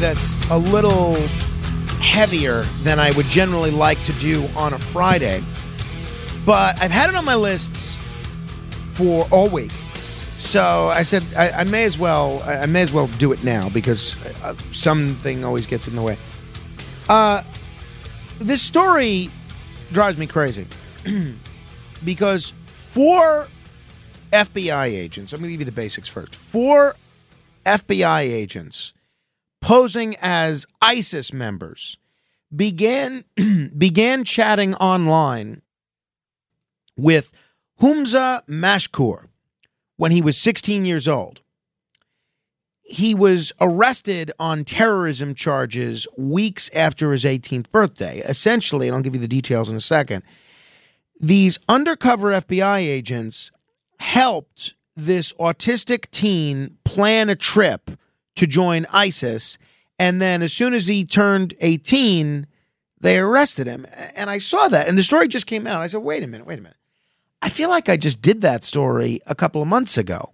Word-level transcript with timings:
That's 0.00 0.40
a 0.48 0.56
little 0.56 1.14
heavier 2.00 2.62
than 2.82 2.98
I 2.98 3.10
would 3.16 3.26
generally 3.26 3.70
like 3.70 4.02
to 4.04 4.12
do 4.14 4.46
on 4.56 4.72
a 4.72 4.78
Friday, 4.78 5.44
but 6.46 6.80
I've 6.80 6.90
had 6.90 7.10
it 7.10 7.14
on 7.14 7.26
my 7.26 7.34
lists 7.34 7.98
for 8.92 9.28
all 9.30 9.50
week. 9.50 9.72
So 10.38 10.88
I 10.88 11.02
said 11.02 11.22
I, 11.36 11.50
I 11.50 11.64
may 11.64 11.84
as 11.84 11.98
well 11.98 12.42
I, 12.44 12.64
may 12.64 12.80
as 12.80 12.92
well 12.92 13.08
do 13.18 13.32
it 13.32 13.44
now 13.44 13.68
because 13.68 14.16
uh, 14.42 14.54
something 14.72 15.44
always 15.44 15.66
gets 15.66 15.86
in 15.86 15.94
the 15.94 16.02
way. 16.02 16.16
Uh, 17.08 17.44
this 18.38 18.62
story 18.62 19.30
drives 19.92 20.16
me 20.16 20.26
crazy 20.26 20.66
because 22.04 22.54
four 22.64 23.48
FBI 24.32 24.86
agents. 24.86 25.34
I'm 25.34 25.40
going 25.40 25.48
to 25.48 25.52
give 25.52 25.60
you 25.60 25.66
the 25.66 25.72
basics 25.72 26.08
first. 26.08 26.34
Four 26.34 26.96
FBI 27.66 28.20
agents 28.22 28.94
posing 29.60 30.16
as 30.20 30.66
ISIS 30.80 31.32
members 31.32 31.96
began 32.54 33.24
began 33.78 34.24
chatting 34.24 34.74
online 34.76 35.62
with 36.96 37.32
Humza 37.80 38.44
Mashkur 38.46 39.26
when 39.96 40.12
he 40.12 40.22
was 40.22 40.36
16 40.36 40.84
years 40.84 41.06
old. 41.06 41.40
He 42.82 43.14
was 43.14 43.52
arrested 43.60 44.32
on 44.38 44.64
terrorism 44.64 45.34
charges 45.34 46.08
weeks 46.18 46.68
after 46.74 47.12
his 47.12 47.24
18th 47.24 47.70
birthday. 47.70 48.18
Essentially, 48.20 48.88
and 48.88 48.96
I'll 48.96 49.02
give 49.02 49.14
you 49.14 49.20
the 49.20 49.28
details 49.28 49.68
in 49.68 49.76
a 49.76 49.80
second. 49.80 50.24
These 51.20 51.58
undercover 51.68 52.32
FBI 52.32 52.78
agents 52.78 53.52
helped 53.98 54.74
this 54.96 55.32
autistic 55.34 56.10
teen 56.10 56.78
plan 56.84 57.28
a 57.28 57.36
trip 57.36 57.92
to 58.36 58.46
join 58.46 58.86
ISIS. 58.92 59.58
And 59.98 60.20
then 60.20 60.42
as 60.42 60.52
soon 60.52 60.74
as 60.74 60.86
he 60.86 61.04
turned 61.04 61.54
18, 61.60 62.46
they 63.00 63.18
arrested 63.18 63.66
him. 63.66 63.86
And 64.14 64.30
I 64.30 64.38
saw 64.38 64.68
that. 64.68 64.88
And 64.88 64.96
the 64.96 65.02
story 65.02 65.28
just 65.28 65.46
came 65.46 65.66
out. 65.66 65.82
I 65.82 65.86
said, 65.86 66.02
wait 66.02 66.22
a 66.22 66.26
minute, 66.26 66.46
wait 66.46 66.58
a 66.58 66.62
minute. 66.62 66.76
I 67.42 67.48
feel 67.48 67.70
like 67.70 67.88
I 67.88 67.96
just 67.96 68.20
did 68.20 68.40
that 68.42 68.64
story 68.64 69.20
a 69.26 69.34
couple 69.34 69.62
of 69.62 69.68
months 69.68 69.96
ago. 69.96 70.32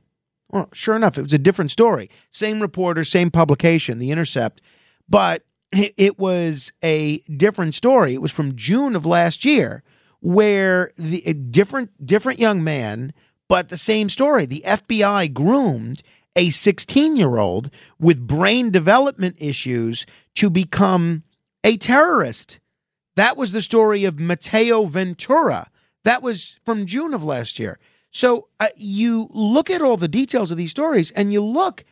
Well, 0.51 0.69
sure 0.73 0.97
enough, 0.97 1.19
it 1.19 1.23
was 1.23 1.33
a 1.33 1.39
different 1.39 1.71
story. 1.71 2.11
Same 2.31 2.61
reporter, 2.61 3.05
same 3.05 3.31
publication, 3.31 3.99
The 3.99 4.11
Intercept. 4.11 4.61
But 5.09 5.43
it 5.73 6.19
was 6.19 6.73
a 6.83 7.19
different 7.21 7.75
story. 7.75 8.15
It 8.15 8.23
was 8.23 8.33
from 8.33 8.57
June 8.57 8.97
of 8.97 9.05
last 9.05 9.45
year 9.45 9.83
where 10.21 10.93
the 10.97 11.23
a 11.27 11.35
different 11.35 12.07
different 12.07 12.39
young 12.39 12.65
man 12.65 13.13
but 13.49 13.69
the 13.69 13.77
same 13.77 14.09
story. 14.09 14.47
The 14.47 14.65
FBI 14.67 15.33
groomed 15.33 16.03
a 16.37 16.51
16 16.51 17.17
year 17.17 17.39
old 17.39 17.71
with 17.99 18.27
brain 18.27 18.71
development 18.71 19.37
issues 19.39 20.07
to 20.35 20.51
become 20.51 21.25
a 21.65 21.77
terrorist. 21.77 22.61
That 23.17 23.37
was 23.37 23.53
the 23.53 23.63
story 23.63 24.05
of 24.05 24.21
Mateo 24.21 24.85
Ventura. 24.85 25.71
That 26.05 26.23
was 26.23 26.61
from 26.65 26.87
June 26.87 27.15
of 27.15 27.25
last 27.25 27.59
year. 27.59 27.79
So 28.13 28.49
uh, 28.61 28.69
you 28.77 29.29
look 29.33 29.71
at 29.71 29.83
all 29.83 29.97
the 29.97 30.09
details 30.09 30.51
of 30.51 30.57
these 30.57 30.71
stories 30.71 31.11
and 31.11 31.33
you 31.33 31.43
look, 31.43 31.85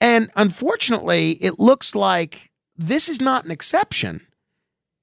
and 0.00 0.30
unfortunately, 0.36 1.32
it 1.40 1.58
looks 1.58 1.94
like 1.94 2.50
this 2.76 3.08
is 3.08 3.20
not 3.20 3.44
an 3.44 3.50
exception. 3.50 4.26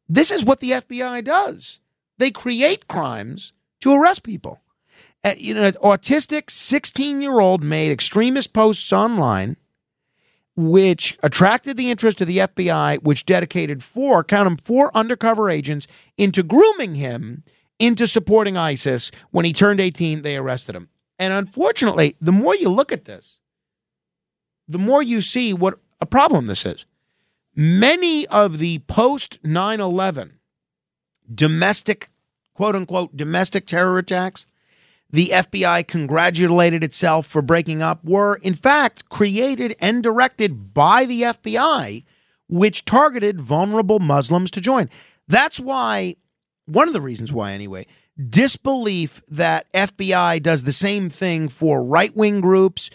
This 0.08 0.32
is 0.32 0.44
what 0.44 0.60
the 0.60 0.72
FBI 0.72 1.24
does. 1.24 1.80
They 2.18 2.32
create 2.32 2.88
crimes 2.88 3.54
to 3.82 3.94
arrest 3.94 4.24
people. 4.24 4.62
Uh, 5.24 5.34
you 5.38 5.54
know, 5.54 5.64
an 5.64 5.74
autistic 5.84 6.50
16 6.50 7.22
year 7.22 7.40
old 7.40 7.64
made 7.64 7.92
extremist 7.92 8.54
posts 8.54 8.94
online, 8.94 9.58
which 10.56 11.18
attracted 11.22 11.76
the 11.76 11.92
interest 11.92 12.22
of 12.22 12.28
the 12.28 12.38
FBI, 12.38 13.04
which 13.04 13.26
dedicated 13.26 13.84
four, 13.84 14.24
count 14.24 14.46
them, 14.46 14.58
four 14.58 14.96
undercover 14.96 15.50
agents 15.50 15.88
into 16.18 16.42
grooming 16.42 16.96
him 16.96 17.44
into 17.80 18.08
supporting 18.08 18.58
ISIS. 18.58 19.12
When 19.32 19.46
he 19.46 19.54
turned 19.54 19.80
18, 19.80 20.22
they 20.22 20.38
arrested 20.38 20.76
him. 20.76 20.90
And 21.18 21.34
unfortunately, 21.34 22.16
the 22.22 22.32
more 22.32 22.56
you 22.56 22.70
look 22.70 22.92
at 22.92 23.06
this, 23.06 23.40
the 24.68 24.80
more 24.80 25.04
you 25.04 25.20
see 25.20 25.54
what 25.54 25.80
a 26.00 26.06
problem 26.06 26.46
this 26.46 26.66
is. 26.66 26.86
Many 27.56 28.26
of 28.28 28.60
the 28.60 28.80
post 28.80 29.40
9 29.44 29.82
11 29.82 30.40
domestic, 31.34 32.10
quote 32.54 32.76
unquote, 32.76 33.18
domestic 33.18 33.66
terror 33.66 33.98
attacks 33.98 34.48
the 35.12 35.30
FBI 35.30 35.88
congratulated 35.88 36.84
itself 36.84 37.26
for 37.26 37.42
breaking 37.42 37.82
up 37.82 38.04
were, 38.04 38.36
in 38.36 38.54
fact, 38.54 39.10
created 39.10 39.76
and 39.80 40.04
directed 40.04 40.74
by 40.74 41.06
the 41.06 41.24
FBI, 41.24 42.04
which 42.48 42.86
targeted 42.86 43.42
vulnerable 43.42 44.00
Muslims 44.00 44.52
to 44.52 44.62
join. 44.62 44.90
That's 45.28 45.60
why, 45.60 46.16
one 46.66 46.88
of 46.88 46.94
the 46.94 47.02
reasons 47.02 47.32
why, 47.32 47.54
anyway, 47.54 47.88
disbelief 48.28 49.22
that 49.30 49.72
FBI 49.74 50.42
does 50.44 50.64
the 50.64 50.74
same 50.74 51.10
thing 51.10 51.50
for 51.50 51.84
right 51.84 52.16
wing 52.16 52.42
groups 52.42 52.90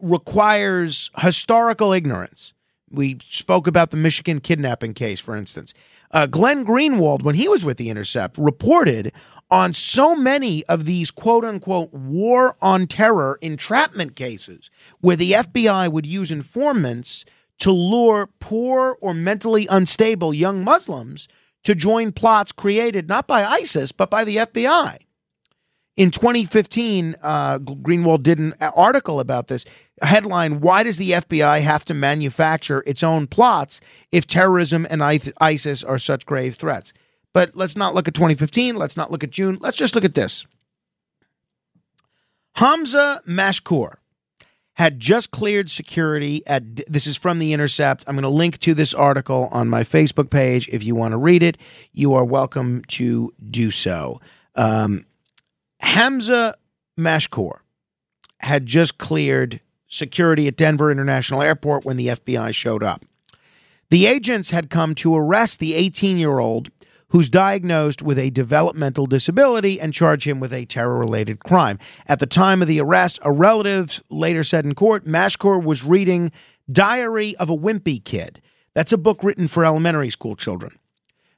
requires 0.00 1.10
historical 1.18 1.92
ignorance. 1.92 2.54
We 2.90 3.18
spoke 3.26 3.66
about 3.66 3.90
the 3.90 3.96
Michigan 3.98 4.40
kidnapping 4.40 4.94
case, 4.94 5.20
for 5.20 5.36
instance. 5.36 5.74
Uh, 6.10 6.26
Glenn 6.26 6.64
Greenwald, 6.64 7.22
when 7.22 7.34
he 7.34 7.48
was 7.48 7.64
with 7.64 7.76
The 7.76 7.90
Intercept, 7.90 8.38
reported 8.38 9.12
on 9.50 9.72
so 9.72 10.14
many 10.14 10.64
of 10.66 10.84
these 10.84 11.10
quote 11.10 11.44
unquote 11.44 11.92
war 11.92 12.56
on 12.60 12.86
terror 12.86 13.38
entrapment 13.40 14.14
cases 14.16 14.70
where 15.00 15.16
the 15.16 15.32
FBI 15.32 15.90
would 15.90 16.06
use 16.06 16.30
informants 16.30 17.24
to 17.58 17.72
lure 17.72 18.28
poor 18.40 18.96
or 19.00 19.14
mentally 19.14 19.66
unstable 19.68 20.32
young 20.32 20.62
Muslims 20.62 21.28
to 21.64 21.74
join 21.74 22.12
plots 22.12 22.52
created 22.52 23.08
not 23.08 23.26
by 23.26 23.44
ISIS, 23.44 23.92
but 23.92 24.10
by 24.10 24.24
the 24.24 24.36
FBI. 24.36 24.98
In 25.96 26.12
2015, 26.12 27.16
uh, 27.20 27.58
Greenwald 27.58 28.22
did 28.22 28.38
an 28.38 28.54
article 28.60 29.18
about 29.18 29.48
this. 29.48 29.64
Headline 30.00 30.60
Why 30.60 30.84
does 30.84 30.96
the 30.96 31.10
FBI 31.10 31.60
have 31.62 31.84
to 31.86 31.94
manufacture 31.94 32.84
its 32.86 33.02
own 33.02 33.26
plots 33.26 33.80
if 34.12 34.24
terrorism 34.24 34.86
and 34.88 35.02
ISIS 35.02 35.82
are 35.82 35.98
such 35.98 36.24
grave 36.24 36.54
threats? 36.54 36.92
But 37.32 37.54
let's 37.54 37.76
not 37.76 37.94
look 37.94 38.08
at 38.08 38.14
2015. 38.14 38.76
Let's 38.76 38.96
not 38.96 39.10
look 39.10 39.22
at 39.22 39.30
June. 39.30 39.58
Let's 39.60 39.76
just 39.76 39.94
look 39.94 40.04
at 40.04 40.14
this. 40.14 40.46
Hamza 42.54 43.22
Mashkur 43.28 43.98
had 44.78 45.00
just 45.00 45.32
cleared 45.32 45.68
security 45.68 46.40
at 46.46 46.76
this 46.86 47.08
is 47.08 47.16
from 47.16 47.40
the 47.40 47.52
intercept 47.52 48.04
i'm 48.06 48.14
going 48.14 48.22
to 48.22 48.28
link 48.28 48.58
to 48.58 48.74
this 48.74 48.94
article 48.94 49.48
on 49.50 49.68
my 49.68 49.82
facebook 49.82 50.30
page 50.30 50.68
if 50.68 50.84
you 50.84 50.94
want 50.94 51.10
to 51.10 51.18
read 51.18 51.42
it 51.42 51.58
you 51.92 52.14
are 52.14 52.24
welcome 52.24 52.84
to 52.86 53.34
do 53.50 53.72
so 53.72 54.20
um, 54.54 55.04
hamza 55.80 56.54
mashkur 56.96 57.58
had 58.38 58.66
just 58.66 58.98
cleared 58.98 59.60
security 59.88 60.46
at 60.46 60.56
denver 60.56 60.92
international 60.92 61.42
airport 61.42 61.84
when 61.84 61.96
the 61.96 62.06
fbi 62.06 62.54
showed 62.54 62.84
up 62.84 63.04
the 63.90 64.06
agents 64.06 64.50
had 64.50 64.70
come 64.70 64.94
to 64.94 65.14
arrest 65.16 65.58
the 65.58 65.74
18 65.74 66.18
year 66.18 66.38
old 66.38 66.70
who's 67.10 67.30
diagnosed 67.30 68.02
with 68.02 68.18
a 68.18 68.30
developmental 68.30 69.06
disability 69.06 69.80
and 69.80 69.94
charge 69.94 70.26
him 70.26 70.40
with 70.40 70.52
a 70.52 70.66
terror 70.66 70.98
related 70.98 71.40
crime. 71.40 71.78
At 72.06 72.18
the 72.18 72.26
time 72.26 72.62
of 72.62 72.68
the 72.68 72.80
arrest, 72.80 73.18
a 73.22 73.32
relative 73.32 74.02
later 74.10 74.44
said 74.44 74.64
in 74.64 74.74
court 74.74 75.06
Mashkur 75.06 75.62
was 75.62 75.84
reading 75.84 76.30
Diary 76.70 77.34
of 77.36 77.48
a 77.48 77.56
Wimpy 77.56 78.04
Kid. 78.04 78.42
That's 78.74 78.92
a 78.92 78.98
book 78.98 79.24
written 79.24 79.48
for 79.48 79.64
elementary 79.64 80.10
school 80.10 80.36
children. 80.36 80.78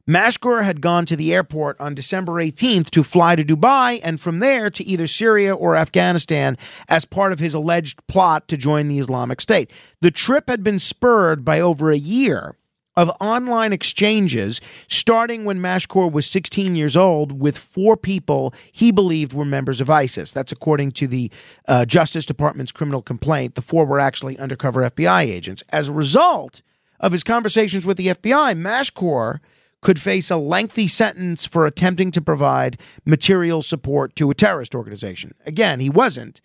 Mashkur 0.08 0.64
had 0.64 0.80
gone 0.80 1.06
to 1.06 1.14
the 1.14 1.32
airport 1.32 1.80
on 1.80 1.94
December 1.94 2.32
18th 2.32 2.90
to 2.90 3.04
fly 3.04 3.36
to 3.36 3.44
Dubai 3.44 4.00
and 4.02 4.20
from 4.20 4.40
there 4.40 4.68
to 4.68 4.84
either 4.84 5.06
Syria 5.06 5.54
or 5.54 5.76
Afghanistan 5.76 6.58
as 6.88 7.04
part 7.04 7.32
of 7.32 7.38
his 7.38 7.54
alleged 7.54 8.04
plot 8.08 8.48
to 8.48 8.56
join 8.56 8.88
the 8.88 8.98
Islamic 8.98 9.40
State. 9.40 9.70
The 10.00 10.10
trip 10.10 10.48
had 10.48 10.64
been 10.64 10.80
spurred 10.80 11.44
by 11.44 11.60
over 11.60 11.92
a 11.92 11.96
year 11.96 12.56
of 12.96 13.10
online 13.20 13.72
exchanges 13.72 14.60
starting 14.88 15.44
when 15.44 15.60
Mashkour 15.60 16.10
was 16.10 16.26
16 16.26 16.74
years 16.74 16.96
old 16.96 17.40
with 17.40 17.56
four 17.56 17.96
people 17.96 18.52
he 18.72 18.90
believed 18.90 19.32
were 19.32 19.44
members 19.44 19.80
of 19.80 19.88
ISIS. 19.88 20.32
That's 20.32 20.52
according 20.52 20.92
to 20.92 21.06
the 21.06 21.30
uh, 21.68 21.84
Justice 21.84 22.26
Department's 22.26 22.72
criminal 22.72 23.02
complaint. 23.02 23.54
The 23.54 23.62
four 23.62 23.84
were 23.84 24.00
actually 24.00 24.38
undercover 24.38 24.82
FBI 24.82 25.22
agents. 25.22 25.62
As 25.70 25.88
a 25.88 25.92
result 25.92 26.62
of 26.98 27.12
his 27.12 27.24
conversations 27.24 27.86
with 27.86 27.96
the 27.96 28.08
FBI, 28.08 28.58
Mashkour 28.58 29.40
could 29.80 29.98
face 29.98 30.30
a 30.30 30.36
lengthy 30.36 30.86
sentence 30.86 31.46
for 31.46 31.66
attempting 31.66 32.10
to 32.10 32.20
provide 32.20 32.78
material 33.06 33.62
support 33.62 34.14
to 34.16 34.30
a 34.30 34.34
terrorist 34.34 34.74
organization. 34.74 35.32
Again, 35.46 35.80
he 35.80 35.88
wasn't 35.88 36.40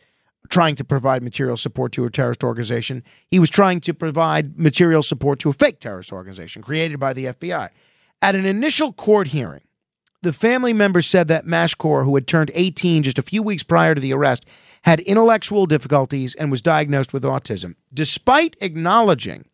trying 0.49 0.75
to 0.75 0.83
provide 0.83 1.23
material 1.23 1.57
support 1.57 1.91
to 1.93 2.05
a 2.05 2.11
terrorist 2.11 2.43
organization. 2.43 3.03
He 3.27 3.39
was 3.39 3.49
trying 3.49 3.81
to 3.81 3.93
provide 3.93 4.59
material 4.59 5.03
support 5.03 5.39
to 5.39 5.49
a 5.49 5.53
fake 5.53 5.79
terrorist 5.79 6.11
organization 6.11 6.61
created 6.61 6.99
by 6.99 7.13
the 7.13 7.25
FBI. 7.25 7.69
At 8.21 8.35
an 8.35 8.45
initial 8.45 8.93
court 8.93 9.29
hearing, 9.29 9.61
the 10.21 10.33
family 10.33 10.73
members 10.73 11.05
said 11.07 11.27
that 11.27 11.45
Mashkour, 11.45 12.03
who 12.03 12.15
had 12.15 12.27
turned 12.27 12.51
18 12.53 13.03
just 13.03 13.19
a 13.19 13.23
few 13.23 13.43
weeks 13.43 13.63
prior 13.63 13.93
to 13.93 14.01
the 14.01 14.13
arrest, 14.13 14.45
had 14.83 14.99
intellectual 15.01 15.65
difficulties 15.65 16.35
and 16.35 16.51
was 16.51 16.61
diagnosed 16.61 17.13
with 17.13 17.23
autism. 17.23 17.75
Despite 17.93 18.55
acknowledging 18.61 19.45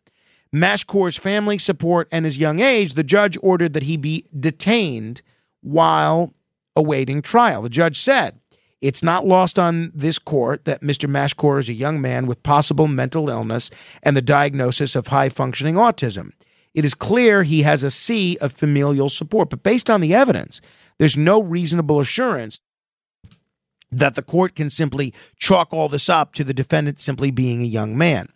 Mashkour's 0.54 1.16
family 1.16 1.58
support 1.58 2.08
and 2.12 2.24
his 2.24 2.38
young 2.38 2.60
age, 2.60 2.94
the 2.94 3.04
judge 3.04 3.38
ordered 3.42 3.72
that 3.72 3.84
he 3.84 3.96
be 3.96 4.26
detained 4.38 5.22
while 5.62 6.34
awaiting 6.76 7.22
trial. 7.22 7.62
The 7.62 7.68
judge 7.68 8.00
said, 8.00 8.40
it's 8.82 9.02
not 9.02 9.24
lost 9.24 9.58
on 9.58 9.92
this 9.94 10.18
court 10.18 10.64
that 10.64 10.82
Mr. 10.82 11.08
Mashkour 11.08 11.60
is 11.60 11.68
a 11.68 11.72
young 11.72 12.00
man 12.00 12.26
with 12.26 12.42
possible 12.42 12.88
mental 12.88 13.30
illness 13.30 13.70
and 14.02 14.16
the 14.16 14.22
diagnosis 14.22 14.96
of 14.96 15.06
high 15.06 15.28
functioning 15.28 15.76
autism. 15.76 16.32
It 16.74 16.84
is 16.84 16.94
clear 16.94 17.44
he 17.44 17.62
has 17.62 17.84
a 17.84 17.90
sea 17.90 18.36
of 18.40 18.52
familial 18.52 19.08
support, 19.08 19.50
but 19.50 19.62
based 19.62 19.88
on 19.88 20.00
the 20.00 20.14
evidence, 20.14 20.60
there's 20.98 21.16
no 21.16 21.40
reasonable 21.40 22.00
assurance 22.00 22.60
that 23.92 24.16
the 24.16 24.22
court 24.22 24.56
can 24.56 24.68
simply 24.68 25.14
chalk 25.38 25.72
all 25.72 25.88
this 25.88 26.08
up 26.08 26.34
to 26.34 26.44
the 26.44 26.54
defendant 26.54 26.98
simply 26.98 27.30
being 27.30 27.60
a 27.60 27.66
young 27.66 27.96
man. 27.96 28.30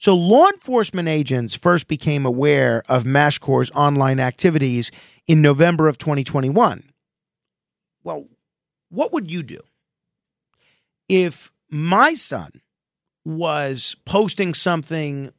So, 0.00 0.14
law 0.14 0.46
enforcement 0.46 1.08
agents 1.08 1.56
first 1.56 1.88
became 1.88 2.24
aware 2.24 2.84
of 2.88 3.02
Mashkour's 3.02 3.70
online 3.72 4.20
activities 4.20 4.92
in 5.26 5.42
November 5.42 5.88
of 5.88 5.98
2021. 5.98 6.84
Well, 8.04 8.26
what 8.90 9.12
would 9.12 9.30
you 9.30 9.42
do? 9.42 9.58
If 11.08 11.50
my 11.70 12.14
son 12.14 12.60
was 13.24 13.96
posting 14.04 14.54
something 14.54 15.32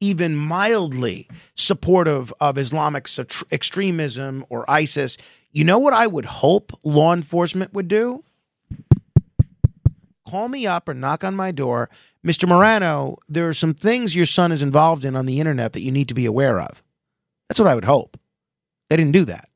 even 0.00 0.36
mildly 0.36 1.28
supportive 1.54 2.32
of 2.40 2.58
Islamic 2.58 3.08
extremism 3.50 4.44
or 4.48 4.68
ISIS, 4.70 5.16
you 5.52 5.64
know 5.64 5.78
what 5.78 5.94
I 5.94 6.06
would 6.06 6.26
hope 6.26 6.72
law 6.84 7.14
enforcement 7.14 7.72
would 7.72 7.88
do? 7.88 8.24
Call 10.28 10.48
me 10.48 10.66
up 10.66 10.88
or 10.88 10.94
knock 10.94 11.24
on 11.24 11.36
my 11.36 11.50
door. 11.50 11.88
Mr. 12.24 12.48
Morano, 12.48 13.16
there 13.28 13.48
are 13.48 13.54
some 13.54 13.72
things 13.72 14.16
your 14.16 14.26
son 14.26 14.50
is 14.50 14.60
involved 14.60 15.04
in 15.04 15.14
on 15.14 15.26
the 15.26 15.38
internet 15.38 15.72
that 15.72 15.82
you 15.82 15.92
need 15.92 16.08
to 16.08 16.14
be 16.14 16.26
aware 16.26 16.60
of. 16.60 16.82
That's 17.48 17.60
what 17.60 17.68
I 17.68 17.74
would 17.74 17.84
hope. 17.84 18.18
They 18.90 18.96
didn't 18.96 19.12
do 19.12 19.24
that. 19.26 19.48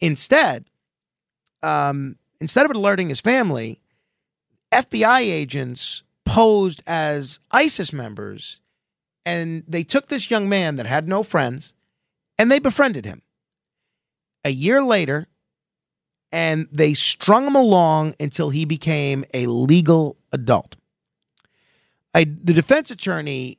Instead, 0.00 0.64
um, 1.62 2.16
instead 2.40 2.66
of 2.66 2.72
alerting 2.74 3.08
his 3.08 3.20
family, 3.20 3.80
FBI 4.74 5.20
agents 5.20 6.02
posed 6.26 6.82
as 6.86 7.38
ISIS 7.50 7.92
members 7.92 8.60
and 9.24 9.62
they 9.68 9.84
took 9.84 10.08
this 10.08 10.30
young 10.30 10.48
man 10.48 10.76
that 10.76 10.86
had 10.86 11.08
no 11.08 11.22
friends 11.22 11.74
and 12.38 12.50
they 12.50 12.58
befriended 12.58 13.04
him. 13.04 13.22
A 14.44 14.50
year 14.50 14.82
later, 14.82 15.28
and 16.32 16.66
they 16.72 16.92
strung 16.92 17.46
him 17.46 17.54
along 17.54 18.14
until 18.18 18.50
he 18.50 18.64
became 18.64 19.24
a 19.32 19.46
legal 19.46 20.16
adult. 20.32 20.76
I, 22.12 22.24
the 22.24 22.52
defense 22.52 22.90
attorney 22.90 23.58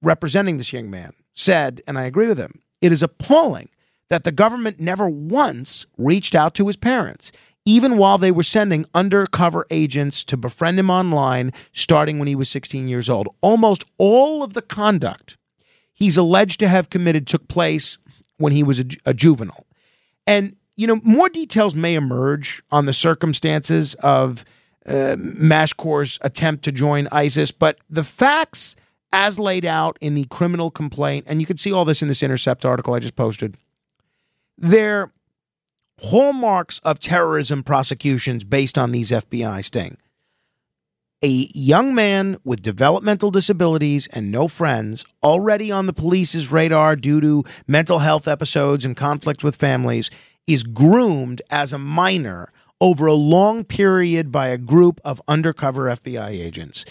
representing 0.00 0.58
this 0.58 0.72
young 0.72 0.90
man 0.90 1.12
said, 1.34 1.82
and 1.86 1.98
I 1.98 2.04
agree 2.04 2.26
with 2.26 2.38
him, 2.38 2.62
it 2.80 2.90
is 2.90 3.02
appalling 3.02 3.68
that 4.08 4.24
the 4.24 4.32
government 4.32 4.80
never 4.80 5.08
once 5.08 5.86
reached 5.96 6.34
out 6.34 6.54
to 6.54 6.66
his 6.66 6.76
parents 6.76 7.30
even 7.64 7.96
while 7.96 8.18
they 8.18 8.30
were 8.30 8.42
sending 8.42 8.86
undercover 8.94 9.66
agents 9.70 10.24
to 10.24 10.36
befriend 10.36 10.78
him 10.78 10.90
online 10.90 11.52
starting 11.72 12.18
when 12.18 12.28
he 12.28 12.34
was 12.34 12.48
16 12.48 12.88
years 12.88 13.08
old. 13.08 13.28
Almost 13.40 13.84
all 13.98 14.42
of 14.42 14.54
the 14.54 14.62
conduct 14.62 15.36
he's 15.92 16.16
alleged 16.16 16.58
to 16.60 16.68
have 16.68 16.90
committed 16.90 17.26
took 17.26 17.46
place 17.48 17.98
when 18.38 18.52
he 18.52 18.62
was 18.62 18.80
a, 18.80 18.84
a 19.06 19.14
juvenile. 19.14 19.66
And, 20.26 20.56
you 20.76 20.86
know, 20.86 21.00
more 21.04 21.28
details 21.28 21.74
may 21.74 21.94
emerge 21.94 22.62
on 22.70 22.86
the 22.86 22.92
circumstances 22.92 23.94
of 23.94 24.44
uh, 24.84 25.16
Mashkour's 25.16 26.18
attempt 26.22 26.64
to 26.64 26.72
join 26.72 27.06
ISIS, 27.12 27.52
but 27.52 27.78
the 27.88 28.02
facts 28.02 28.74
as 29.12 29.38
laid 29.38 29.64
out 29.64 29.98
in 30.00 30.14
the 30.14 30.24
criminal 30.24 30.70
complaint, 30.70 31.26
and 31.28 31.40
you 31.40 31.46
can 31.46 31.58
see 31.58 31.70
all 31.70 31.84
this 31.84 32.02
in 32.02 32.08
this 32.08 32.22
Intercept 32.22 32.64
article 32.64 32.94
I 32.94 32.98
just 32.98 33.14
posted, 33.14 33.56
they're 34.56 35.12
hallmarks 36.04 36.78
of 36.80 36.98
terrorism 36.98 37.62
prosecutions 37.62 38.44
based 38.44 38.76
on 38.76 38.92
these 38.92 39.10
FBI 39.10 39.64
sting. 39.64 39.96
A 41.24 41.48
young 41.54 41.94
man 41.94 42.36
with 42.44 42.62
developmental 42.62 43.30
disabilities 43.30 44.08
and 44.08 44.32
no 44.32 44.48
friends, 44.48 45.04
already 45.22 45.70
on 45.70 45.86
the 45.86 45.92
police's 45.92 46.50
radar 46.50 46.96
due 46.96 47.20
to 47.20 47.44
mental 47.68 48.00
health 48.00 48.26
episodes 48.26 48.84
and 48.84 48.96
conflict 48.96 49.44
with 49.44 49.54
families, 49.54 50.10
is 50.48 50.64
groomed 50.64 51.40
as 51.48 51.72
a 51.72 51.78
minor 51.78 52.52
over 52.82 53.06
a 53.06 53.14
long 53.14 53.62
period 53.62 54.32
by 54.32 54.48
a 54.48 54.58
group 54.58 55.00
of 55.04 55.22
undercover 55.28 55.84
FBI 55.84 56.30
agents, 56.30 56.84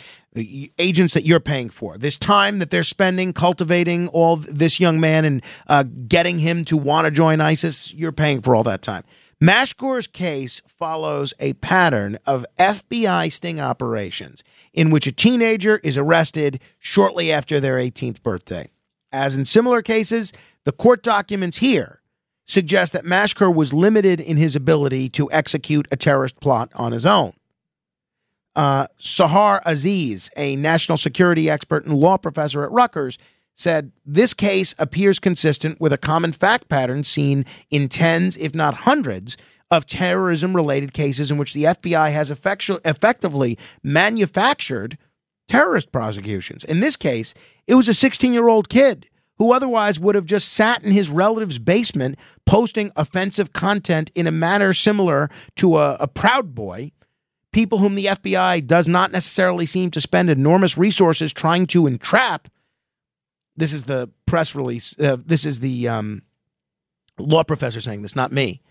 agents 0.79 1.13
that 1.13 1.25
you're 1.25 1.41
paying 1.41 1.69
for. 1.69 1.97
This 1.97 2.15
time 2.15 2.59
that 2.59 2.69
they're 2.69 2.81
spending 2.81 3.33
cultivating 3.33 4.07
all 4.07 4.37
this 4.37 4.79
young 4.79 5.01
man 5.01 5.25
and 5.25 5.43
uh, 5.67 5.83
getting 6.07 6.39
him 6.39 6.63
to 6.63 6.77
want 6.77 7.05
to 7.05 7.11
join 7.11 7.41
ISIS, 7.41 7.93
you're 7.93 8.13
paying 8.13 8.41
for 8.41 8.55
all 8.55 8.63
that 8.63 8.81
time. 8.81 9.03
Mashkour's 9.43 10.07
case 10.07 10.61
follows 10.65 11.33
a 11.41 11.53
pattern 11.53 12.17
of 12.25 12.45
FBI 12.57 13.29
sting 13.29 13.59
operations 13.59 14.45
in 14.71 14.91
which 14.91 15.07
a 15.07 15.11
teenager 15.11 15.81
is 15.83 15.97
arrested 15.97 16.61
shortly 16.79 17.33
after 17.33 17.59
their 17.59 17.75
18th 17.75 18.23
birthday. 18.23 18.69
As 19.11 19.35
in 19.35 19.43
similar 19.43 19.81
cases, 19.81 20.31
the 20.63 20.71
court 20.71 21.03
documents 21.03 21.57
here 21.57 22.00
suggests 22.51 22.91
that 22.93 23.05
Mashkour 23.05 23.53
was 23.53 23.73
limited 23.73 24.19
in 24.19 24.35
his 24.35 24.55
ability 24.55 25.07
to 25.09 25.31
execute 25.31 25.87
a 25.89 25.95
terrorist 25.95 26.39
plot 26.41 26.69
on 26.75 26.91
his 26.91 27.05
own. 27.05 27.33
Uh, 28.55 28.87
Sahar 28.99 29.61
Aziz, 29.65 30.29
a 30.35 30.57
national 30.57 30.97
security 30.97 31.49
expert 31.49 31.85
and 31.85 31.97
law 31.97 32.17
professor 32.17 32.63
at 32.63 32.71
Rutgers, 32.71 33.17
said 33.55 33.93
this 34.05 34.33
case 34.33 34.75
appears 34.77 35.19
consistent 35.19 35.79
with 35.79 35.93
a 35.93 35.97
common 35.97 36.33
fact 36.33 36.67
pattern 36.67 37.05
seen 37.05 37.45
in 37.69 37.87
tens, 37.87 38.35
if 38.35 38.53
not 38.53 38.73
hundreds, 38.73 39.37
of 39.69 39.85
terrorism 39.85 40.53
related 40.53 40.93
cases 40.93 41.31
in 41.31 41.37
which 41.37 41.53
the 41.53 41.63
FBI 41.63 42.11
has 42.11 42.29
effectu- 42.29 42.81
effectively 42.83 43.57
manufactured 43.81 44.97
terrorist 45.47 45.93
prosecutions. 45.93 46.65
In 46.65 46.81
this 46.81 46.97
case, 46.97 47.33
it 47.67 47.75
was 47.75 47.87
a 47.87 47.93
16 47.93 48.33
year 48.33 48.49
old 48.49 48.67
kid 48.67 49.07
who 49.41 49.53
otherwise 49.53 49.99
would 49.99 50.13
have 50.13 50.27
just 50.27 50.49
sat 50.49 50.83
in 50.83 50.91
his 50.91 51.09
relative's 51.09 51.57
basement 51.57 52.15
posting 52.45 52.91
offensive 52.95 53.51
content 53.53 54.11
in 54.13 54.27
a 54.27 54.31
manner 54.31 54.71
similar 54.71 55.31
to 55.55 55.79
a, 55.79 55.95
a 55.95 56.07
Proud 56.07 56.53
Boy, 56.53 56.91
people 57.51 57.79
whom 57.79 57.95
the 57.95 58.05
FBI 58.05 58.67
does 58.67 58.87
not 58.87 59.11
necessarily 59.11 59.65
seem 59.65 59.89
to 59.89 59.99
spend 59.99 60.29
enormous 60.29 60.77
resources 60.77 61.33
trying 61.33 61.65
to 61.65 61.87
entrap. 61.87 62.49
This 63.57 63.73
is 63.73 63.85
the 63.85 64.11
press 64.27 64.53
release. 64.53 64.93
Uh, 64.99 65.17
this 65.25 65.43
is 65.43 65.59
the 65.59 65.87
um, 65.87 66.21
law 67.17 67.43
professor 67.43 67.81
saying 67.81 68.03
this, 68.03 68.15
not 68.15 68.31
me. 68.31 68.61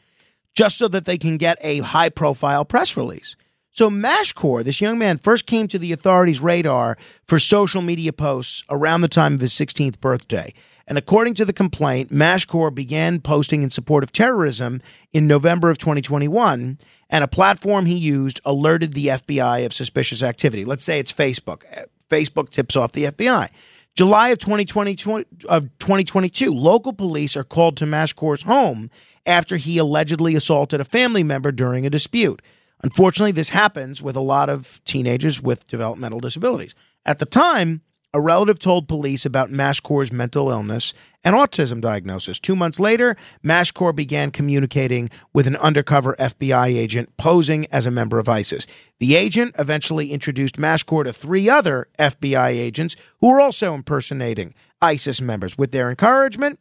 Just 0.55 0.79
so 0.79 0.87
that 0.87 1.05
they 1.05 1.19
can 1.19 1.37
get 1.37 1.59
a 1.63 1.81
high 1.81 2.11
profile 2.11 2.65
press 2.65 2.97
release. 2.97 3.35
So 3.73 3.89
Mashkour, 3.89 4.65
this 4.65 4.81
young 4.81 4.99
man, 4.99 5.17
first 5.17 5.47
came 5.47 5.69
to 5.69 5.79
the 5.79 5.93
authorities' 5.93 6.41
radar 6.41 6.99
for 7.25 7.39
social 7.39 7.83
media 7.83 8.13
posts 8.13 8.65
around 8.69 9.01
the 9.01 9.09
time 9.09 9.35
of 9.35 9.41
his 9.41 9.53
16th 9.53 10.01
birthday. 10.01 10.53
And 10.87 10.99
according 10.99 11.35
to 11.35 11.45
the 11.45 11.53
complaint, 11.53 12.11
Mashkour 12.11 12.75
began 12.75 13.21
posting 13.21 13.63
in 13.63 13.71
support 13.71 14.03
of 14.03 14.11
terrorism 14.11 14.83
in 15.13 15.29
November 15.29 15.71
of 15.71 15.79
2021, 15.79 16.79
and 17.09 17.25
a 17.25 17.29
platform 17.29 17.87
he 17.87 17.97
used 17.97 18.41
alerted 18.45 18.93
the 18.93 19.07
FBI 19.07 19.65
of 19.65 19.73
suspicious 19.73 20.21
activity. 20.21 20.65
Let's 20.65 20.83
say 20.83 20.99
it's 20.99 21.13
Facebook. 21.13 21.63
Uh, 21.73 21.85
Facebook 22.09 22.51
tips 22.51 22.75
off 22.75 22.91
the 22.91 23.05
FBI. 23.05 23.51
July 23.95 24.31
of 24.31 24.39
2020, 24.39 25.27
of 25.49 25.79
2022, 25.79 26.53
local 26.53 26.93
police 26.93 27.37
are 27.37 27.45
called 27.45 27.77
to 27.77 27.85
Mashkour's 27.85 28.43
home 28.43 28.91
after 29.25 29.57
he 29.57 29.79
allegedly 29.79 30.35
assaulted 30.35 30.81
a 30.81 30.85
family 30.85 31.23
member 31.23 31.53
during 31.53 31.87
a 31.87 31.91
dispute. 31.91 32.43
Unfortunately, 32.83 33.33
this 33.33 33.51
happens 33.51 34.01
with 34.03 34.17
a 34.17 34.21
lot 34.21 34.49
of 34.49 34.81
teenagers 34.85 35.43
with 35.43 35.67
developmental 35.69 36.21
disabilities. 36.21 36.75
At 37.05 37.19
the 37.19 37.27
time, 37.27 37.83
A 38.13 38.21
relative 38.21 38.59
told 38.59 38.89
police 38.89 39.25
about 39.25 39.53
Mashkor's 39.53 40.11
mental 40.13 40.51
illness 40.51 40.93
and 41.23 41.37
autism 41.37 41.81
diagnosis. 41.81 42.41
Two 42.41 42.57
months 42.57 42.81
later, 42.81 43.17
Mashkor 43.45 43.95
began 43.95 44.33
communicating 44.33 45.11
with 45.33 45.47
an 45.47 45.55
undercover 45.57 46.17
FBI 46.19 46.77
agent 46.77 47.17
posing 47.17 47.67
as 47.71 47.87
a 47.87 47.91
member 47.93 48.19
of 48.19 48.29
ISIS. 48.29 48.67
The 48.99 49.15
agent 49.15 49.55
eventually 49.61 50.11
introduced 50.11 50.57
Mashkor 50.57 51.05
to 51.05 51.13
three 51.13 51.49
other 51.49 51.87
FBI 52.01 52.49
agents 52.49 52.97
who 53.21 53.29
were 53.29 53.41
also 53.41 53.75
impersonating 53.75 54.55
ISIS 54.83 55.21
members. 55.21 55.57
With 55.57 55.71
their 55.71 55.89
encouragement, 55.89 56.59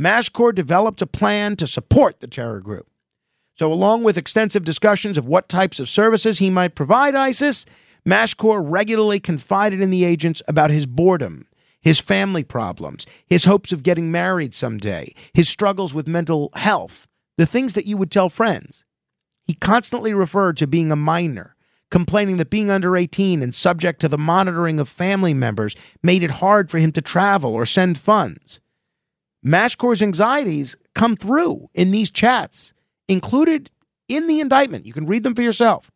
Mashkor 0.00 0.54
developed 0.54 1.02
a 1.02 1.06
plan 1.06 1.56
to 1.56 1.66
support 1.66 2.20
the 2.20 2.28
terror 2.28 2.60
group. 2.60 2.86
So, 3.54 3.72
along 3.72 4.02
with 4.02 4.16
extensive 4.16 4.64
discussions 4.64 5.18
of 5.18 5.26
what 5.26 5.48
types 5.48 5.78
of 5.78 5.88
services 5.88 6.38
he 6.38 6.50
might 6.50 6.74
provide 6.74 7.14
ISIS, 7.14 7.66
Mashkor 8.06 8.62
regularly 8.64 9.20
confided 9.20 9.80
in 9.80 9.90
the 9.90 10.04
agents 10.04 10.42
about 10.48 10.70
his 10.70 10.86
boredom, 10.86 11.46
his 11.80 12.00
family 12.00 12.42
problems, 12.44 13.06
his 13.26 13.44
hopes 13.44 13.72
of 13.72 13.82
getting 13.82 14.10
married 14.10 14.54
someday, 14.54 15.14
his 15.34 15.48
struggles 15.48 15.92
with 15.92 16.08
mental 16.08 16.50
health, 16.54 17.06
the 17.36 17.46
things 17.46 17.74
that 17.74 17.86
you 17.86 17.96
would 17.96 18.10
tell 18.10 18.28
friends. 18.28 18.84
He 19.44 19.54
constantly 19.54 20.14
referred 20.14 20.56
to 20.58 20.66
being 20.66 20.90
a 20.90 20.96
minor, 20.96 21.56
complaining 21.90 22.38
that 22.38 22.50
being 22.50 22.70
under 22.70 22.96
18 22.96 23.42
and 23.42 23.54
subject 23.54 24.00
to 24.00 24.08
the 24.08 24.18
monitoring 24.18 24.80
of 24.80 24.88
family 24.88 25.34
members 25.34 25.76
made 26.02 26.22
it 26.22 26.30
hard 26.32 26.70
for 26.70 26.78
him 26.78 26.92
to 26.92 27.02
travel 27.02 27.52
or 27.52 27.66
send 27.66 27.98
funds. 27.98 28.60
Mashkor's 29.44 30.00
anxieties 30.00 30.76
come 30.94 31.16
through 31.16 31.68
in 31.74 31.90
these 31.90 32.10
chats, 32.10 32.71
included 33.08 33.70
in 34.08 34.26
the 34.26 34.40
indictment. 34.40 34.86
You 34.86 34.92
can 34.92 35.06
read 35.06 35.22
them 35.22 35.34
for 35.34 35.42
yourself 35.42 35.90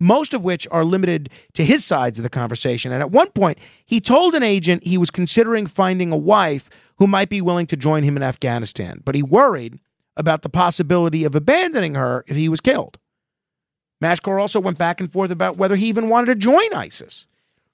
most 0.00 0.32
of 0.32 0.42
which 0.42 0.66
are 0.70 0.84
limited 0.84 1.28
to 1.52 1.64
his 1.64 1.84
sides 1.84 2.18
of 2.18 2.22
the 2.22 2.30
conversation. 2.30 2.90
And 2.90 3.02
at 3.02 3.10
one 3.10 3.30
point, 3.30 3.58
he 3.84 4.00
told 4.00 4.34
an 4.34 4.42
agent 4.42 4.84
he 4.84 4.98
was 4.98 5.10
considering 5.10 5.66
finding 5.66 6.10
a 6.10 6.16
wife 6.16 6.70
who 6.96 7.06
might 7.06 7.28
be 7.28 7.42
willing 7.42 7.66
to 7.66 7.76
join 7.76 8.02
him 8.02 8.16
in 8.16 8.22
Afghanistan, 8.22 9.02
but 9.04 9.14
he 9.14 9.22
worried 9.22 9.78
about 10.16 10.42
the 10.42 10.48
possibility 10.48 11.24
of 11.24 11.34
abandoning 11.34 11.94
her 11.94 12.24
if 12.26 12.36
he 12.36 12.48
was 12.48 12.60
killed. 12.60 12.98
Mashkor 14.02 14.40
also 14.40 14.58
went 14.58 14.78
back 14.78 15.00
and 15.00 15.12
forth 15.12 15.30
about 15.30 15.58
whether 15.58 15.76
he 15.76 15.86
even 15.86 16.08
wanted 16.08 16.26
to 16.26 16.34
join 16.34 16.74
ISIS. 16.74 17.26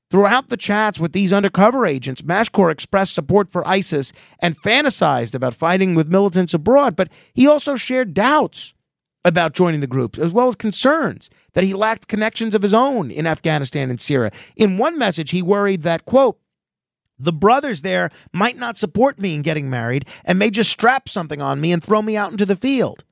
Throughout 0.08 0.48
the 0.48 0.56
chats 0.56 1.00
with 1.00 1.12
these 1.12 1.32
undercover 1.32 1.84
agents, 1.84 2.22
Mashkor 2.22 2.70
expressed 2.70 3.14
support 3.14 3.48
for 3.48 3.66
ISIS 3.66 4.12
and 4.38 4.56
fantasized 4.56 5.34
about 5.34 5.54
fighting 5.54 5.96
with 5.96 6.08
militants 6.08 6.54
abroad, 6.54 6.94
but 6.94 7.08
he 7.34 7.46
also 7.46 7.74
shared 7.74 8.14
doubts 8.14 8.72
about 9.24 9.52
joining 9.52 9.80
the 9.80 9.88
group, 9.88 10.16
as 10.16 10.32
well 10.32 10.46
as 10.46 10.54
concerns 10.54 11.28
that 11.54 11.64
he 11.64 11.74
lacked 11.74 12.06
connections 12.06 12.54
of 12.54 12.62
his 12.62 12.72
own 12.72 13.10
in 13.10 13.26
Afghanistan 13.26 13.90
and 13.90 14.00
Syria. 14.00 14.30
In 14.54 14.78
one 14.78 14.96
message, 14.96 15.32
he 15.32 15.42
worried 15.42 15.82
that, 15.82 16.04
quote, 16.04 16.38
the 17.18 17.32
brothers 17.32 17.82
there 17.82 18.10
might 18.32 18.56
not 18.56 18.76
support 18.76 19.18
me 19.18 19.34
in 19.34 19.42
getting 19.42 19.68
married 19.68 20.06
and 20.24 20.38
may 20.38 20.50
just 20.50 20.70
strap 20.70 21.08
something 21.08 21.40
on 21.40 21.60
me 21.60 21.72
and 21.72 21.82
throw 21.82 22.02
me 22.02 22.16
out 22.16 22.30
into 22.30 22.46
the 22.46 22.54
field. 22.54 23.04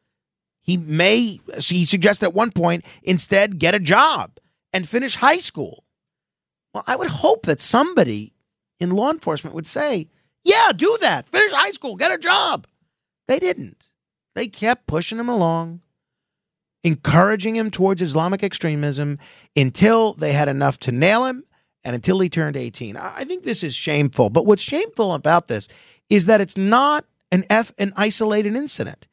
He 0.61 0.77
may, 0.77 1.41
he 1.59 1.85
suggested 1.85 2.27
at 2.27 2.35
one 2.35 2.53
point, 2.53 2.85
instead 3.03 3.59
get 3.59 3.75
a 3.75 3.81
job 3.81 4.39
and 4.73 4.89
finish 4.89 5.17
high 5.17 5.39
school. 5.39 5.84
Well, 6.75 6.85
I 6.87 6.97
would 6.97 7.09
hope 7.09 7.47
that 7.47 7.61
somebody 7.61 8.35
in 8.79 8.91
law 8.91 9.11
enforcement 9.11 9.55
would 9.55 9.67
say, 9.67 10.09
yeah, 10.43 10.73
do 10.77 10.99
that. 11.01 11.27
Finish 11.27 11.53
high 11.53 11.71
school, 11.71 11.97
get 11.97 12.13
a 12.13 12.19
job. 12.19 12.67
They 13.29 13.39
didn't. 13.39 13.91
They 14.35 14.49
kept 14.49 14.87
pushing 14.87 15.19
him 15.19 15.29
along 15.29 15.81
encouraging 16.85 17.57
him 17.57 17.71
towards 17.71 18.03
Islamic 18.03 18.43
extremism 18.45 19.19
until 19.57 20.13
they 20.13 20.33
had 20.33 20.49
enough 20.49 20.79
to 20.79 20.93
nail 20.93 21.25
him 21.25 21.45
and 21.83 21.97
until 21.97 22.21
he 22.21 22.29
turned 22.29 22.57
18. 22.57 22.97
I 22.97 23.25
think 23.25 23.43
this 23.43 23.63
is 23.65 23.75
shameful. 23.75 24.31
But 24.31 24.47
what's 24.47 24.63
shameful 24.63 25.15
about 25.15 25.47
this 25.47 25.67
is 26.09 26.27
that 26.27 26.41
it's 26.41 26.57
not 26.57 27.07
an 27.33 27.45
F 27.51 27.73
an 27.79 27.93
isolated 27.97 28.55
incident. 28.55 29.09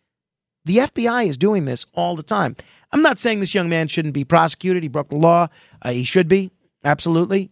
The 0.65 0.77
FBI 0.77 1.25
is 1.25 1.38
doing 1.38 1.65
this 1.65 1.86
all 1.94 2.15
the 2.15 2.24
time. 2.24 2.56
I'm 2.91 3.01
not 3.01 3.18
saying 3.18 3.39
this 3.39 3.56
young 3.56 3.70
man 3.70 3.88
shouldn't 3.88 4.13
be 4.13 4.25
prosecuted. 4.25 4.84
He 4.84 4.89
broke 4.89 5.10
the 5.10 5.15
law. 5.15 5.48
Uh, 5.82 5.91
he 5.91 6.03
should 6.03 6.27
be, 6.27 6.51
absolutely. 6.83 7.51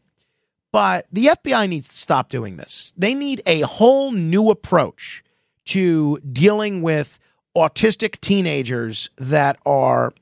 But 0.71 1.07
the 1.11 1.27
FBI 1.27 1.67
needs 1.67 1.89
to 1.89 1.95
stop 1.95 2.29
doing 2.29 2.57
this. 2.57 2.93
They 2.95 3.13
need 3.15 3.41
a 3.45 3.61
whole 3.61 4.11
new 4.11 4.49
approach 4.49 5.23
to 5.65 6.19
dealing 6.19 6.81
with 6.81 7.19
autistic 7.57 8.19
teenagers 8.21 9.09
that 9.17 9.57
are 9.65 10.13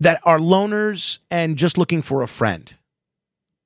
that 0.00 0.20
are 0.24 0.38
loners 0.38 1.18
and 1.30 1.56
just 1.56 1.76
looking 1.76 2.02
for 2.02 2.22
a 2.22 2.28
friend. 2.28 2.76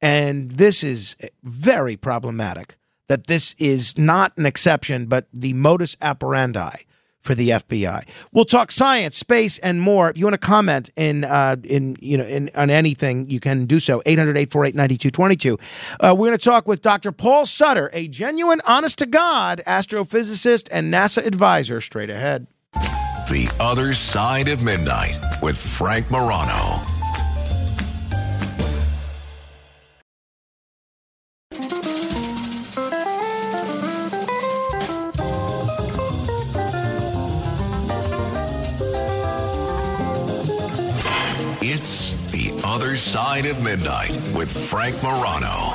And 0.01 0.53
this 0.53 0.83
is 0.83 1.17
very 1.43 1.97
problematic 1.97 2.77
that 3.09 3.27
this 3.27 3.55
is 3.59 3.99
not 3.99 4.37
an 4.39 4.47
exception, 4.47 5.07
but 5.07 5.27
the 5.33 5.53
modus 5.53 5.97
operandi 6.01 6.85
for 7.23 7.35
the 7.35 7.51
FBI. 7.51 8.07
We'll 8.33 8.45
talk 8.45 8.71
science, 8.71 9.17
space, 9.17 9.59
and 9.59 9.81
more. 9.81 10.11
If 10.11 10.19
you 10.19 10.27
want 10.27 10.35
to 10.35 10.39
comment 10.39 10.91
in 10.97 11.25
uh, 11.25 11.57
in 11.65 11.97
you 12.01 12.19
know 12.19 12.25
in 12.25 12.51
on 12.55 12.69
anything, 12.69 13.31
you 13.31 13.41
can 13.41 13.67
do 13.67 13.81
so. 13.81 14.01
800-848-9222. 14.01 15.61
Uh, 16.01 16.15
we're 16.19 16.29
going 16.29 16.39
to 16.39 16.45
talk 16.45 16.69
with 16.69 16.83
Dr. 16.83 17.13
Paul 17.13 17.47
Sutter, 17.47 17.91
a 17.93 18.09
genuine, 18.09 18.61
honest 18.67 18.99
to 18.99 19.07
God 19.07 19.63
astrophysicist 19.67 20.69
and 20.71 20.93
NASA 20.93 21.25
advisor. 21.25 21.81
Straight 21.81 22.11
ahead. 22.11 22.47
The 22.75 23.55
Other 23.61 23.93
Side 23.93 24.49
of 24.49 24.63
Midnight 24.63 25.19
with 25.43 25.57
Frank 25.57 26.11
Morano. 26.11 26.92
Other 42.75 42.97
Side 42.97 43.45
of 43.45 43.63
Midnight 43.63 44.19
with 44.35 44.51
Frank 44.51 44.97
Morano. 45.03 45.75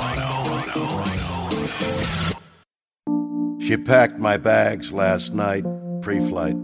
She 3.60 3.76
packed 3.76 4.18
my 4.18 4.36
bags 4.36 4.90
last 4.90 5.32
night, 5.32 5.64
pre 6.02 6.18
flight. 6.18 6.56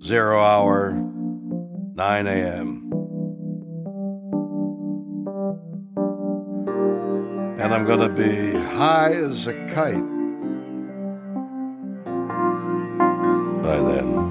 Zero 0.00 0.40
hour, 0.40 0.92
9 0.92 2.26
a.m. 2.28 2.92
And 7.58 7.74
I'm 7.74 7.84
going 7.84 7.98
to 7.98 8.14
be 8.14 8.52
high 8.52 9.10
as 9.10 9.48
a 9.48 9.54
kite 9.66 10.06
by 13.60 13.76
then. 13.76 14.27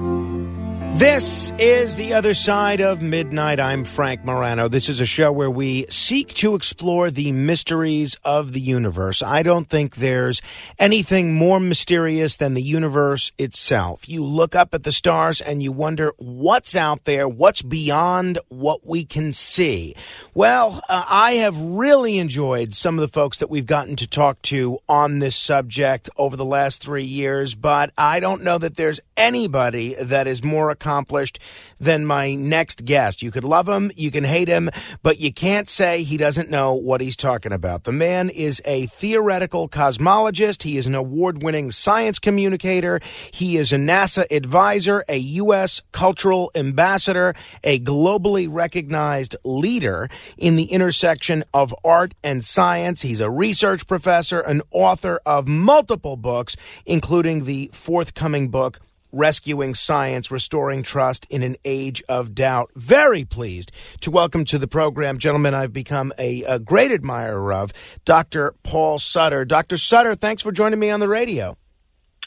This 0.94 1.52
is 1.58 1.94
The 1.94 2.14
Other 2.14 2.34
Side 2.34 2.80
of 2.80 3.02
Midnight. 3.02 3.60
I'm 3.60 3.84
Frank 3.84 4.24
Morano. 4.24 4.68
This 4.68 4.88
is 4.88 5.00
a 5.00 5.06
show 5.06 5.30
where 5.30 5.50
we 5.50 5.86
seek 5.90 6.34
to 6.34 6.56
explore 6.56 7.10
the 7.10 7.30
mysteries 7.30 8.16
of 8.24 8.52
the 8.52 8.60
universe. 8.60 9.22
I 9.22 9.44
don't 9.44 9.68
think 9.68 9.96
there's 9.96 10.42
anything 10.76 11.34
more 11.34 11.60
mysterious 11.60 12.36
than 12.36 12.54
the 12.54 12.62
universe 12.62 13.30
itself. 13.38 14.08
You 14.08 14.24
look 14.24 14.56
up 14.56 14.74
at 14.74 14.82
the 14.82 14.90
stars 14.90 15.40
and 15.40 15.62
you 15.62 15.70
wonder 15.70 16.14
what's 16.16 16.74
out 16.74 17.04
there, 17.04 17.28
what's 17.28 17.62
beyond 17.62 18.40
what 18.48 18.84
we 18.84 19.04
can 19.04 19.32
see. 19.32 19.94
Well, 20.34 20.80
uh, 20.88 21.04
I 21.08 21.34
have 21.34 21.60
really 21.60 22.18
enjoyed 22.18 22.74
some 22.74 22.96
of 22.96 23.02
the 23.02 23.12
folks 23.12 23.38
that 23.38 23.50
we've 23.50 23.66
gotten 23.66 23.94
to 23.96 24.06
talk 24.08 24.42
to 24.42 24.78
on 24.88 25.20
this 25.20 25.36
subject 25.36 26.10
over 26.16 26.36
the 26.36 26.44
last 26.44 26.80
three 26.82 27.04
years, 27.04 27.54
but 27.54 27.92
I 27.96 28.18
don't 28.18 28.42
know 28.42 28.58
that 28.58 28.76
there's 28.76 28.98
anybody 29.16 29.94
that 29.94 30.26
is 30.26 30.42
more 30.42 30.70
accomplished 30.78 31.40
than 31.80 32.06
my 32.06 32.34
next 32.34 32.84
guest. 32.84 33.20
You 33.20 33.32
could 33.32 33.42
love 33.42 33.68
him, 33.68 33.90
you 33.96 34.12
can 34.12 34.22
hate 34.22 34.46
him, 34.46 34.70
but 35.02 35.18
you 35.18 35.32
can't 35.32 35.68
say 35.68 36.02
he 36.04 36.16
doesn't 36.16 36.50
know 36.50 36.74
what 36.74 37.00
he's 37.00 37.16
talking 37.16 37.52
about. 37.52 37.82
The 37.82 37.92
man 37.92 38.30
is 38.30 38.62
a 38.64 38.86
theoretical 38.86 39.68
cosmologist. 39.68 40.62
He 40.62 40.78
is 40.78 40.86
an 40.86 40.94
award 40.94 41.42
winning 41.42 41.72
science 41.72 42.20
communicator. 42.20 43.00
He 43.32 43.56
is 43.56 43.72
a 43.72 43.76
NASA 43.76 44.30
advisor, 44.30 45.04
a 45.08 45.16
U.S. 45.16 45.82
cultural 45.90 46.52
ambassador, 46.54 47.34
a 47.64 47.80
globally 47.80 48.46
recognized 48.48 49.34
leader 49.44 50.08
in 50.36 50.54
the 50.54 50.64
intersection 50.64 51.42
of 51.52 51.74
art 51.82 52.14
and 52.22 52.44
science. 52.44 53.02
He's 53.02 53.20
a 53.20 53.30
research 53.30 53.86
professor, 53.88 54.40
an 54.40 54.62
author 54.70 55.20
of 55.26 55.48
multiple 55.48 56.16
books, 56.16 56.56
including 56.86 57.44
the 57.44 57.70
forthcoming 57.72 58.48
book, 58.48 58.80
rescuing 59.12 59.74
science, 59.74 60.30
restoring 60.30 60.82
trust 60.82 61.26
in 61.30 61.42
an 61.42 61.56
age 61.64 62.02
of 62.08 62.34
doubt. 62.34 62.70
Very 62.74 63.24
pleased 63.24 63.72
to 64.00 64.10
welcome 64.10 64.44
to 64.46 64.58
the 64.58 64.68
program, 64.68 65.18
gentlemen, 65.18 65.54
I've 65.54 65.72
become 65.72 66.12
a, 66.18 66.42
a 66.44 66.58
great 66.58 66.90
admirer 66.90 67.52
of, 67.52 67.72
Dr. 68.04 68.54
Paul 68.62 68.98
Sutter. 68.98 69.44
Dr. 69.44 69.76
Sutter, 69.76 70.14
thanks 70.14 70.42
for 70.42 70.52
joining 70.52 70.78
me 70.78 70.90
on 70.90 71.00
the 71.00 71.08
radio. 71.08 71.56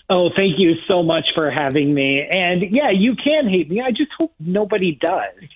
Oh, 0.09 0.29
thank 0.35 0.55
you 0.57 0.73
so 0.89 1.01
much 1.01 1.23
for 1.33 1.49
having 1.49 1.93
me. 1.93 2.21
And 2.29 2.63
yeah, 2.69 2.91
you 2.93 3.15
can 3.15 3.47
hate 3.47 3.69
me. 3.69 3.81
I 3.81 3.91
just 3.91 4.11
hope 4.17 4.33
nobody 4.39 4.97
does. 4.99 5.49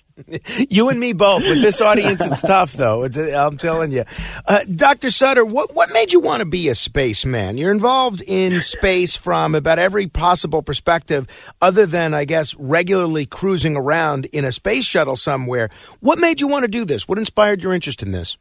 You 0.70 0.88
and 0.88 0.98
me 0.98 1.12
both. 1.12 1.44
With 1.46 1.60
this 1.60 1.80
audience, 1.80 2.24
it's 2.24 2.40
tough, 2.40 2.72
though. 2.72 3.04
I'm 3.04 3.56
telling 3.56 3.92
you. 3.92 4.04
Uh, 4.46 4.60
Dr. 4.64 5.10
Sutter, 5.10 5.44
what, 5.44 5.74
what 5.74 5.92
made 5.92 6.12
you 6.12 6.20
want 6.20 6.40
to 6.40 6.46
be 6.46 6.68
a 6.68 6.74
spaceman? 6.74 7.58
You're 7.58 7.72
involved 7.72 8.22
in 8.26 8.60
space 8.60 9.16
from 9.16 9.54
about 9.54 9.78
every 9.78 10.06
possible 10.06 10.62
perspective, 10.62 11.26
other 11.60 11.86
than, 11.86 12.14
I 12.14 12.24
guess, 12.24 12.54
regularly 12.56 13.26
cruising 13.26 13.76
around 13.76 14.26
in 14.26 14.44
a 14.44 14.52
space 14.52 14.84
shuttle 14.84 15.16
somewhere. 15.16 15.68
What 16.00 16.18
made 16.18 16.40
you 16.40 16.48
want 16.48 16.62
to 16.62 16.68
do 16.68 16.84
this? 16.84 17.06
What 17.06 17.18
inspired 17.18 17.62
your 17.62 17.74
interest 17.74 18.02
in 18.02 18.12
this? 18.12 18.36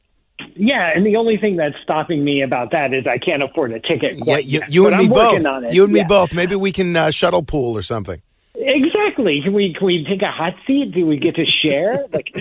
Yeah, 0.55 0.91
and 0.93 1.05
the 1.05 1.15
only 1.15 1.37
thing 1.37 1.55
that's 1.55 1.75
stopping 1.83 2.23
me 2.23 2.41
about 2.41 2.71
that 2.71 2.93
is 2.93 3.05
I 3.07 3.17
can't 3.17 3.41
afford 3.41 3.71
a 3.71 3.79
ticket. 3.79 4.19
yeah, 4.25 4.37
you, 4.37 4.61
you 4.69 4.87
and 4.87 4.97
me 4.97 5.07
both. 5.07 5.73
You 5.73 5.85
and 5.85 5.93
me 5.93 6.03
both. 6.03 6.33
Maybe 6.33 6.55
we 6.55 6.71
can 6.71 6.95
uh, 6.95 7.11
shuttle 7.11 7.43
pool 7.43 7.77
or 7.77 7.81
something. 7.81 8.21
Exactly. 8.57 9.41
Can 9.43 9.53
we 9.53 9.73
can 9.73 9.85
we 9.85 10.05
take 10.09 10.21
a 10.21 10.31
hot 10.31 10.55
seat? 10.65 10.91
Do 10.91 11.05
we 11.05 11.17
get 11.17 11.35
to 11.35 11.45
share? 11.45 12.05
like, 12.13 12.33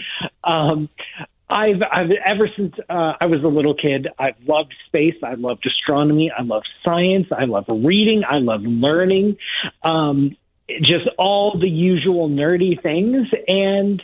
um, 0.43 0.89
I've 1.49 1.83
I've 1.83 2.11
ever 2.25 2.49
since 2.57 2.75
uh, 2.89 3.15
I 3.21 3.27
was 3.27 3.43
a 3.43 3.49
little 3.49 3.75
kid, 3.75 4.09
I've 4.19 4.37
loved 4.47 4.75
space. 4.87 5.17
I 5.23 5.35
loved 5.35 5.67
astronomy. 5.67 6.33
I 6.37 6.43
love 6.43 6.63
science. 6.85 7.27
I 7.37 7.45
love 7.45 7.65
reading. 7.69 8.23
I 8.29 8.39
love 8.39 8.63
learning. 8.63 9.37
Um, 9.83 10.37
just 10.81 11.09
all 11.19 11.59
the 11.59 11.69
usual 11.69 12.29
nerdy 12.29 12.81
things 12.81 13.29
and. 13.49 14.03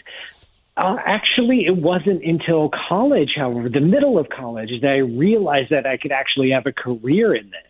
Uh, 0.77 0.97
actually, 1.05 1.67
it 1.67 1.77
wasn't 1.77 2.25
until 2.25 2.71
college, 2.89 3.33
however, 3.37 3.69
the 3.69 3.81
middle 3.81 4.19
of 4.19 4.31
college, 4.31 4.71
that 4.81 4.89
I 4.89 4.99
realized 4.99 5.71
that 5.71 5.85
I 5.85 5.99
could 5.99 6.13
actually 6.13 6.53
have 6.53 6.65
a 6.65 6.73
career 6.73 7.35
in 7.35 7.51
this. 7.51 7.70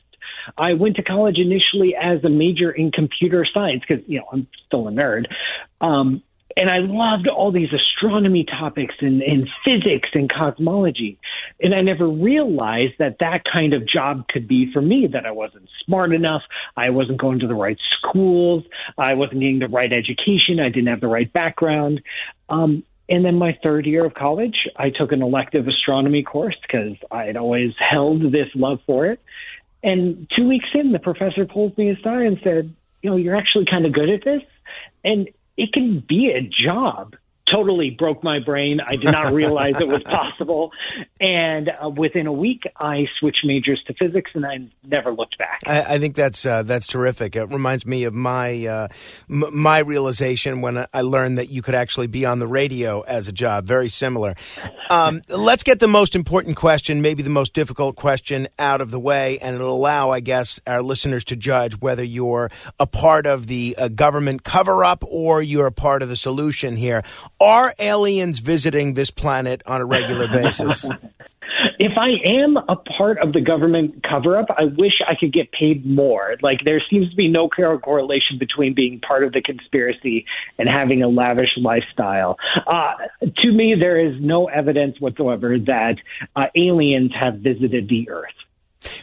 I 0.58 0.74
went 0.74 0.96
to 0.96 1.02
college 1.02 1.38
initially 1.38 1.94
as 2.00 2.22
a 2.24 2.28
major 2.28 2.70
in 2.70 2.92
computer 2.92 3.46
science 3.52 3.82
because, 3.86 4.04
you 4.06 4.18
know, 4.18 4.26
I'm 4.32 4.46
still 4.66 4.88
a 4.88 4.90
nerd. 4.90 5.26
Um, 5.80 6.22
and 6.56 6.68
I 6.68 6.78
loved 6.78 7.28
all 7.28 7.52
these 7.52 7.68
astronomy 7.72 8.44
topics 8.44 8.94
and, 9.00 9.22
and 9.22 9.48
physics 9.64 10.08
and 10.14 10.30
cosmology. 10.30 11.18
And 11.60 11.74
I 11.74 11.80
never 11.80 12.08
realized 12.08 12.94
that 12.98 13.18
that 13.20 13.44
kind 13.50 13.72
of 13.72 13.86
job 13.86 14.26
could 14.28 14.48
be 14.48 14.70
for 14.72 14.82
me, 14.82 15.08
that 15.12 15.26
I 15.26 15.30
wasn't 15.30 15.68
smart 15.84 16.12
enough. 16.12 16.42
I 16.76 16.90
wasn't 16.90 17.20
going 17.20 17.38
to 17.40 17.46
the 17.46 17.54
right 17.54 17.78
schools. 17.98 18.64
I 18.98 19.14
wasn't 19.14 19.40
getting 19.40 19.60
the 19.60 19.68
right 19.68 19.92
education. 19.92 20.60
I 20.60 20.68
didn't 20.70 20.88
have 20.88 21.00
the 21.00 21.08
right 21.08 21.32
background. 21.32 22.02
Um, 22.48 22.82
and 23.08 23.24
then 23.24 23.36
my 23.36 23.58
third 23.62 23.86
year 23.86 24.04
of 24.04 24.14
college, 24.14 24.68
I 24.76 24.90
took 24.90 25.10
an 25.10 25.20
elective 25.20 25.66
astronomy 25.66 26.22
course 26.22 26.56
because 26.62 26.96
I 27.10 27.24
had 27.24 27.36
always 27.36 27.72
held 27.78 28.22
this 28.32 28.48
love 28.54 28.78
for 28.86 29.06
it. 29.06 29.20
And 29.82 30.30
two 30.36 30.46
weeks 30.46 30.68
in, 30.74 30.92
the 30.92 30.98
professor 30.98 31.46
pulls 31.46 31.76
me 31.76 31.90
aside 31.90 32.22
and 32.22 32.38
said, 32.44 32.74
You 33.02 33.10
know, 33.10 33.16
you're 33.16 33.36
actually 33.36 33.66
kind 33.66 33.86
of 33.86 33.92
good 33.92 34.10
at 34.10 34.24
this. 34.24 34.42
And 35.04 35.28
it 35.56 35.72
can 35.72 36.04
be 36.06 36.30
a 36.30 36.42
job 36.42 37.16
totally 37.52 37.90
broke 37.90 38.22
my 38.22 38.38
brain. 38.38 38.80
I 38.86 38.96
did 38.96 39.12
not 39.12 39.32
realize 39.32 39.80
it 39.80 39.88
was 39.88 40.02
possible. 40.04 40.72
And 41.20 41.70
uh, 41.70 41.88
within 41.90 42.26
a 42.26 42.32
week, 42.32 42.62
I 42.76 43.06
switched 43.18 43.44
majors 43.44 43.82
to 43.86 43.94
physics, 43.94 44.30
and 44.34 44.46
I 44.46 44.58
never 44.84 45.12
looked 45.12 45.38
back. 45.38 45.60
I, 45.66 45.94
I 45.94 45.98
think 45.98 46.14
that's 46.14 46.44
uh, 46.46 46.62
that's 46.62 46.86
terrific. 46.86 47.36
It 47.36 47.46
reminds 47.46 47.86
me 47.86 48.04
of 48.04 48.14
my 48.14 48.66
uh, 48.66 48.88
m- 49.28 49.56
my 49.56 49.78
realization 49.80 50.60
when 50.60 50.86
I 50.92 51.00
learned 51.02 51.38
that 51.38 51.50
you 51.50 51.62
could 51.62 51.74
actually 51.74 52.06
be 52.06 52.24
on 52.24 52.38
the 52.38 52.48
radio 52.48 53.00
as 53.02 53.28
a 53.28 53.32
job. 53.32 53.66
Very 53.66 53.88
similar. 53.88 54.34
Um, 54.88 55.22
let's 55.28 55.62
get 55.62 55.80
the 55.80 55.88
most 55.88 56.14
important 56.14 56.56
question, 56.56 57.02
maybe 57.02 57.22
the 57.22 57.30
most 57.30 57.52
difficult 57.52 57.96
question, 57.96 58.48
out 58.58 58.80
of 58.80 58.90
the 58.90 59.00
way, 59.00 59.38
and 59.38 59.54
it'll 59.54 59.76
allow, 59.76 60.10
I 60.10 60.20
guess, 60.20 60.60
our 60.66 60.82
listeners 60.82 61.24
to 61.24 61.36
judge 61.36 61.80
whether 61.80 62.04
you're 62.04 62.50
a 62.78 62.86
part 62.86 63.26
of 63.26 63.46
the 63.46 63.74
uh, 63.78 63.88
government 63.88 64.44
cover 64.44 64.84
up 64.84 65.04
or 65.06 65.42
you're 65.42 65.66
a 65.66 65.72
part 65.72 66.02
of 66.02 66.08
the 66.08 66.16
solution 66.16 66.76
here 66.76 67.02
are 67.40 67.74
aliens 67.78 68.38
visiting 68.40 68.94
this 68.94 69.10
planet 69.10 69.62
on 69.66 69.80
a 69.80 69.84
regular 69.84 70.28
basis? 70.32 70.84
if 71.80 71.92
I 71.96 72.10
am 72.24 72.56
a 72.56 72.76
part 72.76 73.18
of 73.18 73.32
the 73.32 73.40
government 73.40 74.04
cover 74.08 74.36
up, 74.36 74.46
I 74.50 74.64
wish 74.64 75.00
I 75.08 75.14
could 75.18 75.32
get 75.32 75.50
paid 75.50 75.86
more. 75.86 76.36
Like, 76.42 76.60
there 76.64 76.82
seems 76.90 77.08
to 77.10 77.16
be 77.16 77.28
no 77.28 77.48
correlation 77.48 78.38
between 78.38 78.74
being 78.74 79.00
part 79.00 79.24
of 79.24 79.32
the 79.32 79.40
conspiracy 79.40 80.26
and 80.58 80.68
having 80.68 81.02
a 81.02 81.08
lavish 81.08 81.56
lifestyle. 81.56 82.36
Uh, 82.66 82.92
to 83.20 83.52
me, 83.52 83.74
there 83.78 83.98
is 83.98 84.14
no 84.20 84.46
evidence 84.46 85.00
whatsoever 85.00 85.58
that 85.58 85.96
uh, 86.36 86.46
aliens 86.54 87.12
have 87.18 87.36
visited 87.36 87.88
the 87.88 88.10
Earth. 88.10 88.28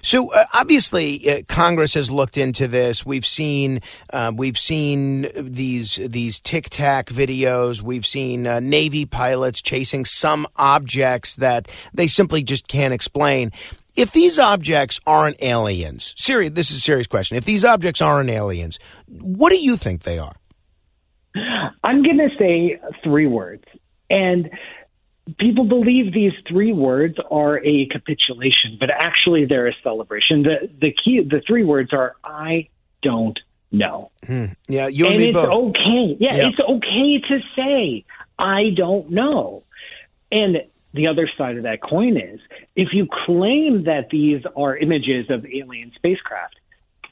So 0.01 0.31
uh, 0.31 0.45
obviously, 0.53 1.29
uh, 1.29 1.41
Congress 1.47 1.93
has 1.93 2.09
looked 2.09 2.37
into 2.37 2.67
this. 2.67 3.05
We've 3.05 3.25
seen 3.25 3.81
uh, 4.11 4.31
we've 4.35 4.57
seen 4.57 5.27
these 5.35 5.95
these 5.95 6.39
tic 6.39 6.69
tac 6.69 7.07
videos. 7.07 7.81
We've 7.81 8.05
seen 8.05 8.47
uh, 8.47 8.59
Navy 8.59 9.05
pilots 9.05 9.61
chasing 9.61 10.05
some 10.05 10.47
objects 10.55 11.35
that 11.35 11.67
they 11.93 12.07
simply 12.07 12.43
just 12.43 12.67
can't 12.67 12.93
explain. 12.93 13.51
If 13.95 14.11
these 14.11 14.37
objects 14.37 14.99
aren't 15.07 15.41
aliens, 15.41 16.13
serious, 16.17 16.51
this 16.53 16.69
is 16.69 16.77
a 16.77 16.81
serious 16.81 17.07
question. 17.07 17.35
If 17.37 17.45
these 17.45 17.65
objects 17.65 18.01
aren't 18.01 18.29
aliens, 18.29 18.77
what 19.07 19.49
do 19.49 19.57
you 19.57 19.75
think 19.75 20.03
they 20.03 20.19
are? 20.19 20.35
I'm 21.83 22.03
going 22.03 22.17
to 22.17 22.29
say 22.37 22.79
three 23.03 23.27
words, 23.27 23.63
and 24.09 24.49
people 25.39 25.65
believe 25.65 26.13
these 26.13 26.33
three 26.45 26.73
words 26.73 27.15
are 27.29 27.63
a 27.63 27.87
capitulation, 27.87 28.77
but 28.79 28.89
actually 28.89 29.45
they're 29.45 29.67
a 29.67 29.75
celebration. 29.83 30.43
The 30.43 30.69
the 30.79 30.91
key 30.91 31.21
the 31.21 31.41
three 31.45 31.63
words 31.63 31.93
are 31.93 32.15
I 32.23 32.69
don't 33.01 33.39
know. 33.71 34.11
Hmm. 34.25 34.45
Yeah, 34.67 34.87
you 34.87 35.05
and, 35.05 35.15
and 35.15 35.23
it's 35.23 35.33
both. 35.33 35.75
okay. 35.75 36.17
Yeah, 36.19 36.35
yeah, 36.35 36.49
it's 36.49 36.59
okay 36.59 37.19
to 37.29 37.39
say 37.55 38.05
I 38.39 38.71
don't 38.75 39.11
know. 39.11 39.63
And 40.31 40.57
the 40.93 41.07
other 41.07 41.29
side 41.37 41.57
of 41.57 41.63
that 41.63 41.81
coin 41.81 42.17
is 42.17 42.39
if 42.75 42.89
you 42.93 43.07
claim 43.25 43.83
that 43.85 44.09
these 44.09 44.41
are 44.55 44.75
images 44.75 45.29
of 45.29 45.45
alien 45.45 45.91
spacecraft, 45.95 46.55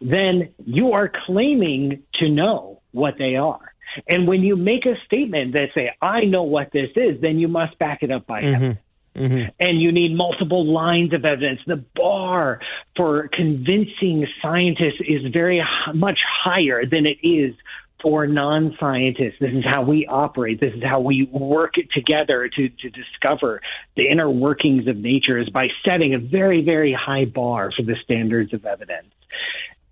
then 0.01 0.49
you 0.65 0.93
are 0.93 1.11
claiming 1.25 2.03
to 2.15 2.29
know 2.29 2.81
what 2.91 3.17
they 3.17 3.35
are. 3.35 3.73
And 4.07 4.27
when 4.27 4.41
you 4.41 4.55
make 4.55 4.85
a 4.85 4.95
statement 5.05 5.53
that 5.53 5.69
say, 5.73 5.91
I 6.01 6.21
know 6.25 6.43
what 6.43 6.71
this 6.71 6.89
is, 6.95 7.21
then 7.21 7.39
you 7.39 7.47
must 7.47 7.77
back 7.79 8.03
it 8.03 8.11
up 8.11 8.25
by 8.25 8.41
mm-hmm. 8.41 8.55
evidence. 8.55 8.79
Mm-hmm. 9.15 9.49
And 9.59 9.81
you 9.81 9.91
need 9.91 10.15
multiple 10.15 10.65
lines 10.65 11.13
of 11.13 11.23
evidence. 11.23 11.61
The 11.65 11.83
bar 11.95 12.59
for 12.97 13.29
convincing 13.29 14.27
scientists 14.41 14.99
is 15.07 15.31
very 15.31 15.63
much 15.93 16.19
higher 16.43 16.85
than 16.85 17.05
it 17.05 17.25
is 17.25 17.55
for 18.01 18.27
non 18.27 18.75
scientists. 18.79 19.35
This 19.39 19.53
is 19.53 19.63
how 19.63 19.83
we 19.83 20.05
operate. 20.05 20.59
This 20.59 20.73
is 20.73 20.83
how 20.83 20.99
we 20.99 21.29
work 21.31 21.75
together 21.93 22.49
to, 22.49 22.69
to 22.69 22.89
discover 22.89 23.61
the 23.95 24.09
inner 24.09 24.29
workings 24.29 24.87
of 24.87 24.97
nature 24.97 25.39
is 25.39 25.49
by 25.49 25.69
setting 25.85 26.13
a 26.13 26.19
very, 26.19 26.61
very 26.61 26.93
high 26.93 27.25
bar 27.25 27.71
for 27.71 27.83
the 27.83 27.95
standards 28.03 28.53
of 28.53 28.65
evidence. 28.65 29.07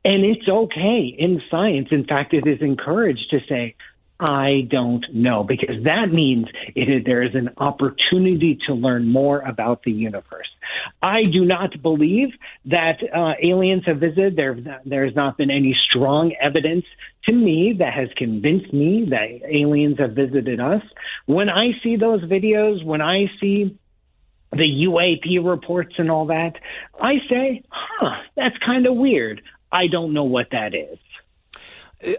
And 0.06 0.26
it's 0.26 0.48
okay 0.48 1.16
in 1.18 1.42
science. 1.50 1.88
In 1.92 2.06
fact, 2.06 2.34
it 2.34 2.46
is 2.46 2.62
encouraged 2.62 3.30
to 3.32 3.40
say, 3.48 3.76
I 4.24 4.70
don't 4.72 5.06
know, 5.14 5.44
because 5.44 5.84
that 5.84 6.14
means 6.14 6.48
it, 6.76 7.04
there 7.06 7.24
is 7.24 7.36
an 7.36 7.50
opportunity 7.58 8.58
to 8.68 8.74
learn 8.74 9.10
more 9.10 9.42
about 9.42 9.84
the 9.84 9.92
universe. 9.92 10.48
I 11.02 11.24
do 11.24 11.44
not 11.44 11.82
believe 11.82 12.30
that 12.66 13.00
uh, 13.14 13.34
aliens 13.44 13.84
have 13.86 13.98
visited. 13.98 14.38
There, 14.38 14.58
there 14.86 15.06
has 15.06 15.14
not 15.14 15.38
been 15.38 15.52
any 15.52 15.76
strong 15.90 16.34
evidence 16.42 16.86
to 17.26 17.34
me 17.34 17.76
that 17.80 17.94
has 17.94 18.08
convinced 18.16 18.72
me 18.72 19.08
that 19.10 19.46
aliens 19.46 20.00
have 20.00 20.14
visited 20.14 20.62
us. 20.62 20.82
When 21.26 21.50
I 21.50 21.72
see 21.84 21.98
those 21.98 22.24
videos, 22.24 22.82
when 22.82 23.02
I 23.02 23.26
see 23.42 23.78
the 24.54 24.86
UAP 24.88 25.46
reports 25.46 25.96
and 25.98 26.10
all 26.10 26.28
that, 26.28 26.54
I 27.02 27.16
say, 27.30 27.64
huh, 27.70 28.22
that's 28.38 28.58
kind 28.66 28.88
of 28.88 28.96
weird. 28.96 29.42
I 29.70 29.88
don't 29.88 30.14
know 30.14 30.24
what 30.24 30.52
that 30.52 30.74
is 30.74 30.98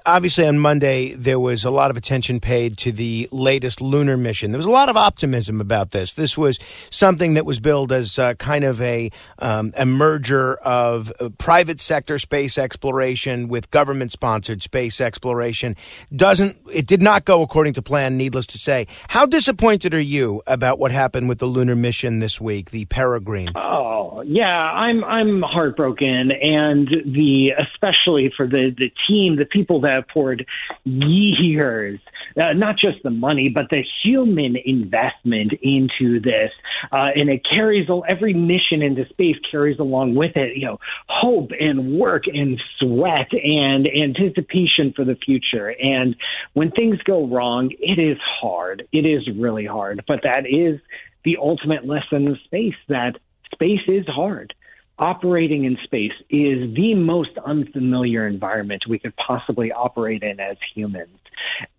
obviously 0.06 0.46
on 0.46 0.58
Monday 0.58 1.14
there 1.14 1.40
was 1.40 1.64
a 1.64 1.70
lot 1.70 1.90
of 1.90 1.96
attention 1.96 2.40
paid 2.40 2.78
to 2.78 2.92
the 2.92 3.28
latest 3.30 3.80
lunar 3.80 4.16
mission. 4.16 4.52
There 4.52 4.58
was 4.58 4.66
a 4.66 4.70
lot 4.70 4.88
of 4.88 4.96
optimism 4.96 5.60
about 5.60 5.90
this. 5.90 6.12
This 6.12 6.36
was 6.36 6.58
something 6.90 7.34
that 7.34 7.44
was 7.44 7.60
billed 7.60 7.92
as 7.92 8.18
uh, 8.18 8.34
kind 8.34 8.64
of 8.64 8.80
a 8.80 9.10
um, 9.38 9.72
a 9.76 9.86
merger 9.86 10.54
of 10.56 11.12
uh, 11.20 11.28
private 11.38 11.80
sector 11.80 12.18
space 12.18 12.58
exploration 12.58 13.48
with 13.48 13.70
government 13.70 14.12
sponsored 14.12 14.62
space 14.62 15.00
exploration. 15.00 15.76
Doesn't 16.14 16.56
it 16.72 16.86
did 16.86 17.02
not 17.02 17.24
go 17.24 17.42
according 17.42 17.74
to 17.74 17.82
plan? 17.82 18.16
Needless 18.16 18.46
to 18.48 18.58
say, 18.58 18.86
how 19.08 19.26
disappointed 19.26 19.94
are 19.94 20.00
you 20.00 20.42
about 20.46 20.78
what 20.78 20.92
happened 20.92 21.28
with 21.28 21.38
the 21.38 21.46
lunar 21.46 21.76
mission 21.76 22.18
this 22.18 22.40
week, 22.40 22.70
the 22.70 22.84
Peregrine? 22.86 23.50
Oh 23.56 24.22
yeah, 24.26 24.46
I'm 24.46 25.04
I'm 25.04 25.42
heartbroken, 25.42 26.30
and 26.30 26.88
the 26.88 27.50
especially 27.58 28.32
for 28.36 28.46
the 28.46 28.74
the 28.76 28.90
team, 29.08 29.36
the 29.36 29.44
people 29.44 29.73
people 29.74 29.80
that 29.80 29.94
have 29.94 30.08
poured 30.08 30.46
years, 30.84 31.98
uh, 32.40 32.52
not 32.52 32.76
just 32.76 33.02
the 33.02 33.10
money, 33.10 33.48
but 33.48 33.66
the 33.70 33.82
human 34.02 34.56
investment 34.64 35.52
into 35.62 36.20
this. 36.20 36.50
Uh, 36.92 37.10
and 37.14 37.28
it 37.28 37.42
carries, 37.48 37.88
all. 37.88 38.04
every 38.08 38.34
mission 38.34 38.82
into 38.82 39.06
space 39.08 39.36
carries 39.50 39.78
along 39.78 40.14
with 40.14 40.36
it, 40.36 40.56
you 40.56 40.66
know, 40.66 40.78
hope 41.08 41.50
and 41.58 41.98
work 41.98 42.24
and 42.26 42.60
sweat 42.78 43.28
and 43.32 43.86
anticipation 43.86 44.92
for 44.94 45.04
the 45.04 45.16
future. 45.16 45.74
And 45.82 46.16
when 46.52 46.70
things 46.70 46.98
go 47.04 47.26
wrong, 47.26 47.70
it 47.78 47.98
is 47.98 48.18
hard. 48.40 48.86
It 48.92 49.06
is 49.06 49.28
really 49.36 49.66
hard. 49.66 50.04
But 50.06 50.20
that 50.22 50.46
is 50.46 50.80
the 51.24 51.38
ultimate 51.40 51.86
lesson 51.86 52.28
of 52.28 52.36
space 52.44 52.74
that 52.88 53.16
space 53.52 53.80
is 53.88 54.06
hard 54.06 54.54
operating 54.98 55.64
in 55.64 55.76
space 55.82 56.12
is 56.30 56.74
the 56.74 56.94
most 56.94 57.30
unfamiliar 57.44 58.26
environment 58.26 58.84
we 58.88 58.98
could 58.98 59.14
possibly 59.16 59.72
operate 59.72 60.22
in 60.22 60.38
as 60.38 60.56
humans. 60.74 61.18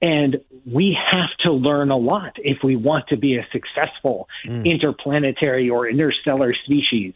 And 0.01 0.37
we 0.65 0.97
have 1.11 1.29
to 1.39 1.51
learn 1.51 1.91
a 1.91 1.97
lot 1.97 2.33
if 2.37 2.57
we 2.63 2.75
want 2.75 3.07
to 3.09 3.17
be 3.17 3.37
a 3.37 3.47
successful 3.51 4.27
mm. 4.45 4.65
interplanetary 4.65 5.69
or 5.69 5.87
interstellar 5.87 6.53
species. 6.65 7.13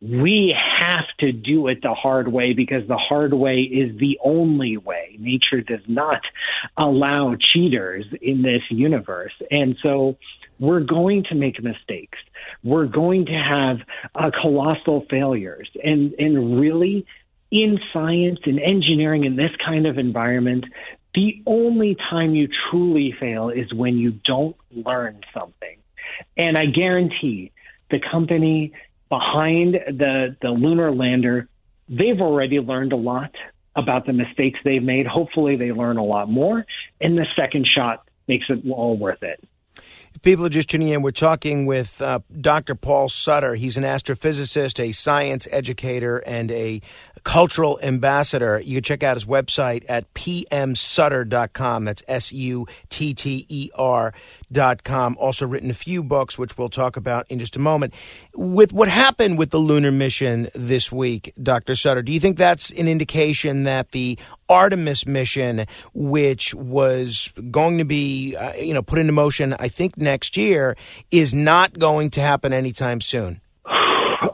We 0.00 0.56
have 0.78 1.04
to 1.20 1.32
do 1.32 1.68
it 1.68 1.82
the 1.82 1.94
hard 1.94 2.28
way 2.28 2.54
because 2.54 2.86
the 2.88 2.96
hard 2.96 3.34
way 3.34 3.60
is 3.60 3.98
the 3.98 4.18
only 4.24 4.76
way. 4.76 5.16
Nature 5.18 5.60
does 5.60 5.84
not 5.86 6.22
allow 6.76 7.36
cheaters 7.52 8.06
in 8.20 8.42
this 8.42 8.62
universe. 8.70 9.34
And 9.50 9.76
so 9.82 10.16
we're 10.58 10.80
going 10.80 11.24
to 11.24 11.34
make 11.34 11.62
mistakes. 11.62 12.18
We're 12.64 12.86
going 12.86 13.26
to 13.26 13.32
have 13.32 13.78
uh, 14.14 14.30
colossal 14.40 15.04
failures. 15.10 15.68
And, 15.82 16.14
and 16.14 16.60
really, 16.60 17.06
in 17.50 17.78
science 17.92 18.40
and 18.44 18.58
engineering 18.60 19.24
in 19.24 19.36
this 19.36 19.50
kind 19.64 19.86
of 19.86 19.98
environment, 19.98 20.64
the 21.14 21.42
only 21.46 21.96
time 22.10 22.34
you 22.34 22.48
truly 22.70 23.14
fail 23.18 23.50
is 23.50 23.72
when 23.74 23.98
you 23.98 24.12
don't 24.24 24.56
learn 24.70 25.20
something. 25.34 25.76
And 26.36 26.56
I 26.56 26.66
guarantee 26.66 27.52
the 27.90 28.00
company 28.10 28.72
behind 29.08 29.74
the, 29.74 30.36
the 30.40 30.48
lunar 30.48 30.90
lander, 30.90 31.48
they've 31.88 32.20
already 32.20 32.60
learned 32.60 32.92
a 32.92 32.96
lot 32.96 33.32
about 33.76 34.06
the 34.06 34.12
mistakes 34.12 34.58
they've 34.64 34.82
made. 34.82 35.06
Hopefully, 35.06 35.56
they 35.56 35.72
learn 35.72 35.98
a 35.98 36.04
lot 36.04 36.30
more, 36.30 36.64
and 37.00 37.18
the 37.18 37.26
second 37.36 37.66
shot 37.66 38.08
makes 38.28 38.46
it 38.48 38.62
all 38.70 38.96
worth 38.96 39.22
it. 39.22 39.42
If 40.14 40.20
people 40.20 40.44
are 40.44 40.50
just 40.50 40.68
tuning 40.68 40.88
in, 40.88 41.00
we're 41.00 41.10
talking 41.10 41.64
with 41.64 42.02
uh, 42.02 42.20
Dr. 42.38 42.74
Paul 42.74 43.08
Sutter. 43.08 43.54
He's 43.54 43.78
an 43.78 43.84
astrophysicist, 43.84 44.78
a 44.78 44.92
science 44.92 45.48
educator, 45.50 46.18
and 46.18 46.50
a 46.50 46.82
cultural 47.24 47.80
ambassador. 47.82 48.60
You 48.60 48.76
can 48.76 48.82
check 48.82 49.02
out 49.02 49.16
his 49.16 49.24
website 49.24 49.84
at 49.88 50.12
pmsutter.com. 50.12 51.84
That's 51.84 52.02
S 52.08 52.30
U 52.30 52.66
T 52.90 53.14
T 53.14 53.46
E 53.48 53.70
R.com. 54.56 55.16
Also, 55.18 55.46
written 55.46 55.70
a 55.70 55.74
few 55.74 56.02
books, 56.02 56.38
which 56.38 56.56
we'll 56.58 56.68
talk 56.68 56.96
about 56.96 57.26
in 57.30 57.38
just 57.38 57.56
a 57.56 57.58
moment. 57.58 57.94
With 58.34 58.72
what 58.72 58.88
happened 58.88 59.38
with 59.38 59.50
the 59.50 59.58
lunar 59.58 59.92
mission 59.92 60.48
this 60.54 60.90
week, 60.90 61.32
Dr. 61.42 61.74
Sutter, 61.74 62.02
do 62.02 62.12
you 62.12 62.20
think 62.20 62.38
that's 62.38 62.70
an 62.70 62.88
indication 62.88 63.64
that 63.64 63.92
the 63.92 64.18
Artemis 64.48 65.06
mission, 65.06 65.66
which 65.94 66.54
was 66.54 67.32
going 67.50 67.78
to 67.78 67.84
be, 67.84 68.36
uh, 68.36 68.54
you 68.54 68.74
know, 68.74 68.82
put 68.82 68.98
into 68.98 69.12
motion, 69.12 69.54
I 69.58 69.68
think 69.68 69.96
next 69.96 70.36
year, 70.36 70.76
is 71.10 71.32
not 71.32 71.78
going 71.78 72.10
to 72.10 72.20
happen 72.20 72.52
anytime 72.52 73.00
soon? 73.00 73.40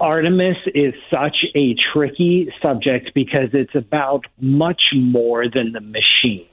Artemis 0.01 0.57
is 0.75 0.95
such 1.11 1.37
a 1.55 1.75
tricky 1.93 2.53
subject 2.63 3.11
because 3.15 3.51
it's 3.53 3.75
about 3.75 4.27
much 4.41 4.81
more 4.95 5.49
than 5.49 5.73
the 5.73 5.81
machine. 5.81 6.47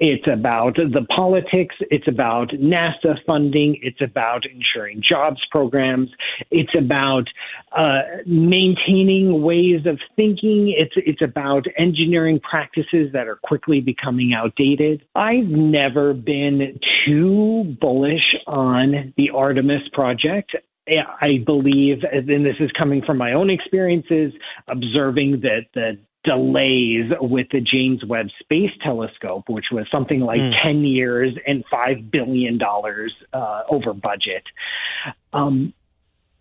It's 0.00 0.26
about 0.26 0.76
the 0.76 1.06
politics. 1.14 1.76
It's 1.90 2.08
about 2.08 2.48
NASA 2.50 3.16
funding. 3.26 3.78
It's 3.80 4.00
about 4.00 4.44
ensuring 4.44 5.02
jobs 5.08 5.40
programs. 5.50 6.10
It's 6.50 6.74
about 6.76 7.28
uh, 7.72 8.02
maintaining 8.26 9.42
ways 9.42 9.86
of 9.86 10.00
thinking. 10.16 10.74
It's 10.76 10.94
it's 10.96 11.22
about 11.22 11.66
engineering 11.78 12.40
practices 12.40 13.12
that 13.12 13.28
are 13.28 13.36
quickly 13.36 13.80
becoming 13.80 14.34
outdated. 14.34 15.04
I've 15.14 15.46
never 15.46 16.12
been 16.12 16.78
too 17.06 17.76
bullish 17.80 18.34
on 18.46 19.14
the 19.16 19.30
Artemis 19.30 19.88
project. 19.92 20.56
I 20.86 21.42
believe, 21.46 22.02
and 22.12 22.44
this 22.44 22.56
is 22.60 22.70
coming 22.78 23.00
from 23.06 23.16
my 23.16 23.32
own 23.32 23.48
experiences, 23.48 24.34
observing 24.68 25.40
that 25.40 25.66
the 25.72 25.98
delays 26.24 27.12
with 27.20 27.46
the 27.52 27.60
James 27.60 28.04
Webb 28.04 28.28
Space 28.40 28.70
Telescope, 28.82 29.48
which 29.48 29.66
was 29.70 29.86
something 29.92 30.20
like 30.20 30.40
mm. 30.40 30.62
10 30.62 30.84
years 30.84 31.36
and 31.46 31.64
$5 31.72 32.10
billion 32.10 32.58
uh, 33.32 33.62
over 33.68 33.92
budget. 33.92 34.44
Um, 35.32 35.74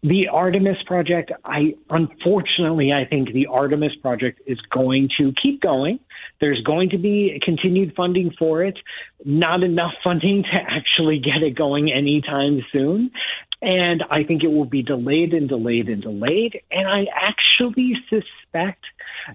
the 0.03 0.27
Artemis 0.27 0.77
project, 0.85 1.31
I 1.45 1.75
unfortunately, 1.89 2.91
I 2.91 3.05
think 3.05 3.31
the 3.31 3.47
Artemis 3.47 3.95
project 4.01 4.41
is 4.45 4.59
going 4.69 5.09
to 5.17 5.33
keep 5.41 5.61
going. 5.61 5.99
There's 6.41 6.61
going 6.61 6.89
to 6.89 6.97
be 6.97 7.39
continued 7.41 7.93
funding 7.95 8.31
for 8.37 8.63
it, 8.63 8.77
not 9.23 9.63
enough 9.63 9.93
funding 10.03 10.43
to 10.43 10.49
actually 10.55 11.19
get 11.19 11.41
it 11.41 11.55
going 11.55 11.89
anytime 11.89 12.65
soon. 12.73 13.11
And 13.61 14.03
I 14.11 14.23
think 14.25 14.43
it 14.43 14.51
will 14.51 14.65
be 14.65 14.83
delayed 14.83 15.33
and 15.33 15.47
delayed 15.47 15.87
and 15.87 16.01
delayed. 16.01 16.61
And 16.69 16.85
I 16.85 17.05
actually 17.15 17.95
suspect 18.09 18.83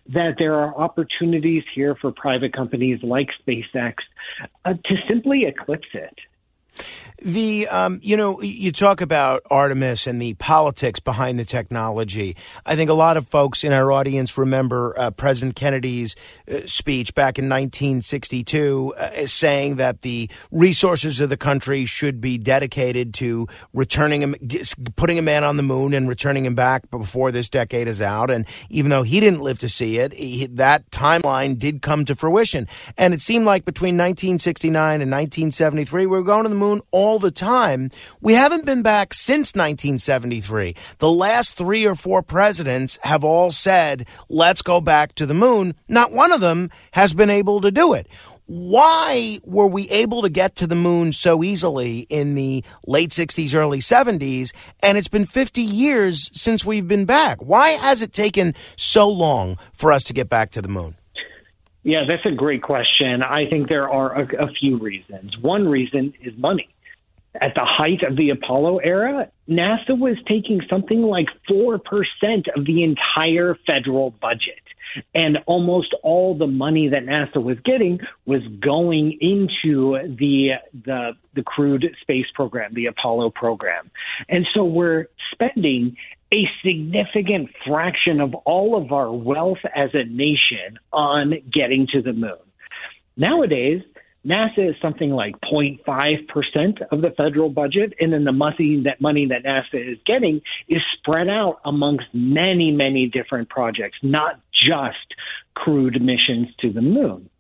that 0.09 0.35
there 0.39 0.55
are 0.55 0.77
opportunities 0.77 1.65
here 1.75 1.95
for 2.01 2.13
private 2.13 2.53
companies 2.53 3.01
like 3.03 3.29
SpaceX 3.47 3.95
uh, 4.65 4.75
to 4.85 4.97
simply 5.09 5.45
eclipse 5.45 5.89
it. 5.95 6.19
The 7.21 7.67
um, 7.67 7.99
you 8.01 8.17
know 8.17 8.41
you 8.41 8.71
talk 8.71 9.01
about 9.01 9.43
Artemis 9.51 10.07
and 10.07 10.23
the 10.23 10.35
politics 10.35 11.01
behind 11.01 11.37
the 11.37 11.45
technology. 11.45 12.37
I 12.65 12.77
think 12.77 12.91
a 12.91 12.95
lot 12.95 13.17
of 13.17 13.27
folks 13.27 13.65
in 13.65 13.73
our 13.73 13.91
audience 13.91 14.39
remember 14.39 14.95
uh, 14.97 15.11
President 15.11 15.57
Kennedy's 15.57 16.15
uh, 16.49 16.61
speech 16.67 17.17
back 17.17 17.37
in 17.37 17.47
1962, 17.47 18.95
uh, 18.97 19.27
saying 19.27 19.77
that 19.77 20.03
the 20.03 20.31
resources 20.53 21.21
of 21.21 21.29
the 21.29 21.37
country 21.37 21.87
should 21.87 22.21
be 22.21 22.39
dedicated 22.39 23.13
to 23.15 23.49
returning 23.73 24.23
him, 24.23 24.37
putting 24.95 25.19
a 25.19 25.23
man 25.23 25.43
on 25.43 25.57
the 25.57 25.65
moon 25.65 25.95
and 25.95 26.09
returning 26.09 26.45
him 26.45 26.55
back 26.55 26.89
before 26.89 27.33
this 27.33 27.49
decade 27.49 27.89
is 27.89 28.01
out. 28.01 28.31
And 28.31 28.47
even 28.71 28.91
though 28.91 29.03
he 29.03 29.19
didn't 29.19 29.41
live 29.41 29.59
to 29.59 29.69
see 29.69 29.99
it, 29.99 30.13
he, 30.13 30.47
that 30.47 30.89
timeline 30.93 31.59
did 31.59 31.83
come 31.83 32.05
to 32.05 32.15
fruition. 32.15 32.69
And 32.97 33.13
it 33.13 33.21
seemed 33.21 33.45
like 33.45 33.65
between 33.65 33.97
1969 33.97 35.03
and 35.03 35.11
1973, 35.11 36.03
we 36.03 36.07
were 36.07 36.23
going 36.23 36.45
to 36.45 36.49
the 36.49 36.55
moon 36.55 36.68
all 36.69 37.09
all 37.09 37.19
the 37.19 37.31
time. 37.31 37.91
We 38.21 38.35
haven't 38.35 38.67
been 38.67 38.83
back 38.83 39.15
since 39.15 39.55
1973. 39.55 40.75
The 40.99 41.11
last 41.11 41.57
three 41.57 41.87
or 41.87 41.95
four 41.95 42.23
presidents 42.23 42.99
have 43.03 43.25
all 43.25 43.51
said, 43.51 44.07
let's 44.29 44.61
go 44.61 44.81
back 44.81 45.15
to 45.15 45.25
the 45.25 45.35
moon. 45.35 45.75
Not 45.89 46.13
one 46.13 46.33
of 46.33 46.41
them 46.41 46.71
has 46.93 47.15
been 47.15 47.31
able 47.31 47.63
to 47.63 47.71
do 47.71 47.95
it. 47.95 48.07
Why 48.45 49.41
were 49.45 49.67
we 49.67 49.89
able 49.91 50.21
to 50.23 50.29
get 50.29 50.57
to 50.57 50.67
the 50.67 50.77
moon 50.77 51.13
so 51.13 51.43
easily 51.43 52.01
in 52.11 52.35
the 52.35 52.63
late 52.87 53.11
60s, 53.11 53.55
early 53.55 53.81
70s? 53.81 54.53
And 54.83 54.99
it's 54.99 55.09
been 55.09 55.27
50 55.27 55.63
years 55.63 56.31
since 56.39 56.65
we've 56.65 56.89
been 56.89 57.07
back. 57.07 57.39
Why 57.41 57.71
has 57.71 58.03
it 58.03 58.13
taken 58.13 58.55
so 58.77 59.09
long 59.09 59.59
for 59.73 59.93
us 59.93 60.05
to 60.05 60.13
get 60.13 60.29
back 60.29 60.51
to 60.53 60.63
the 60.63 60.69
moon? 60.69 60.98
Yeah, 61.83 62.05
that's 62.07 62.27
a 62.27 62.35
great 62.35 62.63
question. 62.63 63.23
I 63.23 63.49
think 63.49 63.69
there 63.69 63.89
are 63.89 64.23
a, 64.23 64.47
a 64.47 64.53
few 64.53 64.79
reasons. 64.79 65.39
One 65.39 65.69
reason 65.69 66.13
is 66.21 66.37
money 66.37 66.69
at 67.41 67.55
the 67.55 67.65
height 67.65 68.03
of 68.03 68.17
the 68.17 68.31
Apollo 68.31 68.79
era, 68.79 69.31
NASA 69.49 69.99
was 69.99 70.17
taking 70.27 70.61
something 70.69 71.03
like 71.03 71.29
4% 71.49 71.79
of 72.57 72.65
the 72.65 72.83
entire 72.83 73.57
federal 73.67 74.11
budget. 74.11 74.63
And 75.15 75.39
almost 75.47 75.95
all 76.03 76.37
the 76.37 76.47
money 76.47 76.89
that 76.89 77.05
NASA 77.05 77.43
was 77.43 77.59
getting 77.65 78.01
was 78.25 78.41
going 78.59 79.19
into 79.21 79.99
the, 80.17 80.55
the, 80.73 81.13
the 81.35 81.43
crewed 81.43 81.95
space 82.01 82.27
program, 82.35 82.73
the 82.73 82.87
Apollo 82.87 83.31
program. 83.31 83.91
And 84.29 84.47
so 84.55 84.65
we're 84.65 85.09
spending 85.33 85.97
a 86.33 86.49
significant 86.65 87.51
fraction 87.67 88.21
of 88.21 88.35
all 88.35 88.77
of 88.77 88.93
our 88.93 89.13
wealth 89.13 89.59
as 89.75 89.91
a 89.95 90.05
nation 90.05 90.79
on 90.93 91.35
getting 91.53 91.87
to 91.93 92.03
the 92.03 92.13
moon. 92.13 92.39
Nowadays, 93.17 93.83
NASA 94.27 94.71
is 94.71 94.75
something 94.83 95.11
like 95.11 95.35
0.5% 95.41 96.83
of 96.91 97.01
the 97.01 97.11
federal 97.17 97.49
budget, 97.49 97.95
and 98.01 98.13
then 98.13 98.25
the 98.25 98.33
money 98.33 98.83
that 98.85 99.01
money 99.01 99.27
that 99.27 99.45
NASA 99.45 99.93
is 99.93 99.99
getting 100.05 100.41
is 100.69 100.83
spread 100.99 101.29
out 101.29 101.61
amongst 101.65 102.07
many, 102.13 102.71
many 102.71 103.09
different 103.09 103.49
projects, 103.49 103.99
not 104.03 104.41
just 104.53 105.15
crewed 105.55 106.01
missions 106.03 106.49
to 106.61 106.73
the 106.73 106.83
moon. 106.83 107.31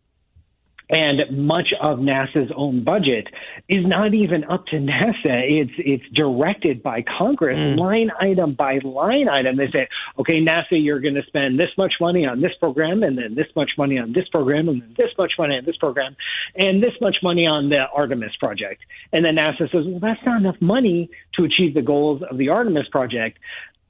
And 0.90 1.46
much 1.46 1.68
of 1.82 1.98
NASA's 1.98 2.50
own 2.56 2.82
budget 2.82 3.28
is 3.68 3.84
not 3.86 4.14
even 4.14 4.44
up 4.44 4.66
to 4.66 4.76
NASA. 4.76 5.14
It's 5.24 5.72
it's 5.78 6.04
directed 6.14 6.82
by 6.82 7.02
Congress, 7.02 7.58
mm. 7.58 7.78
line 7.78 8.10
item 8.20 8.54
by 8.54 8.78
line 8.82 9.28
item. 9.28 9.56
They 9.56 9.70
say, 9.70 9.88
okay, 10.18 10.40
NASA, 10.40 10.82
you're 10.82 11.00
going 11.00 11.14
to 11.14 11.24
spend 11.26 11.58
this 11.58 11.70
much 11.76 11.94
money 12.00 12.26
on 12.26 12.40
this 12.40 12.52
program, 12.58 13.02
and 13.02 13.18
then 13.18 13.34
this 13.34 13.48
much 13.54 13.72
money 13.76 13.98
on 13.98 14.12
this 14.12 14.28
program, 14.28 14.68
and 14.68 14.80
then 14.80 14.94
this 14.96 15.10
much 15.18 15.32
money 15.38 15.56
on 15.56 15.64
this 15.64 15.76
program, 15.76 16.16
and 16.56 16.82
this 16.82 16.94
much 17.00 17.16
money 17.22 17.46
on 17.46 17.68
the 17.68 17.84
Artemis 17.94 18.34
project. 18.40 18.82
And 19.12 19.24
then 19.24 19.36
NASA 19.36 19.70
says, 19.70 19.84
well, 19.86 20.00
that's 20.00 20.24
not 20.24 20.40
enough 20.40 20.60
money 20.60 21.10
to 21.34 21.44
achieve 21.44 21.74
the 21.74 21.82
goals 21.82 22.22
of 22.30 22.38
the 22.38 22.48
Artemis 22.48 22.88
project. 22.90 23.38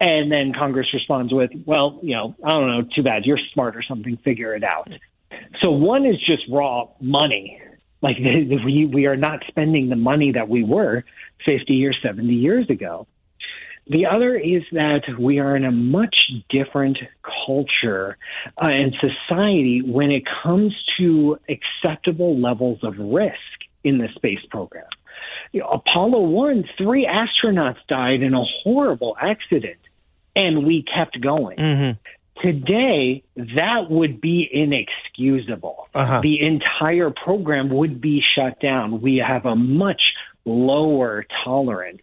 And 0.00 0.30
then 0.30 0.52
Congress 0.56 0.86
responds 0.94 1.32
with, 1.32 1.50
well, 1.66 1.98
you 2.02 2.14
know, 2.14 2.34
I 2.44 2.48
don't 2.50 2.68
know, 2.68 2.88
too 2.94 3.02
bad. 3.02 3.24
You're 3.24 3.38
smart 3.52 3.76
or 3.76 3.82
something. 3.82 4.16
Figure 4.18 4.54
it 4.54 4.62
out. 4.62 4.88
So 5.60 5.70
one 5.70 6.04
is 6.06 6.16
just 6.18 6.42
raw 6.50 6.88
money. 7.00 7.60
Like 8.02 8.18
we 8.20 8.86
we 8.92 9.06
are 9.06 9.16
not 9.16 9.40
spending 9.48 9.88
the 9.88 9.96
money 9.96 10.32
that 10.32 10.48
we 10.48 10.64
were 10.64 11.04
50 11.44 11.86
or 11.86 11.92
70 11.92 12.32
years 12.32 12.68
ago. 12.70 13.06
The 13.90 14.04
other 14.04 14.36
is 14.36 14.62
that 14.72 15.02
we 15.18 15.38
are 15.38 15.56
in 15.56 15.64
a 15.64 15.72
much 15.72 16.14
different 16.50 16.98
culture 17.46 18.18
uh, 18.60 18.66
and 18.66 18.94
society 19.00 19.80
when 19.82 20.10
it 20.10 20.24
comes 20.42 20.74
to 20.98 21.38
acceptable 21.48 22.38
levels 22.38 22.80
of 22.82 22.98
risk 22.98 23.34
in 23.84 23.96
the 23.96 24.08
space 24.14 24.44
program. 24.50 24.84
You 25.52 25.60
know, 25.60 25.68
Apollo 25.68 26.20
1, 26.20 26.64
three 26.76 27.06
astronauts 27.06 27.78
died 27.88 28.22
in 28.22 28.34
a 28.34 28.44
horrible 28.62 29.16
accident, 29.18 29.78
and 30.36 30.66
we 30.66 30.82
kept 30.82 31.18
going. 31.20 31.56
Mm-hmm. 31.56 31.98
Today, 32.42 33.24
that 33.36 33.86
would 33.90 34.20
be 34.20 34.48
inexcusable. 34.52 35.88
Uh-huh. 35.94 36.20
The 36.20 36.38
entire 36.40 37.10
program 37.10 37.68
would 37.70 38.00
be 38.00 38.22
shut 38.34 38.60
down. 38.60 39.00
We 39.00 39.22
have 39.26 39.44
a 39.44 39.56
much 39.56 40.00
lower 40.44 41.26
tolerance 41.44 42.02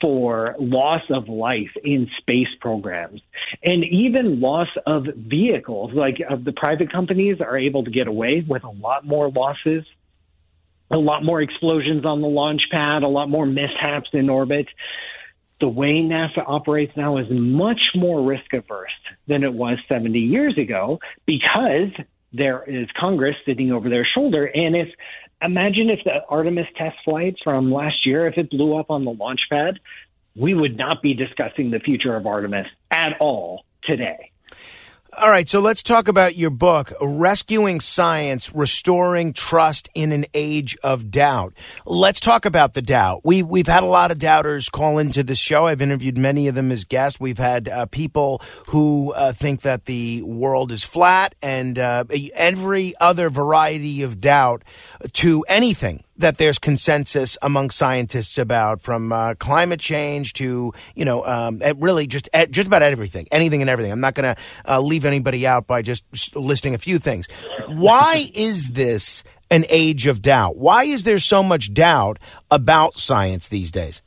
for 0.00 0.54
loss 0.58 1.02
of 1.10 1.28
life 1.28 1.70
in 1.82 2.08
space 2.18 2.48
programs 2.60 3.20
and 3.62 3.84
even 3.84 4.40
loss 4.40 4.68
of 4.86 5.06
vehicles 5.16 5.92
like 5.92 6.18
of 6.28 6.44
the 6.44 6.52
private 6.52 6.92
companies 6.92 7.40
are 7.40 7.58
able 7.58 7.84
to 7.84 7.90
get 7.90 8.06
away 8.06 8.44
with 8.46 8.62
a 8.62 8.70
lot 8.70 9.04
more 9.04 9.30
losses 9.30 9.84
a 10.90 10.96
lot 10.96 11.24
more 11.24 11.42
explosions 11.42 12.04
on 12.04 12.20
the 12.20 12.28
launch 12.28 12.62
pad 12.70 13.02
a 13.02 13.08
lot 13.08 13.28
more 13.28 13.46
mishaps 13.46 14.08
in 14.12 14.30
orbit 14.30 14.68
the 15.60 15.68
way 15.68 16.00
NASA 16.02 16.42
operates 16.46 16.96
now 16.96 17.18
is 17.18 17.26
much 17.30 17.80
more 17.94 18.24
risk 18.24 18.52
averse 18.52 18.92
than 19.26 19.42
it 19.42 19.52
was 19.52 19.78
70 19.88 20.18
years 20.18 20.56
ago 20.56 21.00
because 21.26 21.90
there 22.32 22.62
is 22.64 22.88
Congress 22.98 23.36
sitting 23.44 23.72
over 23.72 23.88
their 23.88 24.06
shoulder. 24.14 24.44
And 24.46 24.76
if 24.76 24.88
imagine 25.42 25.90
if 25.90 26.00
the 26.04 26.20
Artemis 26.28 26.66
test 26.76 26.96
flights 27.04 27.40
from 27.42 27.72
last 27.72 28.06
year, 28.06 28.26
if 28.26 28.38
it 28.38 28.50
blew 28.50 28.76
up 28.76 28.90
on 28.90 29.04
the 29.04 29.12
launch 29.12 29.40
pad, 29.50 29.80
we 30.36 30.54
would 30.54 30.76
not 30.76 31.02
be 31.02 31.14
discussing 31.14 31.70
the 31.70 31.80
future 31.80 32.14
of 32.14 32.26
Artemis 32.26 32.66
at 32.90 33.14
all 33.20 33.64
today. 33.82 34.30
All 35.20 35.30
right, 35.30 35.48
so 35.48 35.58
let's 35.58 35.82
talk 35.82 36.06
about 36.06 36.36
your 36.36 36.50
book, 36.50 36.92
Rescuing 37.00 37.80
Science, 37.80 38.54
Restoring 38.54 39.32
Trust 39.32 39.88
in 39.92 40.12
an 40.12 40.26
Age 40.32 40.76
of 40.84 41.10
Doubt. 41.10 41.54
Let's 41.84 42.20
talk 42.20 42.44
about 42.44 42.74
the 42.74 42.82
doubt. 42.82 43.22
We, 43.24 43.42
we've 43.42 43.66
had 43.66 43.82
a 43.82 43.86
lot 43.86 44.12
of 44.12 44.20
doubters 44.20 44.68
call 44.68 44.98
into 44.98 45.24
the 45.24 45.34
show. 45.34 45.66
I've 45.66 45.82
interviewed 45.82 46.16
many 46.16 46.46
of 46.46 46.54
them 46.54 46.70
as 46.70 46.84
guests. 46.84 47.18
We've 47.18 47.36
had 47.36 47.68
uh, 47.68 47.86
people 47.86 48.42
who 48.68 49.12
uh, 49.12 49.32
think 49.32 49.62
that 49.62 49.86
the 49.86 50.22
world 50.22 50.70
is 50.70 50.84
flat 50.84 51.34
and 51.42 51.80
uh, 51.80 52.04
every 52.34 52.94
other 53.00 53.28
variety 53.28 54.02
of 54.02 54.20
doubt 54.20 54.62
to 55.14 55.44
anything 55.48 56.04
that 56.18 56.36
there's 56.36 56.58
consensus 56.58 57.38
among 57.42 57.70
scientists 57.70 58.38
about, 58.38 58.80
from 58.80 59.12
uh, 59.12 59.34
climate 59.34 59.80
change 59.80 60.32
to 60.34 60.72
you 60.94 61.04
know 61.04 61.24
um, 61.24 61.62
really 61.78 62.06
just 62.06 62.28
just 62.50 62.66
about 62.66 62.82
everything, 62.82 63.26
anything 63.32 63.60
and 63.60 63.70
everything. 63.70 63.92
I'm 63.92 64.00
not 64.00 64.14
going 64.14 64.34
to 64.34 64.40
uh, 64.68 64.80
leave 64.80 65.04
anybody 65.04 65.46
out 65.46 65.66
by 65.66 65.82
just 65.82 66.04
listing 66.36 66.74
a 66.74 66.78
few 66.78 66.98
things. 66.98 67.26
Why 67.68 68.26
is 68.34 68.70
this 68.70 69.24
an 69.50 69.64
age 69.68 70.06
of 70.06 70.20
doubt? 70.20 70.56
Why 70.56 70.84
is 70.84 71.04
there 71.04 71.18
so 71.18 71.42
much 71.42 71.72
doubt 71.72 72.18
about 72.50 72.98
science 72.98 73.48
these 73.48 73.72
days? 73.72 74.02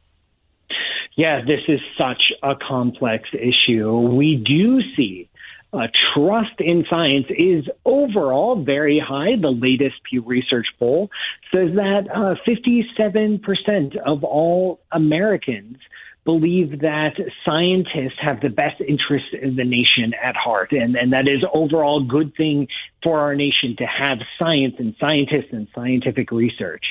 Yeah, 1.18 1.42
this 1.42 1.60
is 1.68 1.80
such 1.98 2.32
a 2.42 2.54
complex 2.56 3.30
issue. 3.34 3.98
We 3.98 4.38
do 4.38 4.82
see 4.96 5.30
uh, 5.74 5.88
trust 6.14 6.60
in 6.60 6.86
science 6.90 7.28
is 7.30 7.66
overall 7.86 8.62
very 8.64 9.00
high. 9.00 9.36
The 9.40 9.52
latest 9.52 10.04
Pew 10.10 10.22
Research 10.22 10.68
poll 10.78 11.10
says 11.54 11.70
that 11.76 12.08
uh, 12.14 12.36
57% 12.48 13.98
of 13.98 14.24
all 14.24 14.82
Americans 14.92 15.78
believe 16.24 16.82
that 16.82 17.14
scientists 17.44 18.20
have 18.22 18.42
the 18.42 18.50
best 18.50 18.80
interests 18.82 19.30
in 19.42 19.56
the 19.56 19.64
nation 19.64 20.14
at 20.22 20.36
heart, 20.36 20.72
and, 20.72 20.96
and 20.96 21.14
that 21.14 21.28
is 21.28 21.44
overall 21.54 22.04
a 22.04 22.06
good 22.06 22.36
thing 22.36 22.68
for 23.02 23.20
our 23.20 23.36
nation 23.36 23.76
to 23.78 23.86
have 23.86 24.20
science 24.38 24.76
and 24.78 24.94
scientists 25.00 25.52
and 25.52 25.68
scientific 25.74 26.32
research. 26.32 26.84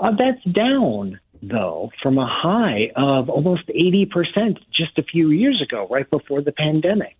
Uh, 0.00 0.10
that's 0.10 0.42
down 0.52 1.20
though, 1.44 1.90
from 2.00 2.18
a 2.18 2.26
high 2.26 2.92
of 2.94 3.28
almost 3.28 3.66
80% 3.66 4.58
just 4.72 4.96
a 4.96 5.02
few 5.02 5.30
years 5.30 5.60
ago, 5.60 5.88
right 5.90 6.08
before 6.08 6.40
the 6.40 6.52
pandemic 6.52 7.16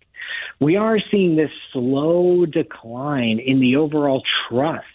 we 0.59 0.75
are 0.75 0.97
seeing 1.11 1.35
this 1.35 1.51
slow 1.71 2.45
decline 2.45 3.39
in 3.39 3.59
the 3.59 3.75
overall 3.75 4.23
trust 4.49 4.85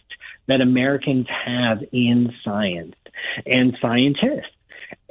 that 0.46 0.60
Americans 0.60 1.26
have 1.44 1.82
in 1.92 2.32
science 2.44 2.94
and 3.46 3.76
scientists. 3.80 4.54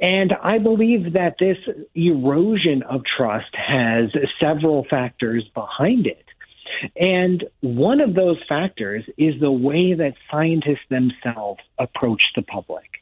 And 0.00 0.32
I 0.42 0.58
believe 0.58 1.12
that 1.12 1.36
this 1.38 1.58
erosion 1.94 2.82
of 2.82 3.02
trust 3.04 3.54
has 3.54 4.10
several 4.40 4.84
factors 4.90 5.44
behind 5.54 6.06
it. 6.06 6.24
And 6.96 7.44
one 7.60 8.00
of 8.00 8.14
those 8.14 8.38
factors 8.48 9.04
is 9.16 9.40
the 9.40 9.50
way 9.50 9.94
that 9.94 10.14
scientists 10.30 10.86
themselves 10.90 11.60
approach 11.78 12.22
the 12.36 12.42
public. 12.42 12.97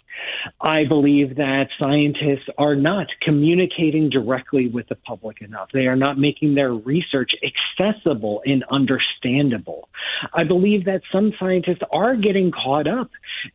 I 0.61 0.85
believe 0.85 1.37
that 1.37 1.69
scientists 1.79 2.49
are 2.59 2.75
not 2.75 3.07
communicating 3.23 4.11
directly 4.11 4.69
with 4.69 4.89
the 4.89 4.95
public 4.95 5.41
enough. 5.41 5.69
They 5.73 5.87
are 5.87 5.97
not 5.97 6.19
making 6.19 6.55
their 6.55 6.73
research 6.73 7.33
accessible 7.43 8.43
and 8.45 8.65
understandable. 8.71 9.89
I 10.33 10.45
believe 10.45 10.85
that 10.87 11.03
some 11.13 11.33
scientists 11.39 11.83
are 11.93 12.17
getting 12.17 12.51
caught 12.53 12.87
up 12.87 13.11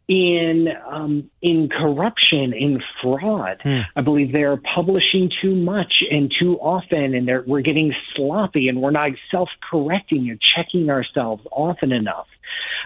in 0.07 0.67
um, 0.89 1.29
in 1.41 1.69
corruption, 1.69 2.53
in 2.53 2.81
fraud. 3.01 3.61
Hmm. 3.63 3.79
I 3.95 4.01
believe 4.01 4.31
they 4.31 4.43
are 4.43 4.59
publishing 4.75 5.31
too 5.41 5.55
much 5.55 6.03
and 6.09 6.31
too 6.39 6.57
often, 6.59 7.15
and 7.15 7.29
we're 7.47 7.61
getting 7.61 7.93
sloppy, 8.15 8.67
and 8.67 8.81
we're 8.81 8.91
not 8.91 9.11
self-correcting 9.31 10.29
and 10.29 10.39
checking 10.55 10.89
ourselves 10.89 11.45
often 11.51 11.91
enough 11.91 12.27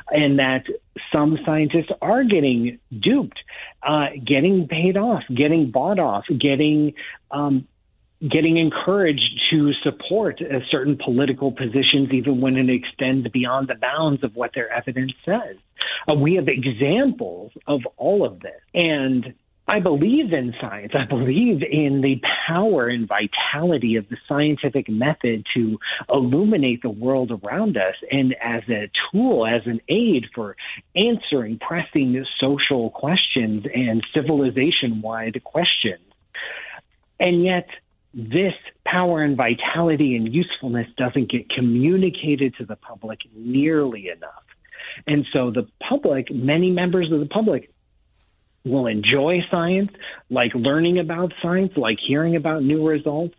and 0.09 0.39
that 0.39 0.65
some 1.11 1.37
scientists 1.45 1.91
are 2.01 2.23
getting 2.23 2.79
duped, 2.99 3.39
uh, 3.83 4.07
getting 4.25 4.67
paid 4.67 4.97
off, 4.97 5.23
getting 5.33 5.71
bought 5.71 5.99
off, 5.99 6.25
getting 6.39 6.93
um, 7.31 7.67
getting 8.21 8.57
encouraged 8.57 9.41
to 9.51 9.73
support 9.83 10.41
uh, 10.41 10.59
certain 10.71 10.97
political 10.97 11.51
positions, 11.51 12.09
even 12.11 12.39
when 12.41 12.55
it 12.55 12.69
extends 12.69 13.27
beyond 13.29 13.67
the 13.67 13.75
bounds 13.75 14.23
of 14.23 14.35
what 14.35 14.51
their 14.55 14.71
evidence 14.71 15.11
says. 15.25 15.57
Uh, 16.09 16.13
we 16.13 16.35
have 16.35 16.47
examples 16.47 17.51
of 17.67 17.81
all 17.97 18.25
of 18.25 18.39
this, 18.39 18.61
and 18.73 19.33
I 19.67 19.79
believe 19.79 20.31
in 20.31 20.53
science. 20.61 20.93
I 20.95 21.05
believe 21.05 21.63
in 21.63 22.01
the 22.01 22.21
power 22.47 22.87
and 22.87 23.07
vitality 23.07 23.95
of 23.95 24.07
the 24.09 24.17
scientific 24.27 24.87
method 24.87 25.45
to 25.55 25.79
illuminate 26.07 26.83
the 26.83 26.89
world 26.91 27.31
around 27.31 27.75
us 27.75 27.95
and 28.11 28.35
as 28.41 28.61
a 28.69 28.91
tool, 29.11 29.47
as 29.47 29.63
an 29.65 29.81
aid 29.89 30.25
for 30.35 30.55
answering 30.95 31.57
pressing 31.57 32.23
social 32.39 32.91
questions 32.91 33.65
and 33.73 34.05
civilization 34.13 35.01
wide 35.01 35.43
questions. 35.43 36.01
And 37.19 37.43
yet, 37.43 37.67
this 38.13 38.53
power 38.85 39.23
and 39.23 39.35
vitality 39.35 40.15
and 40.15 40.33
usefulness 40.33 40.87
doesn't 40.95 41.29
get 41.31 41.49
communicated 41.49 42.53
to 42.59 42.65
the 42.65 42.75
public 42.75 43.19
nearly 43.35 44.09
enough. 44.09 44.43
And 45.07 45.25
so 45.33 45.51
the 45.51 45.67
public, 45.89 46.31
many 46.31 46.71
members 46.71 47.11
of 47.11 47.19
the 47.19 47.25
public, 47.25 47.71
will 48.65 48.87
enjoy 48.87 49.39
science, 49.49 49.91
like 50.29 50.53
learning 50.55 50.99
about 50.99 51.31
science, 51.41 51.71
like 51.77 51.97
hearing 52.05 52.35
about 52.35 52.63
new 52.63 52.87
results. 52.87 53.35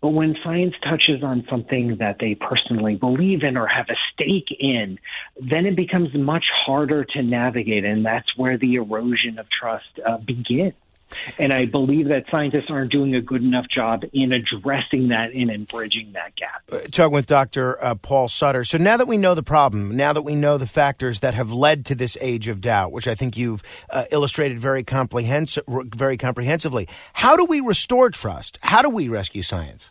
But 0.00 0.10
when 0.10 0.34
science 0.42 0.74
touches 0.82 1.22
on 1.22 1.46
something 1.48 1.96
that 2.00 2.16
they 2.18 2.34
personally 2.34 2.96
believe 2.96 3.44
in 3.44 3.56
or 3.56 3.68
have 3.68 3.86
a 3.88 3.94
stake 4.12 4.48
in, 4.58 4.98
then 5.36 5.64
it 5.64 5.76
becomes 5.76 6.12
much 6.14 6.44
harder 6.66 7.04
to 7.04 7.22
navigate. 7.22 7.84
And 7.84 8.04
that's 8.04 8.36
where 8.36 8.58
the 8.58 8.74
erosion 8.74 9.38
of 9.38 9.46
trust 9.48 10.00
uh, 10.04 10.18
begins. 10.18 10.74
And 11.38 11.52
I 11.52 11.66
believe 11.66 12.08
that 12.08 12.24
scientists 12.30 12.66
aren't 12.68 12.92
doing 12.92 13.14
a 13.14 13.20
good 13.20 13.42
enough 13.42 13.66
job 13.68 14.02
in 14.12 14.32
addressing 14.32 15.08
that 15.08 15.32
and 15.32 15.50
in 15.50 15.64
bridging 15.64 16.12
that 16.12 16.34
gap. 16.36 16.62
Uh, 16.70 16.78
talking 16.90 17.12
with 17.12 17.26
Dr. 17.26 17.82
Uh, 17.82 17.94
Paul 17.94 18.28
Sutter. 18.28 18.64
So 18.64 18.78
now 18.78 18.96
that 18.96 19.06
we 19.06 19.16
know 19.16 19.34
the 19.34 19.42
problem, 19.42 19.96
now 19.96 20.12
that 20.12 20.22
we 20.22 20.34
know 20.34 20.58
the 20.58 20.66
factors 20.66 21.20
that 21.20 21.34
have 21.34 21.52
led 21.52 21.86
to 21.86 21.94
this 21.94 22.16
age 22.20 22.48
of 22.48 22.60
doubt, 22.60 22.92
which 22.92 23.08
I 23.08 23.14
think 23.14 23.36
you've 23.36 23.62
uh, 23.90 24.04
illustrated 24.10 24.58
very, 24.58 24.84
comprehens- 24.84 25.58
very 25.94 26.16
comprehensively, 26.16 26.88
how 27.12 27.36
do 27.36 27.44
we 27.44 27.60
restore 27.60 28.10
trust? 28.10 28.58
How 28.62 28.82
do 28.82 28.90
we 28.90 29.08
rescue 29.08 29.42
science? 29.42 29.90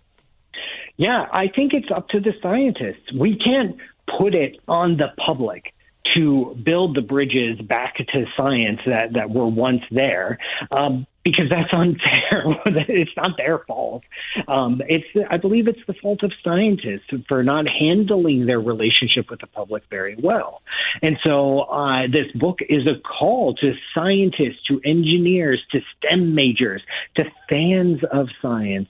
Yeah, 0.98 1.26
I 1.32 1.48
think 1.48 1.74
it's 1.74 1.90
up 1.96 2.10
to 2.10 2.20
the 2.20 2.34
scientists. 2.42 3.12
We 3.18 3.38
can't 3.38 3.78
put 4.20 4.36
it 4.36 4.58
on 4.68 4.98
the 4.98 5.08
public 5.18 5.74
to 6.16 6.56
build 6.64 6.96
the 6.96 7.02
bridges 7.02 7.60
back 7.62 7.96
to 7.98 8.26
science 8.36 8.80
that, 8.86 9.14
that 9.14 9.30
were 9.30 9.48
once 9.48 9.82
there. 9.92 10.40
Um, 10.72 11.06
because 11.24 11.50
that's 11.50 11.70
unfair. 11.74 12.44
it's 12.66 13.16
not 13.16 13.38
their 13.38 13.60
fault. 13.60 14.04
Um, 14.48 14.82
it's 14.88 15.06
I 15.30 15.38
believe 15.38 15.68
it's 15.68 15.86
the 15.88 15.94
fault 15.94 16.24
of 16.24 16.32
scientists 16.44 17.14
for 17.28 17.44
not 17.44 17.68
handling 17.68 18.46
their 18.46 18.60
relationship 18.60 19.30
with 19.30 19.42
the 19.42 19.48
public 19.48 19.84
very 19.90 20.16
well. 20.22 20.62
And 21.02 21.18
so 21.24 21.62
uh, 21.62 22.08
this 22.08 22.32
book 22.34 22.60
is 22.68 22.88
a 22.88 23.00
call 23.00 23.56
to 23.56 23.74
scientists, 23.94 24.64
to 24.68 24.82
engineers, 24.84 25.62
to 25.72 25.80
STEM 25.98 26.36
majors, 26.36 26.82
to 27.16 27.24
fans 27.50 28.00
of 28.12 28.28
science 28.42 28.88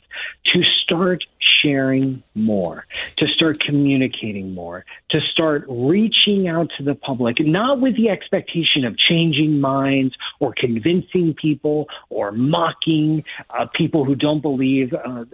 to 0.54 0.62
start 0.84 1.24
sharing 1.62 2.24
more, 2.36 2.86
to 3.18 3.28
start 3.28 3.60
communicating 3.60 4.54
more, 4.54 4.86
to 5.10 5.20
start 5.32 5.66
reaching 5.68 6.48
out 6.48 6.70
to 6.78 6.84
the 6.84 6.96
public, 6.96 7.38
not 7.40 7.80
with 7.80 7.96
the 7.96 8.10
expectation 8.10 8.86
of 8.86 8.98
changing 8.98 9.60
minds 9.60 10.16
or 10.40 10.54
convincing 10.56 11.34
people 11.34 11.88
or 12.10 12.32
mocking 12.32 13.24
uh, 13.50 13.66
people 13.74 14.06
who 14.06 14.16
don't 14.16 14.42
believe 14.42 14.94
uh, 14.94 15.26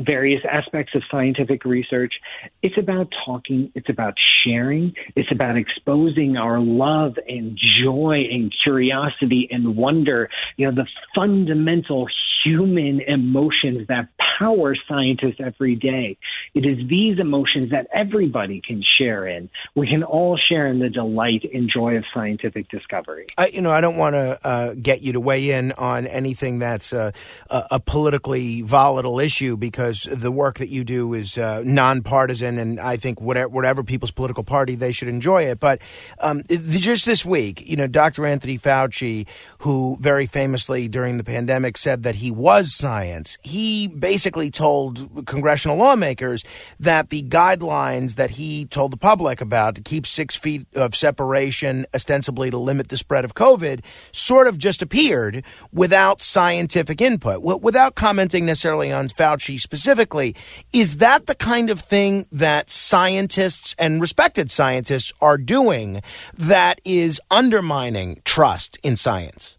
various 0.00 0.42
aspects 0.50 0.94
of 0.94 1.02
scientific 1.10 1.64
research. 1.64 2.14
It's 2.62 2.78
about 2.78 3.12
talking, 3.24 3.72
it's 3.74 3.88
about 3.88 4.14
sharing, 4.44 4.94
it's 5.16 5.30
about 5.32 5.56
exposing 5.56 6.36
our 6.36 6.60
love 6.60 7.16
and 7.26 7.58
joy 7.82 8.24
and 8.30 8.54
curiosity 8.62 9.48
and 9.50 9.76
wonder, 9.76 10.28
you 10.56 10.66
know, 10.66 10.74
the 10.74 10.86
fundamental 11.14 12.08
human 12.44 13.00
emotions 13.00 13.86
that 13.88 14.08
power 14.38 14.76
scientists 14.88 15.40
every 15.40 15.74
day. 15.74 16.16
It 16.54 16.64
is 16.64 16.88
these 16.88 17.18
emotions 17.18 17.70
that 17.70 17.88
everybody 17.92 18.60
can 18.66 18.82
share 18.98 19.26
in. 19.26 19.50
We 19.74 19.88
can 19.88 20.02
all 20.02 20.38
share 20.48 20.66
in 20.68 20.78
the 20.78 20.88
delight 20.88 21.42
and 21.52 21.70
joy 21.72 21.96
of 21.96 22.04
scientific 22.14 22.68
discovery. 22.68 23.26
I, 23.36 23.48
you 23.48 23.60
know, 23.60 23.70
I 23.70 23.80
don't 23.80 23.96
want 23.96 24.14
to 24.14 24.38
uh, 24.46 24.74
get 24.74 25.02
you 25.02 25.12
to 25.14 25.20
weigh 25.20 25.50
in 25.50 25.72
on 25.72 26.06
anything 26.06 26.60
that's 26.60 26.92
uh, 26.92 27.10
a, 27.50 27.64
a 27.72 27.80
politically 27.80 28.62
volatile 28.62 29.20
issue 29.20 29.56
because 29.56 29.87
because 29.88 30.20
the 30.20 30.30
work 30.30 30.58
that 30.58 30.68
you 30.68 30.84
do 30.84 31.14
is 31.14 31.38
uh, 31.38 31.62
nonpartisan, 31.64 32.58
and 32.58 32.78
I 32.78 32.98
think 32.98 33.20
whatever, 33.20 33.48
whatever 33.48 33.82
people's 33.82 34.10
political 34.10 34.44
party, 34.44 34.74
they 34.74 34.92
should 34.92 35.08
enjoy 35.08 35.44
it. 35.44 35.60
But 35.60 35.80
um, 36.20 36.42
just 36.48 37.06
this 37.06 37.24
week, 37.24 37.62
you 37.66 37.76
know, 37.76 37.86
Dr. 37.86 38.26
Anthony 38.26 38.58
Fauci, 38.58 39.26
who 39.60 39.96
very 40.00 40.26
famously 40.26 40.88
during 40.88 41.16
the 41.16 41.24
pandemic 41.24 41.78
said 41.78 42.02
that 42.02 42.16
he 42.16 42.30
was 42.30 42.74
science, 42.74 43.38
he 43.42 43.86
basically 43.86 44.50
told 44.50 45.26
congressional 45.26 45.78
lawmakers 45.78 46.44
that 46.78 47.08
the 47.08 47.22
guidelines 47.22 48.16
that 48.16 48.32
he 48.32 48.66
told 48.66 48.92
the 48.92 48.98
public 48.98 49.40
about 49.40 49.74
to 49.76 49.80
keep 49.80 50.06
six 50.06 50.36
feet 50.36 50.66
of 50.74 50.94
separation, 50.94 51.86
ostensibly 51.94 52.50
to 52.50 52.58
limit 52.58 52.88
the 52.88 52.96
spread 52.98 53.24
of 53.24 53.34
COVID, 53.34 53.82
sort 54.12 54.48
of 54.48 54.58
just 54.58 54.82
appeared 54.82 55.42
without 55.72 56.20
scientific 56.20 57.00
input, 57.00 57.40
without 57.42 57.94
commenting 57.94 58.44
necessarily 58.44 58.92
on 58.92 59.08
Fauci 59.08 59.58
specifically 59.58 59.77
specifically, 59.78 60.34
is 60.72 60.96
that 60.96 61.26
the 61.26 61.34
kind 61.36 61.70
of 61.70 61.80
thing 61.80 62.26
that 62.32 62.68
scientists 62.68 63.76
and 63.78 64.00
respected 64.00 64.50
scientists 64.50 65.12
are 65.20 65.38
doing 65.38 66.02
that 66.36 66.80
is 66.84 67.20
undermining 67.30 68.20
trust 68.24 68.76
in 68.82 68.96
science? 68.96 69.56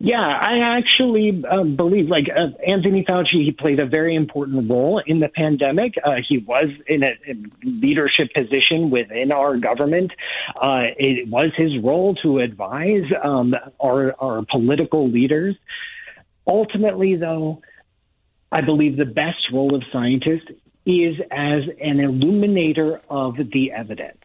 Yeah, 0.00 0.16
I 0.18 0.78
actually 0.78 1.44
uh, 1.48 1.62
believe, 1.62 2.08
like 2.08 2.24
uh, 2.28 2.48
Anthony 2.68 3.04
Fauci, 3.08 3.44
he 3.44 3.52
played 3.52 3.78
a 3.78 3.86
very 3.86 4.16
important 4.16 4.68
role 4.68 5.00
in 5.06 5.20
the 5.20 5.28
pandemic. 5.28 5.94
Uh, 6.04 6.16
he 6.28 6.38
was 6.38 6.70
in 6.88 7.04
a, 7.04 7.12
a, 7.28 7.34
leadership 7.62 8.34
position 8.34 8.90
within 8.90 9.30
our 9.30 9.56
government. 9.56 10.10
Uh, 10.56 10.90
it 10.98 11.28
was 11.28 11.52
his 11.56 11.70
role 11.78 12.16
to 12.16 12.40
advise 12.40 13.04
um, 13.22 13.54
our, 13.78 14.16
our 14.18 14.44
political 14.50 15.08
leaders. 15.08 15.54
Ultimately, 16.48 17.14
though, 17.14 17.62
I 18.52 18.60
believe 18.60 18.98
the 18.98 19.06
best 19.06 19.50
role 19.52 19.74
of 19.74 19.82
scientists 19.90 20.50
is 20.84 21.16
as 21.30 21.62
an 21.80 22.00
illuminator 22.00 23.00
of 23.08 23.36
the 23.36 23.72
evidence. 23.72 24.18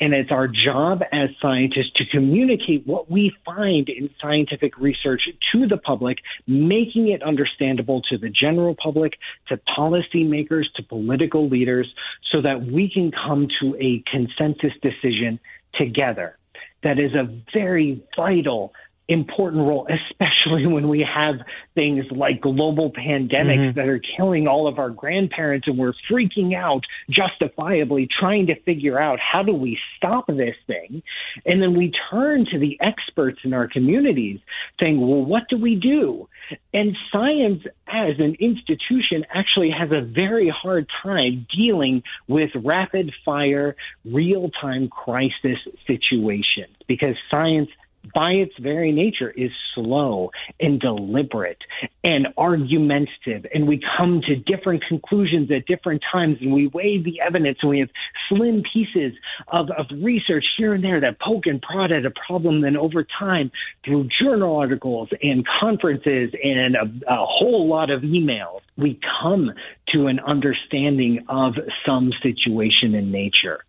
And 0.00 0.12
it's 0.12 0.30
our 0.30 0.46
job 0.46 1.02
as 1.10 1.30
scientists 1.40 1.92
to 1.96 2.04
communicate 2.06 2.86
what 2.86 3.10
we 3.10 3.34
find 3.44 3.88
in 3.88 4.10
scientific 4.20 4.78
research 4.78 5.22
to 5.52 5.66
the 5.66 5.78
public, 5.78 6.18
making 6.46 7.08
it 7.08 7.22
understandable 7.22 8.02
to 8.02 8.18
the 8.18 8.28
general 8.28 8.76
public, 8.80 9.14
to 9.48 9.58
policymakers, 9.76 10.64
to 10.76 10.82
political 10.82 11.48
leaders, 11.48 11.92
so 12.30 12.42
that 12.42 12.62
we 12.62 12.90
can 12.92 13.10
come 13.10 13.48
to 13.60 13.74
a 13.80 14.04
consensus 14.08 14.72
decision 14.82 15.40
together. 15.74 16.36
That 16.82 16.98
is 16.98 17.14
a 17.14 17.28
very 17.52 18.02
vital 18.16 18.72
important 19.08 19.66
role, 19.66 19.86
especially 19.88 20.66
when 20.66 20.88
we 20.88 21.00
have 21.00 21.36
things 21.74 22.04
like 22.10 22.40
global 22.40 22.90
pandemics 22.92 23.58
mm-hmm. 23.58 23.78
that 23.78 23.88
are 23.88 24.00
killing 24.16 24.46
all 24.46 24.68
of 24.68 24.78
our 24.78 24.90
grandparents 24.90 25.66
and 25.66 25.76
we're 25.76 25.92
freaking 26.10 26.54
out 26.54 26.82
justifiably 27.10 28.08
trying 28.18 28.46
to 28.46 28.54
figure 28.62 29.00
out 29.00 29.18
how 29.18 29.42
do 29.42 29.52
we 29.52 29.78
stop 29.96 30.26
this 30.28 30.54
thing. 30.66 31.02
And 31.44 31.60
then 31.60 31.76
we 31.76 31.92
turn 32.10 32.46
to 32.52 32.58
the 32.58 32.78
experts 32.80 33.40
in 33.44 33.52
our 33.52 33.68
communities 33.68 34.40
saying, 34.80 35.00
well, 35.00 35.24
what 35.24 35.44
do 35.48 35.58
we 35.58 35.74
do? 35.74 36.28
And 36.72 36.96
science 37.10 37.62
as 37.88 38.18
an 38.18 38.36
institution 38.40 39.24
actually 39.32 39.70
has 39.70 39.90
a 39.90 40.00
very 40.00 40.48
hard 40.48 40.86
time 41.02 41.46
dealing 41.54 42.02
with 42.28 42.50
rapid 42.54 43.12
fire, 43.24 43.76
real 44.04 44.50
time 44.60 44.88
crisis 44.88 45.58
situations 45.86 46.74
because 46.86 47.16
science 47.30 47.68
by 48.14 48.32
its 48.32 48.52
very 48.58 48.92
nature 48.92 49.30
is 49.30 49.50
slow 49.74 50.30
and 50.60 50.80
deliberate 50.80 51.58
and 52.04 52.28
argumentative. 52.36 53.46
And 53.54 53.66
we 53.66 53.80
come 53.96 54.22
to 54.26 54.36
different 54.36 54.82
conclusions 54.88 55.50
at 55.50 55.66
different 55.66 56.02
times 56.10 56.38
and 56.40 56.52
we 56.52 56.66
weigh 56.68 57.02
the 57.02 57.20
evidence 57.20 57.58
and 57.62 57.70
we 57.70 57.80
have 57.80 57.90
slim 58.28 58.62
pieces 58.72 59.12
of, 59.48 59.70
of 59.70 59.86
research 60.02 60.44
here 60.56 60.74
and 60.74 60.82
there 60.82 61.00
that 61.00 61.20
poke 61.20 61.46
and 61.46 61.62
prod 61.62 61.92
at 61.92 62.04
a 62.04 62.12
problem. 62.26 62.62
Then 62.62 62.76
over 62.76 63.06
time 63.18 63.50
through 63.84 64.08
journal 64.20 64.56
articles 64.56 65.08
and 65.22 65.46
conferences 65.60 66.32
and 66.42 66.76
a, 66.76 67.12
a 67.12 67.24
whole 67.26 67.68
lot 67.68 67.90
of 67.90 68.02
emails 68.02 68.60
we 68.76 68.98
come 69.20 69.52
to 69.92 70.06
an 70.06 70.18
understanding 70.20 71.24
of 71.28 71.54
some 71.86 72.10
situation 72.22 72.94
in 72.94 73.12
nature. 73.12 73.60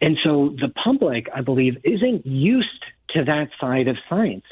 And 0.00 0.16
so 0.24 0.54
the 0.60 0.72
public 0.82 1.26
i 1.34 1.40
believe 1.40 1.76
isn't 1.84 2.26
used 2.26 2.84
to 3.16 3.24
that 3.24 3.48
side 3.60 3.88
of 3.88 3.96
science. 4.08 4.44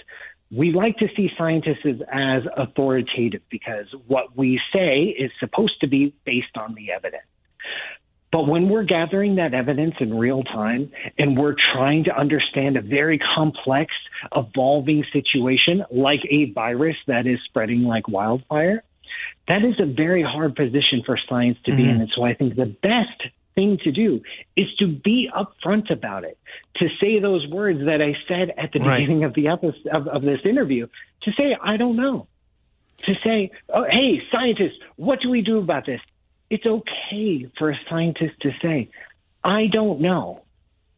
We 0.50 0.72
like 0.72 0.98
to 0.98 1.08
see 1.16 1.30
scientists 1.36 2.02
as 2.12 2.42
authoritative 2.56 3.42
because 3.50 3.86
what 4.06 4.36
we 4.36 4.60
say 4.72 5.04
is 5.04 5.30
supposed 5.40 5.80
to 5.80 5.86
be 5.86 6.14
based 6.24 6.56
on 6.56 6.74
the 6.74 6.92
evidence. 6.92 7.24
But 8.30 8.48
when 8.48 8.68
we're 8.68 8.84
gathering 8.84 9.36
that 9.36 9.54
evidence 9.54 9.94
in 10.00 10.18
real 10.18 10.42
time 10.42 10.90
and 11.18 11.38
we're 11.38 11.54
trying 11.72 12.04
to 12.04 12.18
understand 12.18 12.76
a 12.76 12.82
very 12.82 13.18
complex, 13.18 13.92
evolving 14.34 15.04
situation 15.12 15.84
like 15.90 16.20
a 16.28 16.50
virus 16.50 16.96
that 17.06 17.28
is 17.28 17.38
spreading 17.44 17.84
like 17.84 18.08
wildfire, 18.08 18.82
that 19.46 19.64
is 19.64 19.74
a 19.78 19.86
very 19.86 20.24
hard 20.24 20.56
position 20.56 21.02
for 21.06 21.16
science 21.28 21.58
to 21.64 21.70
mm-hmm. 21.70 21.76
be 21.76 21.88
in. 21.88 22.00
And 22.00 22.10
so 22.14 22.24
I 22.24 22.34
think 22.34 22.56
the 22.56 22.66
best 22.66 23.22
thing 23.54 23.78
to 23.84 23.92
do 23.92 24.22
is 24.56 24.66
to 24.78 24.86
be 24.86 25.30
upfront 25.34 25.90
about 25.90 26.24
it, 26.24 26.38
to 26.76 26.88
say 27.00 27.18
those 27.20 27.46
words 27.46 27.80
that 27.86 28.02
I 28.02 28.14
said 28.28 28.52
at 28.56 28.72
the 28.72 28.80
right. 28.80 28.98
beginning 28.98 29.24
of 29.24 29.34
the 29.34 29.48
episode 29.48 29.86
of, 29.92 30.08
of 30.08 30.22
this 30.22 30.40
interview, 30.44 30.86
to 31.22 31.32
say, 31.32 31.56
I 31.60 31.76
don't 31.76 31.96
know. 31.96 32.26
To 33.06 33.14
say, 33.14 33.50
oh, 33.68 33.84
hey, 33.84 34.22
scientists, 34.30 34.78
what 34.96 35.20
do 35.20 35.28
we 35.28 35.42
do 35.42 35.58
about 35.58 35.84
this? 35.84 36.00
It's 36.48 36.64
okay 36.64 37.48
for 37.58 37.70
a 37.70 37.78
scientist 37.88 38.40
to 38.42 38.52
say, 38.62 38.88
I 39.42 39.66
don't 39.66 40.00
know. 40.00 40.43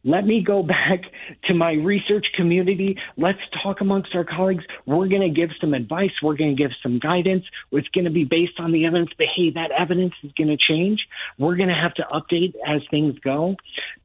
Let 0.03 0.25
me 0.25 0.43
go 0.45 0.63
back 0.67 1.01
to 1.45 1.53
my 1.53 1.73
research 1.73 2.25
community. 2.35 2.97
Let's 3.17 3.39
talk 3.63 3.81
amongst 3.81 4.15
our 4.15 4.23
colleagues. 4.23 4.63
We're 4.85 5.07
going 5.07 5.21
to 5.21 5.29
give 5.29 5.49
some 5.59 5.73
advice. 5.73 6.11
We're 6.21 6.37
going 6.37 6.55
to 6.55 6.61
give 6.61 6.71
some 6.81 6.99
guidance. 6.99 7.43
It's 7.71 7.87
going 7.89 8.05
to 8.05 8.11
be 8.11 8.23
based 8.23 8.59
on 8.59 8.71
the 8.71 8.85
evidence, 8.85 9.09
but 9.17 9.27
hey, 9.35 9.51
that 9.51 9.71
evidence 9.71 10.13
is 10.23 10.31
going 10.37 10.49
to 10.49 10.57
change. 10.57 10.99
We're 11.37 11.55
going 11.55 11.69
to 11.69 11.75
have 11.75 11.93
to 11.95 12.03
update 12.11 12.53
as 12.67 12.81
things 12.89 13.17
go 13.19 13.55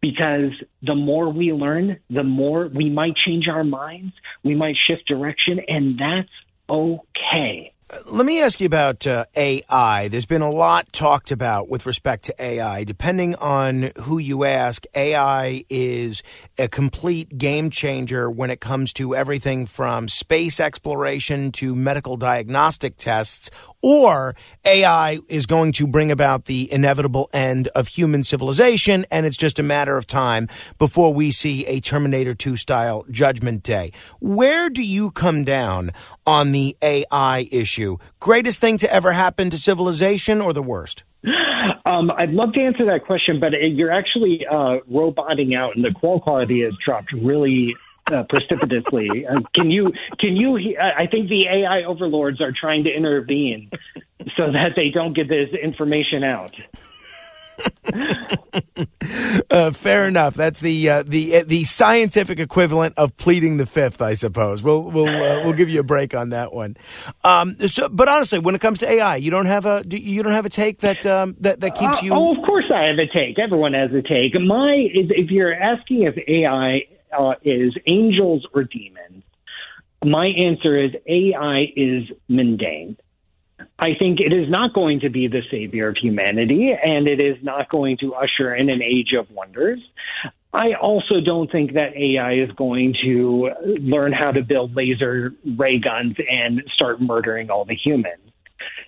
because 0.00 0.52
the 0.82 0.94
more 0.94 1.28
we 1.28 1.52
learn, 1.52 1.98
the 2.10 2.24
more 2.24 2.68
we 2.68 2.90
might 2.90 3.14
change 3.16 3.48
our 3.48 3.64
minds. 3.64 4.12
We 4.42 4.54
might 4.54 4.76
shift 4.86 5.06
direction. 5.06 5.60
And 5.68 5.98
that's 5.98 6.28
okay. 6.68 7.71
Let 8.06 8.24
me 8.24 8.40
ask 8.40 8.58
you 8.58 8.64
about 8.64 9.06
uh, 9.06 9.26
AI. 9.36 10.08
There's 10.08 10.24
been 10.24 10.40
a 10.40 10.48
lot 10.48 10.90
talked 10.94 11.30
about 11.30 11.68
with 11.68 11.84
respect 11.84 12.24
to 12.24 12.34
AI. 12.42 12.84
Depending 12.84 13.34
on 13.34 13.92
who 14.04 14.16
you 14.16 14.44
ask, 14.44 14.86
AI 14.94 15.62
is 15.68 16.22
a 16.56 16.68
complete 16.68 17.36
game 17.36 17.68
changer 17.68 18.30
when 18.30 18.50
it 18.50 18.60
comes 18.60 18.94
to 18.94 19.14
everything 19.14 19.66
from 19.66 20.08
space 20.08 20.58
exploration 20.58 21.52
to 21.52 21.76
medical 21.76 22.16
diagnostic 22.16 22.96
tests, 22.96 23.50
or 23.82 24.34
AI 24.64 25.18
is 25.28 25.44
going 25.44 25.72
to 25.72 25.86
bring 25.86 26.10
about 26.10 26.46
the 26.46 26.72
inevitable 26.72 27.28
end 27.34 27.68
of 27.68 27.88
human 27.88 28.24
civilization, 28.24 29.04
and 29.10 29.26
it's 29.26 29.36
just 29.36 29.58
a 29.58 29.62
matter 29.62 29.98
of 29.98 30.06
time 30.06 30.48
before 30.78 31.12
we 31.12 31.30
see 31.30 31.66
a 31.66 31.80
Terminator 31.80 32.34
2 32.34 32.56
style 32.56 33.04
judgment 33.10 33.62
day. 33.62 33.92
Where 34.20 34.70
do 34.70 34.82
you 34.82 35.10
come 35.10 35.44
down 35.44 35.90
on 36.24 36.52
the 36.52 36.74
AI 36.80 37.48
issue? 37.50 37.81
Greatest 38.20 38.60
thing 38.60 38.78
to 38.78 38.92
ever 38.92 39.12
happen 39.12 39.50
to 39.50 39.58
civilization 39.58 40.40
or 40.40 40.52
the 40.52 40.62
worst? 40.62 41.04
Um, 41.84 42.10
I'd 42.10 42.30
love 42.30 42.52
to 42.54 42.60
answer 42.60 42.84
that 42.86 43.04
question, 43.04 43.38
but 43.40 43.52
you're 43.52 43.92
actually 43.92 44.46
uh, 44.46 44.78
roboting 44.88 45.54
out, 45.54 45.76
and 45.76 45.84
the 45.84 45.92
call 45.92 46.20
quality 46.20 46.62
has 46.62 46.74
dropped 46.76 47.12
really 47.12 47.74
uh, 48.10 48.24
precipitously. 48.24 49.26
Uh, 49.32 49.40
can 49.54 49.70
you? 49.70 49.86
Can 50.18 50.36
you? 50.36 50.76
I 50.80 51.06
think 51.06 51.28
the 51.28 51.46
AI 51.46 51.84
overlords 51.84 52.40
are 52.40 52.52
trying 52.52 52.84
to 52.84 52.90
intervene 52.90 53.70
so 54.36 54.50
that 54.50 54.72
they 54.74 54.90
don't 54.90 55.12
get 55.12 55.28
this 55.28 55.50
information 55.50 56.24
out. 56.24 56.54
uh, 59.50 59.70
fair 59.72 60.06
enough. 60.08 60.34
That's 60.34 60.60
the 60.60 60.88
uh, 60.88 61.02
the 61.02 61.36
uh, 61.36 61.44
the 61.46 61.64
scientific 61.64 62.38
equivalent 62.38 62.94
of 62.96 63.16
pleading 63.16 63.56
the 63.56 63.66
fifth, 63.66 64.00
I 64.00 64.14
suppose. 64.14 64.62
We'll 64.62 64.82
we'll 64.82 65.08
uh, 65.08 65.42
we'll 65.44 65.52
give 65.52 65.68
you 65.68 65.80
a 65.80 65.84
break 65.84 66.14
on 66.14 66.30
that 66.30 66.52
one. 66.52 66.76
Um, 67.24 67.54
so, 67.54 67.88
but 67.88 68.08
honestly, 68.08 68.38
when 68.38 68.54
it 68.54 68.60
comes 68.60 68.78
to 68.80 68.90
AI, 68.90 69.16
you 69.16 69.30
don't 69.30 69.46
have 69.46 69.66
a 69.66 69.82
you 69.88 70.22
don't 70.22 70.32
have 70.32 70.46
a 70.46 70.50
take 70.50 70.78
that 70.78 71.04
um, 71.06 71.36
that 71.40 71.60
that 71.60 71.74
keeps 71.74 71.98
uh, 72.02 72.06
you. 72.06 72.14
oh, 72.14 72.36
of 72.36 72.44
course 72.44 72.66
I 72.74 72.84
have 72.84 72.98
a 72.98 73.06
take. 73.06 73.38
Everyone 73.38 73.74
has 73.74 73.90
a 73.92 74.02
take. 74.02 74.34
My 74.40 74.88
if 74.92 75.30
you're 75.30 75.54
asking 75.54 76.02
if 76.02 76.16
AI 76.28 76.82
uh, 77.16 77.34
is 77.42 77.74
angels 77.86 78.46
or 78.54 78.64
demons, 78.64 79.24
my 80.04 80.26
answer 80.26 80.82
is 80.82 80.92
AI 81.06 81.66
is 81.76 82.04
mundane. 82.28 82.96
I 83.78 83.94
think 83.98 84.20
it 84.20 84.32
is 84.32 84.48
not 84.48 84.74
going 84.74 85.00
to 85.00 85.10
be 85.10 85.28
the 85.28 85.42
savior 85.50 85.88
of 85.88 85.96
humanity, 85.96 86.72
and 86.72 87.06
it 87.06 87.20
is 87.20 87.36
not 87.42 87.68
going 87.70 87.98
to 87.98 88.14
usher 88.14 88.54
in 88.54 88.68
an 88.70 88.82
age 88.82 89.12
of 89.18 89.30
wonders. 89.30 89.80
I 90.52 90.74
also 90.74 91.20
don't 91.24 91.50
think 91.50 91.72
that 91.74 91.96
AI 91.96 92.34
is 92.34 92.50
going 92.52 92.94
to 93.02 93.50
learn 93.80 94.12
how 94.12 94.32
to 94.32 94.42
build 94.42 94.76
laser 94.76 95.32
ray 95.56 95.78
guns 95.78 96.16
and 96.30 96.62
start 96.74 97.00
murdering 97.00 97.50
all 97.50 97.64
the 97.64 97.74
humans. 97.74 98.20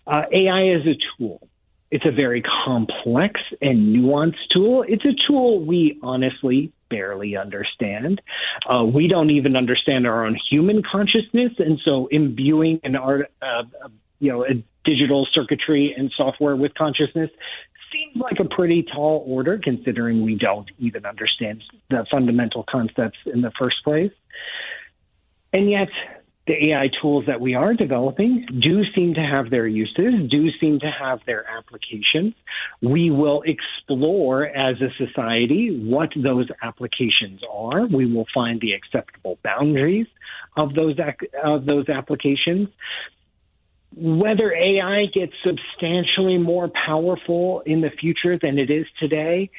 Uh, 0.06 0.22
AI 0.30 0.64
is 0.64 0.86
a 0.86 0.96
tool. 1.16 1.48
It's 1.90 2.04
a 2.04 2.10
very 2.10 2.42
complex 2.42 3.40
and 3.62 3.94
nuanced 3.96 4.48
tool. 4.52 4.84
It's 4.86 5.04
a 5.04 5.14
tool 5.26 5.64
we 5.64 5.98
honestly 6.02 6.72
barely 6.90 7.36
understand. 7.36 8.20
Uh, 8.68 8.84
we 8.84 9.08
don't 9.08 9.30
even 9.30 9.56
understand 9.56 10.06
our 10.06 10.26
own 10.26 10.36
human 10.50 10.82
consciousness, 10.82 11.52
and 11.58 11.80
so 11.84 12.08
imbuing 12.08 12.80
an 12.84 12.96
art, 12.96 13.30
uh, 13.40 13.62
you 14.24 14.32
know, 14.32 14.44
a 14.44 14.64
digital 14.84 15.28
circuitry 15.32 15.94
and 15.96 16.10
software 16.16 16.56
with 16.56 16.74
consciousness 16.74 17.30
seems 17.92 18.16
like 18.16 18.38
a 18.40 18.54
pretty 18.54 18.82
tall 18.82 19.22
order 19.26 19.60
considering 19.62 20.22
we 20.22 20.34
don't 20.34 20.70
even 20.78 21.04
understand 21.04 21.62
the 21.90 22.06
fundamental 22.10 22.64
concepts 22.68 23.18
in 23.26 23.42
the 23.42 23.52
first 23.58 23.76
place. 23.84 24.10
And 25.52 25.70
yet, 25.70 25.88
the 26.46 26.72
AI 26.72 26.90
tools 27.00 27.24
that 27.26 27.40
we 27.40 27.54
are 27.54 27.72
developing 27.72 28.46
do 28.60 28.82
seem 28.94 29.14
to 29.14 29.20
have 29.20 29.50
their 29.50 29.66
uses, 29.66 30.28
do 30.30 30.50
seem 30.60 30.78
to 30.80 30.90
have 30.90 31.20
their 31.26 31.46
applications. 31.48 32.34
We 32.82 33.10
will 33.10 33.42
explore 33.46 34.46
as 34.46 34.76
a 34.82 34.88
society 34.98 35.80
what 35.82 36.10
those 36.16 36.48
applications 36.62 37.40
are. 37.50 37.86
We 37.86 38.12
will 38.12 38.26
find 38.34 38.60
the 38.60 38.72
acceptable 38.72 39.38
boundaries 39.42 40.06
of 40.56 40.74
those 40.74 40.96
of 41.42 41.64
those 41.64 41.88
applications. 41.88 42.68
Whether 43.96 44.52
AI 44.52 45.06
gets 45.12 45.32
substantially 45.44 46.38
more 46.38 46.68
powerful 46.86 47.62
in 47.64 47.80
the 47.80 47.90
future 47.90 48.38
than 48.40 48.58
it 48.58 48.70
is 48.70 48.86
today, 48.98 49.50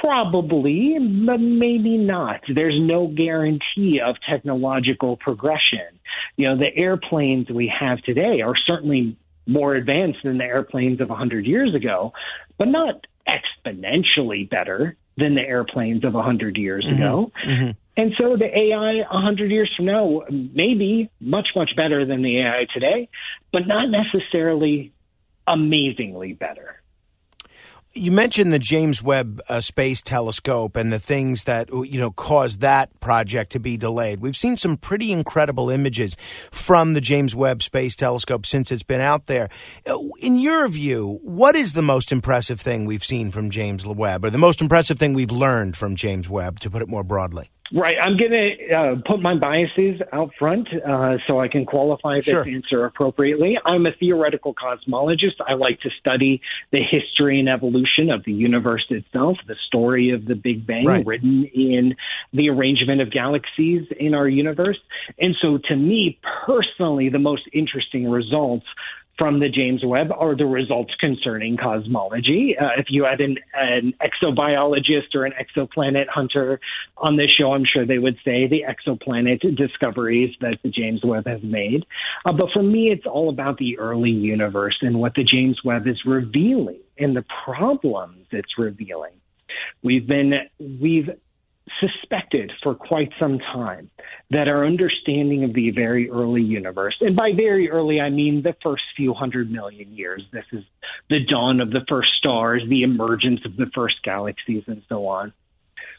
Probably, 0.00 0.96
but 1.26 1.38
maybe 1.38 1.96
not. 1.96 2.40
There's 2.52 2.78
no 2.78 3.06
guarantee 3.06 4.00
of 4.04 4.16
technological 4.28 5.16
progression. 5.16 5.98
You 6.36 6.48
know, 6.48 6.56
the 6.56 6.74
airplanes 6.76 7.48
we 7.50 7.72
have 7.78 8.00
today 8.02 8.40
are 8.42 8.54
certainly 8.66 9.16
more 9.46 9.74
advanced 9.74 10.18
than 10.24 10.38
the 10.38 10.44
airplanes 10.44 11.00
of 11.00 11.08
100 11.08 11.46
years 11.46 11.74
ago, 11.74 12.12
but 12.58 12.68
not 12.68 13.06
exponentially 13.26 14.48
better 14.48 14.96
than 15.16 15.34
the 15.34 15.40
airplanes 15.40 16.04
of 16.04 16.14
100 16.14 16.56
years 16.56 16.84
mm-hmm. 16.84 16.94
ago. 16.94 17.32
Mm-hmm. 17.46 17.70
And 17.98 18.12
so 18.16 18.36
the 18.36 18.46
AI 18.46 19.02
100 19.10 19.50
years 19.50 19.68
from 19.76 19.86
now 19.86 20.22
may 20.30 20.74
be 20.74 21.10
much, 21.20 21.48
much 21.56 21.70
better 21.76 22.06
than 22.06 22.22
the 22.22 22.38
AI 22.42 22.66
today, 22.72 23.08
but 23.52 23.66
not 23.66 23.88
necessarily 23.90 24.92
amazingly 25.48 26.32
better. 26.32 26.80
You 27.94 28.12
mentioned 28.12 28.52
the 28.52 28.60
James 28.60 29.02
Webb 29.02 29.40
uh, 29.48 29.60
Space 29.60 30.00
Telescope 30.00 30.76
and 30.76 30.92
the 30.92 31.00
things 31.00 31.44
that 31.44 31.70
you 31.70 31.98
know 31.98 32.12
caused 32.12 32.60
that 32.60 33.00
project 33.00 33.50
to 33.52 33.58
be 33.58 33.76
delayed. 33.76 34.20
We've 34.20 34.36
seen 34.36 34.54
some 34.54 34.76
pretty 34.76 35.10
incredible 35.10 35.68
images 35.68 36.16
from 36.52 36.92
the 36.92 37.00
James 37.00 37.34
Webb 37.34 37.64
Space 37.64 37.96
Telescope 37.96 38.46
since 38.46 38.70
it's 38.70 38.84
been 38.84 39.00
out 39.00 39.26
there. 39.26 39.48
Uh, 39.84 39.98
in 40.20 40.38
your 40.38 40.68
view, 40.68 41.18
what 41.22 41.56
is 41.56 41.72
the 41.72 41.82
most 41.82 42.12
impressive 42.12 42.60
thing 42.60 42.84
we've 42.84 43.02
seen 43.02 43.32
from 43.32 43.50
James 43.50 43.84
Webb, 43.84 44.24
or 44.24 44.30
the 44.30 44.38
most 44.38 44.60
impressive 44.60 45.00
thing 45.00 45.14
we've 45.14 45.32
learned 45.32 45.76
from 45.76 45.96
James 45.96 46.28
Webb, 46.28 46.60
to 46.60 46.70
put 46.70 46.82
it 46.82 46.88
more 46.88 47.02
broadly? 47.02 47.50
Right. 47.72 47.96
I'm 48.02 48.16
going 48.16 48.30
to 48.30 48.74
uh, 48.74 48.94
put 49.06 49.20
my 49.20 49.36
biases 49.36 50.00
out 50.12 50.30
front 50.38 50.68
uh, 50.72 51.18
so 51.26 51.38
I 51.38 51.48
can 51.48 51.66
qualify 51.66 52.16
this 52.16 52.24
sure. 52.24 52.48
answer 52.48 52.84
appropriately. 52.86 53.58
I'm 53.64 53.84
a 53.84 53.92
theoretical 53.92 54.54
cosmologist. 54.54 55.34
I 55.46 55.54
like 55.54 55.80
to 55.80 55.90
study 56.00 56.40
the 56.72 56.80
history 56.82 57.38
and 57.38 57.48
evolution 57.48 58.10
of 58.10 58.24
the 58.24 58.32
universe 58.32 58.86
itself, 58.88 59.36
the 59.46 59.56
story 59.66 60.10
of 60.10 60.24
the 60.24 60.34
Big 60.34 60.66
Bang 60.66 60.86
right. 60.86 61.06
written 61.06 61.44
in 61.54 61.94
the 62.32 62.48
arrangement 62.48 63.02
of 63.02 63.10
galaxies 63.10 63.86
in 63.98 64.14
our 64.14 64.28
universe. 64.28 64.78
And 65.18 65.36
so, 65.40 65.58
to 65.68 65.76
me 65.76 66.18
personally, 66.46 67.10
the 67.10 67.18
most 67.18 67.42
interesting 67.52 68.08
results 68.08 68.66
from 69.18 69.40
the 69.40 69.48
James 69.48 69.84
Webb 69.84 70.12
are 70.16 70.36
the 70.36 70.46
results 70.46 70.94
concerning 71.00 71.56
cosmology. 71.56 72.56
Uh, 72.58 72.68
if 72.78 72.86
you 72.88 73.04
had 73.04 73.20
an, 73.20 73.36
an 73.52 73.92
exobiologist 74.00 75.14
or 75.14 75.24
an 75.24 75.32
exoplanet 75.32 76.06
hunter 76.08 76.60
on 76.96 77.16
this 77.16 77.28
show, 77.36 77.52
I'm 77.52 77.64
sure 77.64 77.84
they 77.84 77.98
would 77.98 78.16
say 78.24 78.46
the 78.46 78.62
exoplanet 78.62 79.56
discoveries 79.56 80.34
that 80.40 80.58
the 80.62 80.70
James 80.70 81.00
Webb 81.04 81.26
has 81.26 81.42
made. 81.42 81.84
Uh, 82.24 82.32
but 82.32 82.46
for 82.52 82.62
me, 82.62 82.90
it's 82.90 83.06
all 83.06 83.28
about 83.28 83.58
the 83.58 83.78
early 83.78 84.10
universe 84.10 84.78
and 84.80 85.00
what 85.00 85.14
the 85.14 85.24
James 85.24 85.58
Webb 85.64 85.88
is 85.88 86.00
revealing 86.06 86.80
and 86.96 87.16
the 87.16 87.24
problems 87.44 88.26
it's 88.30 88.56
revealing. 88.56 89.12
We've 89.82 90.06
been, 90.06 90.34
we've 90.58 91.10
suspected 91.80 92.52
for 92.62 92.74
quite 92.74 93.10
some 93.18 93.38
time 93.38 93.90
that 94.30 94.48
our 94.48 94.64
understanding 94.64 95.44
of 95.44 95.54
the 95.54 95.70
very 95.70 96.10
early 96.10 96.42
universe, 96.42 96.96
and 97.00 97.16
by 97.16 97.32
very 97.34 97.70
early, 97.70 98.00
I 98.00 98.10
mean 98.10 98.42
the 98.42 98.56
first 98.62 98.82
few 98.96 99.14
hundred 99.14 99.50
million 99.50 99.92
years, 99.92 100.22
this 100.32 100.44
is 100.52 100.64
the 101.08 101.24
dawn 101.24 101.60
of 101.60 101.70
the 101.70 101.84
first 101.88 102.10
stars, 102.18 102.62
the 102.68 102.82
emergence 102.82 103.40
of 103.44 103.56
the 103.56 103.70
first 103.74 103.96
galaxies, 104.02 104.64
and 104.66 104.82
so 104.88 105.06
on. 105.06 105.32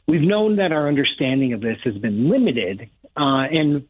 We've 0.08 0.22
known 0.22 0.56
that 0.58 0.72
our 0.72 0.88
understanding 0.88 1.54
of 1.54 1.62
this 1.62 1.78
has 1.84 1.96
been 1.98 2.30
limited 2.30 2.90
uh, 3.16 3.46
and 3.52 3.88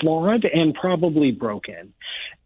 flawed 0.00 0.44
and 0.44 0.74
probably 0.74 1.30
broken. 1.30 1.94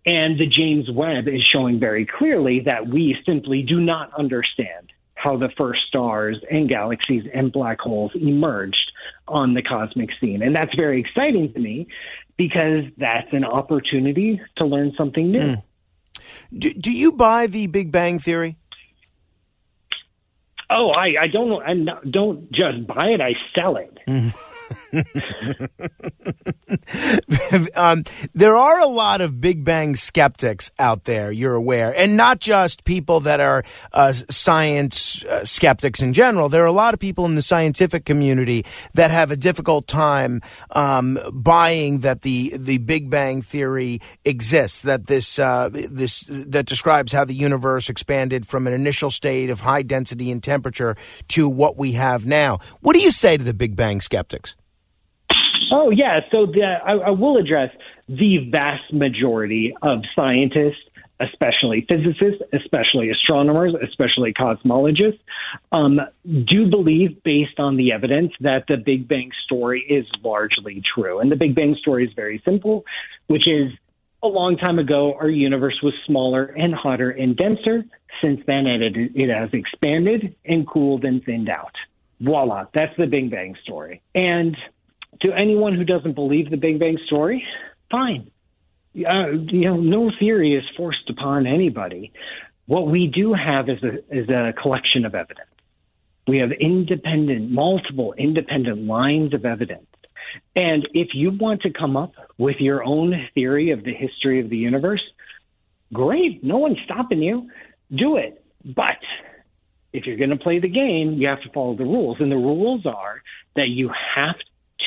And 0.04 0.38
the 0.38 0.46
James 0.46 0.88
Webb 0.90 1.26
is 1.26 1.42
showing 1.52 1.80
very 1.80 2.06
clearly 2.06 2.60
that 2.66 2.86
we 2.86 3.16
simply 3.26 3.62
do 3.62 3.80
not 3.80 4.12
understand 4.16 4.92
how 5.16 5.36
the 5.36 5.48
first 5.56 5.80
stars 5.88 6.38
and 6.50 6.68
galaxies 6.68 7.24
and 7.34 7.50
black 7.50 7.80
holes 7.80 8.12
emerged 8.14 8.92
on 9.26 9.54
the 9.54 9.62
cosmic 9.62 10.10
scene. 10.20 10.42
And 10.42 10.54
that's 10.54 10.74
very 10.76 11.00
exciting 11.00 11.52
to 11.54 11.58
me 11.58 11.88
because 12.36 12.84
that's 12.98 13.28
an 13.32 13.44
opportunity 13.44 14.40
to 14.58 14.66
learn 14.66 14.92
something 14.96 15.32
new. 15.32 15.56
Mm. 15.56 15.62
Do, 16.56 16.72
do 16.72 16.92
you 16.92 17.12
buy 17.12 17.46
the 17.46 17.66
Big 17.66 17.90
Bang 17.90 18.18
Theory? 18.18 18.56
Oh, 20.68 20.90
I, 20.90 21.22
I 21.22 21.26
don't 21.32 21.62
I 21.62 21.74
don't 22.10 22.50
just 22.50 22.86
buy 22.86 23.06
it, 23.08 23.20
I 23.20 23.32
sell 23.54 23.76
it. 23.76 23.98
Mm. 24.08 24.34
um, 27.74 28.04
there 28.34 28.56
are 28.56 28.80
a 28.80 28.86
lot 28.86 29.20
of 29.20 29.40
Big 29.40 29.64
Bang 29.64 29.96
skeptics 29.96 30.70
out 30.78 31.04
there, 31.04 31.32
you're 31.32 31.54
aware, 31.54 31.94
and 31.96 32.16
not 32.16 32.40
just 32.40 32.84
people 32.84 33.20
that 33.20 33.40
are 33.40 33.62
uh, 33.92 34.12
science 34.12 35.24
uh, 35.24 35.44
skeptics 35.44 36.00
in 36.00 36.12
general. 36.12 36.48
There 36.48 36.62
are 36.62 36.66
a 36.66 36.72
lot 36.72 36.94
of 36.94 37.00
people 37.00 37.24
in 37.26 37.34
the 37.34 37.42
scientific 37.42 38.04
community 38.04 38.64
that 38.94 39.10
have 39.10 39.30
a 39.30 39.36
difficult 39.36 39.86
time 39.86 40.42
um, 40.70 41.18
buying 41.32 42.00
that 42.00 42.22
the 42.22 42.52
the 42.56 42.78
Big 42.78 43.10
Bang 43.10 43.42
theory 43.42 44.00
exists. 44.24 44.80
That 44.80 45.06
this 45.06 45.38
uh, 45.38 45.70
this 45.70 46.24
that 46.28 46.66
describes 46.66 47.12
how 47.12 47.24
the 47.24 47.34
universe 47.34 47.88
expanded 47.88 48.46
from 48.46 48.66
an 48.66 48.72
initial 48.72 49.10
state 49.10 49.50
of 49.50 49.60
high 49.60 49.82
density 49.82 50.30
and 50.30 50.42
temperature 50.42 50.96
to 51.28 51.48
what 51.48 51.76
we 51.76 51.92
have 51.92 52.26
now. 52.26 52.58
What 52.80 52.94
do 52.94 53.00
you 53.00 53.10
say 53.10 53.36
to 53.36 53.44
the 53.44 53.54
Big 53.54 53.76
Bang 53.76 54.00
skeptics? 54.00 54.56
Oh, 55.72 55.90
yeah. 55.90 56.20
So 56.30 56.46
the, 56.46 56.62
I, 56.62 56.92
I 56.92 57.10
will 57.10 57.36
address 57.36 57.70
the 58.08 58.48
vast 58.50 58.92
majority 58.92 59.74
of 59.82 60.00
scientists 60.14 60.80
especially 61.20 61.86
physicists, 61.88 62.42
especially 62.52 63.10
astronomers, 63.10 63.74
especially 63.82 64.32
cosmologists, 64.32 65.18
um, 65.72 66.00
do 66.24 66.68
believe, 66.68 67.22
based 67.22 67.58
on 67.58 67.76
the 67.76 67.92
evidence, 67.92 68.32
that 68.40 68.64
the 68.68 68.76
Big 68.76 69.08
Bang 69.08 69.30
story 69.44 69.84
is 69.88 70.06
largely 70.22 70.82
true. 70.94 71.20
And 71.20 71.32
the 71.32 71.36
Big 71.36 71.54
Bang 71.54 71.76
story 71.80 72.06
is 72.06 72.12
very 72.14 72.42
simple, 72.44 72.84
which 73.28 73.48
is 73.48 73.72
a 74.22 74.28
long 74.28 74.56
time 74.56 74.78
ago, 74.78 75.14
our 75.14 75.30
universe 75.30 75.78
was 75.82 75.94
smaller 76.06 76.44
and 76.44 76.74
hotter 76.74 77.10
and 77.10 77.36
denser. 77.36 77.84
Since 78.22 78.40
then, 78.46 78.66
it, 78.66 78.96
it 79.14 79.30
has 79.30 79.50
expanded 79.52 80.34
and 80.44 80.66
cooled 80.66 81.04
and 81.04 81.22
thinned 81.24 81.48
out. 81.48 81.72
Voila, 82.20 82.66
that's 82.74 82.96
the 82.96 83.06
Big 83.06 83.30
Bang 83.30 83.54
story. 83.62 84.02
And 84.14 84.56
to 85.22 85.32
anyone 85.32 85.74
who 85.74 85.84
doesn't 85.84 86.14
believe 86.14 86.50
the 86.50 86.56
Big 86.56 86.78
Bang 86.78 86.98
story, 87.06 87.44
fine. 87.90 88.30
Uh, 88.96 89.30
you 89.30 89.68
know, 89.68 89.76
no 89.76 90.10
theory 90.18 90.54
is 90.54 90.64
forced 90.76 91.08
upon 91.10 91.46
anybody. 91.46 92.12
What 92.66 92.88
we 92.88 93.06
do 93.06 93.34
have 93.34 93.68
is 93.68 93.82
a 93.82 93.98
is 94.10 94.28
a 94.28 94.52
collection 94.60 95.04
of 95.04 95.14
evidence. 95.14 95.50
We 96.26 96.38
have 96.38 96.50
independent, 96.52 97.50
multiple 97.50 98.14
independent 98.18 98.86
lines 98.86 99.32
of 99.32 99.44
evidence. 99.44 99.86
And 100.56 100.88
if 100.92 101.08
you 101.14 101.30
want 101.30 101.62
to 101.62 101.70
come 101.70 101.96
up 101.96 102.12
with 102.38 102.56
your 102.58 102.82
own 102.82 103.28
theory 103.34 103.70
of 103.70 103.84
the 103.84 103.94
history 103.94 104.40
of 104.40 104.50
the 104.50 104.56
universe, 104.56 105.02
great. 105.92 106.42
No 106.42 106.58
one's 106.58 106.78
stopping 106.84 107.22
you. 107.22 107.48
Do 107.94 108.16
it. 108.16 108.44
But 108.64 108.98
if 109.92 110.04
you're 110.06 110.16
going 110.16 110.30
to 110.30 110.36
play 110.36 110.58
the 110.58 110.68
game, 110.68 111.14
you 111.14 111.28
have 111.28 111.42
to 111.42 111.50
follow 111.50 111.76
the 111.76 111.84
rules. 111.84 112.16
And 112.18 112.32
the 112.32 112.36
rules 112.36 112.84
are 112.86 113.22
that 113.54 113.68
you 113.68 113.90
have 114.16 114.34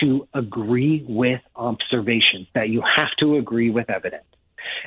to 0.01 0.27
agree 0.33 1.05
with 1.07 1.41
observations, 1.55 2.47
that 2.55 2.69
you 2.69 2.81
have 2.95 3.11
to 3.19 3.37
agree 3.37 3.69
with 3.69 3.89
evidence. 3.89 4.23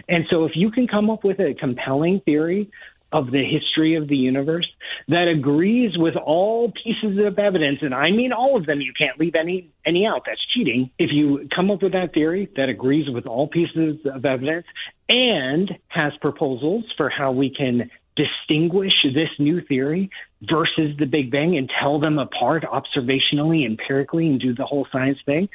And 0.08 0.24
so 0.30 0.44
if 0.44 0.52
you 0.54 0.70
can 0.70 0.86
come 0.86 1.10
up 1.10 1.24
with 1.24 1.40
a 1.40 1.54
compelling 1.58 2.20
theory 2.24 2.70
of 3.12 3.30
the 3.30 3.44
history 3.44 3.94
of 3.94 4.08
the 4.08 4.16
universe 4.16 4.66
that 5.08 5.28
agrees 5.28 5.98
with 5.98 6.16
all 6.16 6.72
pieces 6.82 7.18
of 7.24 7.38
evidence, 7.38 7.78
and 7.82 7.94
I 7.94 8.10
mean 8.10 8.32
all 8.32 8.56
of 8.56 8.66
them, 8.66 8.80
you 8.80 8.92
can't 8.96 9.18
leave 9.20 9.34
any 9.34 9.70
any 9.84 10.06
out. 10.06 10.22
That's 10.26 10.40
cheating. 10.54 10.90
If 10.98 11.10
you 11.12 11.46
come 11.54 11.70
up 11.70 11.82
with 11.82 11.92
that 11.92 12.14
theory 12.14 12.48
that 12.56 12.68
agrees 12.68 13.10
with 13.10 13.26
all 13.26 13.48
pieces 13.48 13.98
of 14.06 14.24
evidence 14.24 14.66
and 15.08 15.70
has 15.88 16.12
proposals 16.20 16.84
for 16.96 17.10
how 17.10 17.32
we 17.32 17.50
can 17.50 17.90
distinguish 18.16 18.92
this 19.02 19.30
new 19.38 19.60
theory 19.62 20.10
versus 20.42 20.96
the 20.98 21.06
Big 21.06 21.30
Bang 21.30 21.56
and 21.56 21.70
tell 21.80 21.98
them 21.98 22.18
apart 22.18 22.64
observationally, 22.64 23.64
empirically, 23.66 24.26
and 24.26 24.40
do 24.40 24.54
the 24.54 24.64
whole 24.64 24.86
science 24.92 25.18
thing, 25.24 25.48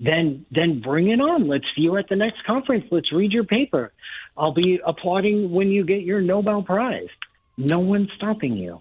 then 0.00 0.46
then 0.50 0.80
bring 0.80 1.08
it 1.08 1.20
on. 1.20 1.48
Let's 1.48 1.64
see 1.74 1.82
you 1.82 1.96
at 1.96 2.08
the 2.08 2.16
next 2.16 2.44
conference. 2.46 2.84
Let's 2.90 3.12
read 3.12 3.32
your 3.32 3.44
paper. 3.44 3.92
I'll 4.36 4.54
be 4.54 4.80
applauding 4.84 5.50
when 5.50 5.68
you 5.68 5.84
get 5.84 6.02
your 6.02 6.20
Nobel 6.20 6.62
Prize. 6.62 7.08
No 7.56 7.80
one's 7.80 8.10
stopping 8.16 8.56
you. 8.56 8.80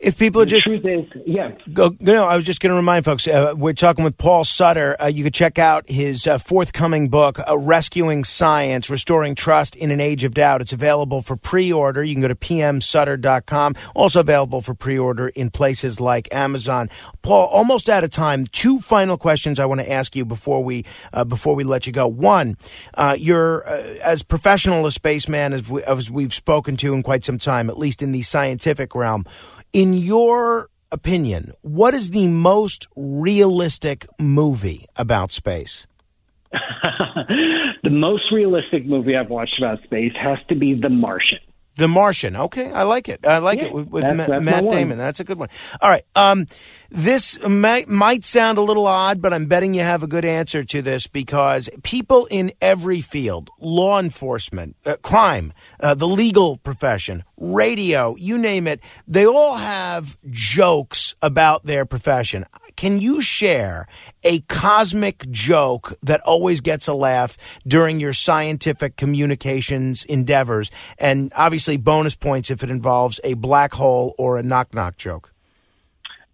If 0.00 0.18
people 0.18 0.40
are 0.40 0.46
just 0.46 0.64
truth 0.64 0.86
is, 0.86 1.10
yeah. 1.26 1.50
Go, 1.74 1.94
no, 2.00 2.24
I 2.26 2.34
was 2.34 2.46
just 2.46 2.60
going 2.60 2.70
to 2.70 2.76
remind 2.76 3.04
folks. 3.04 3.28
Uh, 3.28 3.52
we're 3.54 3.74
talking 3.74 4.02
with 4.02 4.16
Paul 4.16 4.44
Sutter. 4.44 4.96
Uh, 4.98 5.08
you 5.08 5.22
could 5.22 5.34
check 5.34 5.58
out 5.58 5.90
his 5.90 6.26
uh, 6.26 6.38
forthcoming 6.38 7.08
book, 7.08 7.38
uh, 7.46 7.58
"Rescuing 7.58 8.24
Science: 8.24 8.88
Restoring 8.88 9.34
Trust 9.34 9.76
in 9.76 9.90
an 9.90 10.00
Age 10.00 10.24
of 10.24 10.32
Doubt." 10.32 10.62
It's 10.62 10.72
available 10.72 11.20
for 11.20 11.36
pre-order. 11.36 12.02
You 12.02 12.14
can 12.14 12.22
go 12.22 12.28
to 12.28 12.34
pmsutter.com. 12.34 13.74
Also 13.94 14.20
available 14.20 14.62
for 14.62 14.72
pre-order 14.72 15.28
in 15.28 15.50
places 15.50 16.00
like 16.00 16.32
Amazon. 16.32 16.88
Paul, 17.20 17.48
almost 17.48 17.90
out 17.90 18.02
of 18.02 18.08
time. 18.08 18.46
Two 18.46 18.80
final 18.80 19.18
questions 19.18 19.58
I 19.58 19.66
want 19.66 19.82
to 19.82 19.92
ask 19.92 20.16
you 20.16 20.24
before 20.24 20.64
we 20.64 20.86
uh, 21.12 21.24
before 21.24 21.54
we 21.54 21.62
let 21.62 21.86
you 21.86 21.92
go. 21.92 22.08
One, 22.08 22.56
uh, 22.94 23.16
you're 23.18 23.64
as 24.02 24.22
professional 24.22 24.86
a 24.86 24.92
spaceman 24.92 25.52
as, 25.52 25.68
we, 25.68 25.82
as 25.84 26.10
we've 26.10 26.32
spoken 26.32 26.78
to 26.78 26.94
in 26.94 27.02
quite 27.02 27.22
some 27.22 27.38
time, 27.38 27.68
at 27.68 27.76
least 27.76 28.00
in 28.00 28.12
the 28.12 28.22
scientific 28.22 28.94
realm. 28.94 29.26
In 29.72 29.92
your 29.94 30.68
opinion, 30.92 31.52
what 31.62 31.94
is 31.94 32.10
the 32.10 32.26
most 32.28 32.88
realistic 32.96 34.06
movie 34.18 34.86
about 34.96 35.30
space? 35.32 35.86
the 36.52 37.90
most 37.90 38.24
realistic 38.32 38.84
movie 38.86 39.16
I've 39.16 39.30
watched 39.30 39.58
about 39.58 39.82
space 39.84 40.12
has 40.20 40.38
to 40.48 40.54
be 40.56 40.74
The 40.74 40.88
Martian. 40.88 41.38
The 41.76 41.86
Martian. 41.88 42.34
Okay, 42.36 42.70
I 42.72 42.82
like 42.82 43.08
it. 43.08 43.24
I 43.24 43.38
like 43.38 43.60
Yeah, 43.60 43.66
it 43.66 43.72
with, 43.74 43.88
with 43.88 44.02
that's- 44.02 44.18
Ma- 44.28 44.34
that's 44.34 44.44
Matt 44.44 44.64
one. 44.64 44.74
Damon. 44.76 44.98
That's 44.98 45.20
a 45.20 45.24
good 45.24 45.38
one. 45.38 45.48
All 45.80 45.88
right. 45.88 46.02
Um, 46.16 46.46
this 46.90 47.38
might, 47.46 47.88
might 47.88 48.24
sound 48.24 48.58
a 48.58 48.62
little 48.62 48.86
odd, 48.86 49.22
but 49.22 49.32
I'm 49.32 49.46
betting 49.46 49.74
you 49.74 49.82
have 49.82 50.02
a 50.02 50.08
good 50.08 50.24
answer 50.24 50.64
to 50.64 50.82
this 50.82 51.06
because 51.06 51.68
people 51.82 52.26
in 52.30 52.52
every 52.60 53.00
field, 53.00 53.50
law 53.60 54.00
enforcement, 54.00 54.76
uh, 54.84 54.96
crime, 54.96 55.52
uh, 55.78 55.94
the 55.94 56.08
legal 56.08 56.58
profession, 56.58 57.22
radio, 57.36 58.16
you 58.16 58.38
name 58.38 58.66
it, 58.66 58.80
they 59.06 59.24
all 59.24 59.56
have 59.56 60.18
jokes 60.30 61.14
about 61.22 61.64
their 61.64 61.86
profession. 61.86 62.44
Can 62.76 62.98
you 62.98 63.20
share 63.20 63.86
a 64.24 64.40
cosmic 64.40 65.30
joke 65.30 65.94
that 66.02 66.20
always 66.22 66.60
gets 66.60 66.88
a 66.88 66.94
laugh 66.94 67.36
during 67.66 68.00
your 68.00 68.12
scientific 68.12 68.96
communications 68.96 70.04
endeavors? 70.04 70.70
And 70.98 71.32
obviously, 71.36 71.76
bonus 71.76 72.16
points 72.16 72.50
if 72.50 72.62
it 72.62 72.70
involves 72.70 73.20
a 73.22 73.34
black 73.34 73.74
hole 73.74 74.14
or 74.18 74.38
a 74.38 74.42
knock 74.42 74.74
knock 74.74 74.96
joke. 74.96 75.29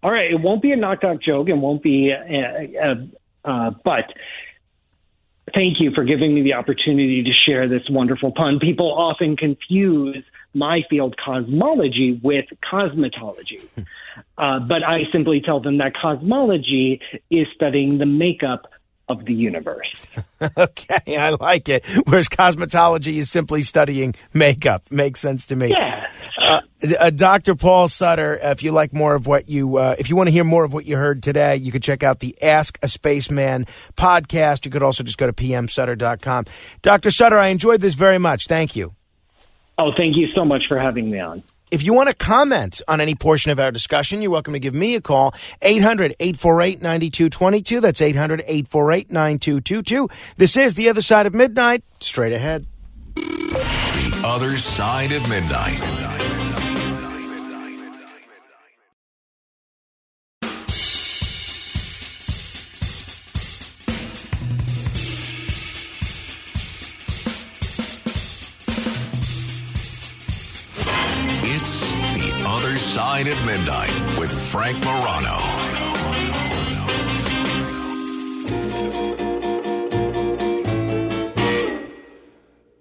All 0.03 0.11
right, 0.11 0.31
it 0.31 0.39
won't 0.39 0.61
be 0.61 0.71
a 0.71 0.75
knock 0.75 1.03
knock 1.03 1.21
joke. 1.21 1.49
It 1.49 1.57
won't 1.57 1.81
be, 1.81 2.13
uh, 2.13 2.85
uh, 2.85 2.95
uh, 3.49 3.71
but 3.83 4.05
thank 5.53 5.79
you 5.79 5.91
for 5.93 6.03
giving 6.03 6.33
me 6.33 6.43
the 6.43 6.53
opportunity 6.53 7.23
to 7.23 7.31
share 7.45 7.67
this 7.67 7.83
wonderful 7.89 8.31
pun. 8.31 8.59
People 8.59 8.93
often 8.93 9.35
confuse 9.35 10.23
my 10.53 10.81
field, 10.89 11.15
cosmology, 11.23 12.19
with 12.23 12.45
cosmetology. 12.71 13.67
Uh, 14.37 14.59
but 14.59 14.83
I 14.83 15.01
simply 15.11 15.41
tell 15.41 15.59
them 15.59 15.77
that 15.77 15.93
cosmology 15.95 17.01
is 17.29 17.47
studying 17.55 17.97
the 17.97 18.05
makeup 18.05 18.71
of 19.09 19.25
the 19.25 19.33
universe. 19.33 19.93
Okay, 20.55 21.17
I 21.17 21.31
like 21.31 21.67
it. 21.67 21.83
Whereas 22.05 22.29
cosmetology 22.29 23.17
is 23.17 23.27
simply 23.27 23.63
studying 23.63 24.13
makeup. 24.35 24.83
Makes 24.91 25.19
sense 25.19 25.47
to 25.47 25.55
me. 25.55 25.69
Yeah. 25.69 26.05
Uh, 26.37 26.61
uh, 26.99 27.09
Dr. 27.09 27.55
Paul 27.55 27.87
Sutter, 27.87 28.39
if 28.41 28.61
you 28.61 28.71
like 28.71 28.93
more 28.93 29.15
of 29.15 29.25
what 29.25 29.49
you, 29.49 29.77
uh, 29.77 29.95
if 29.97 30.09
you 30.09 30.15
want 30.15 30.27
to 30.27 30.31
hear 30.31 30.43
more 30.43 30.63
of 30.63 30.71
what 30.71 30.85
you 30.85 30.95
heard 30.95 31.23
today, 31.23 31.55
you 31.55 31.71
could 31.71 31.81
check 31.81 32.03
out 32.03 32.19
the 32.19 32.35
Ask 32.41 32.77
a 32.83 32.87
Spaceman 32.87 33.65
podcast. 33.95 34.65
You 34.65 34.71
could 34.71 34.83
also 34.83 35.03
just 35.03 35.17
go 35.17 35.25
to 35.25 35.33
pmsutter.com. 35.33 36.45
Dr. 36.83 37.09
Sutter, 37.09 37.37
I 37.37 37.47
enjoyed 37.47 37.81
this 37.81 37.95
very 37.95 38.19
much. 38.19 38.45
Thank 38.45 38.75
you. 38.75 38.93
Oh, 39.79 39.91
thank 39.95 40.15
you 40.15 40.27
so 40.35 40.45
much 40.45 40.63
for 40.67 40.79
having 40.79 41.09
me 41.09 41.19
on. 41.19 41.43
If 41.69 41.83
you 41.83 41.93
want 41.93 42.07
to 42.07 42.15
comment 42.15 42.81
on 42.87 43.01
any 43.01 43.13
portion 43.13 43.51
of 43.51 43.59
our 43.59 43.71
discussion, 43.71 44.21
you're 44.21 44.31
welcome 44.31 44.53
to 44.53 44.59
give 44.59 44.73
me 44.73 44.95
a 44.95 45.01
call, 45.01 45.33
800 45.61 46.15
848 46.19 46.81
9222. 46.81 47.81
That's 47.81 48.01
800 48.01 48.41
848 48.41 49.11
9222. 49.11 50.07
This 50.37 50.55
is 50.55 50.75
The 50.75 50.87
Other 50.87 51.01
Side 51.01 51.25
of 51.25 51.33
Midnight. 51.33 51.83
Straight 51.99 52.31
ahead. 52.31 52.65
The 53.15 54.21
Other 54.23 54.55
Side 54.55 55.11
of 55.11 55.27
Midnight. 55.27 56.16
Other 72.67 72.77
Side 72.77 73.27
of 73.27 73.45
Midnight 73.45 74.19
with 74.19 74.29
Frank 74.51 74.77
Morano. 74.83 75.37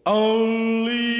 Only 0.04 1.15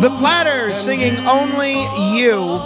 The 0.00 0.10
Platters 0.18 0.76
singing 0.76 1.16
Only 1.26 1.74
You. 2.16 2.60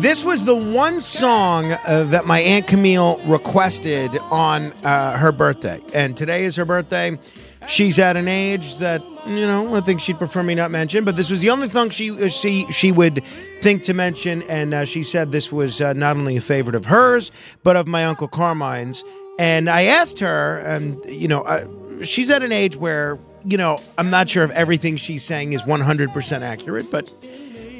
This 0.00 0.24
was 0.24 0.44
the 0.44 0.54
one 0.54 1.00
song 1.00 1.72
uh, 1.72 2.04
that 2.10 2.24
my 2.26 2.38
Aunt 2.40 2.68
Camille 2.68 3.18
requested 3.24 4.16
on 4.30 4.72
uh, 4.84 5.18
her 5.18 5.32
birthday. 5.32 5.80
And 5.94 6.16
today 6.16 6.44
is 6.44 6.54
her 6.56 6.64
birthday. 6.64 7.18
She's 7.66 7.98
at 7.98 8.16
an 8.16 8.28
age 8.28 8.76
that, 8.76 9.02
you 9.26 9.46
know, 9.46 9.74
I 9.74 9.80
think 9.80 10.00
she'd 10.00 10.18
prefer 10.18 10.44
me 10.44 10.54
not 10.54 10.70
mention, 10.70 11.04
but 11.04 11.16
this 11.16 11.28
was 11.28 11.40
the 11.40 11.50
only 11.50 11.66
thing 11.66 11.90
she 11.90 12.10
uh, 12.10 12.28
she, 12.28 12.70
she 12.70 12.92
would 12.92 13.24
think 13.62 13.82
to 13.84 13.94
mention. 13.94 14.42
And 14.42 14.74
uh, 14.74 14.84
she 14.84 15.02
said 15.02 15.32
this 15.32 15.50
was 15.50 15.80
uh, 15.80 15.92
not 15.92 16.16
only 16.16 16.36
a 16.36 16.40
favorite 16.40 16.76
of 16.76 16.84
hers, 16.84 17.32
but 17.64 17.74
of 17.74 17.88
my 17.88 18.04
Uncle 18.04 18.28
Carmine's. 18.28 19.02
And 19.38 19.68
I 19.68 19.82
asked 19.82 20.20
her, 20.20 20.58
and, 20.60 21.04
you 21.04 21.28
know, 21.28 21.42
she's 22.04 22.30
at 22.30 22.42
an 22.42 22.52
age 22.52 22.76
where, 22.76 23.18
you 23.44 23.58
know, 23.58 23.80
I'm 23.96 24.10
not 24.10 24.28
sure 24.28 24.44
if 24.44 24.50
everything 24.50 24.96
she's 24.96 25.24
saying 25.24 25.52
is 25.52 25.62
100% 25.62 26.42
accurate, 26.42 26.90
but 26.90 27.12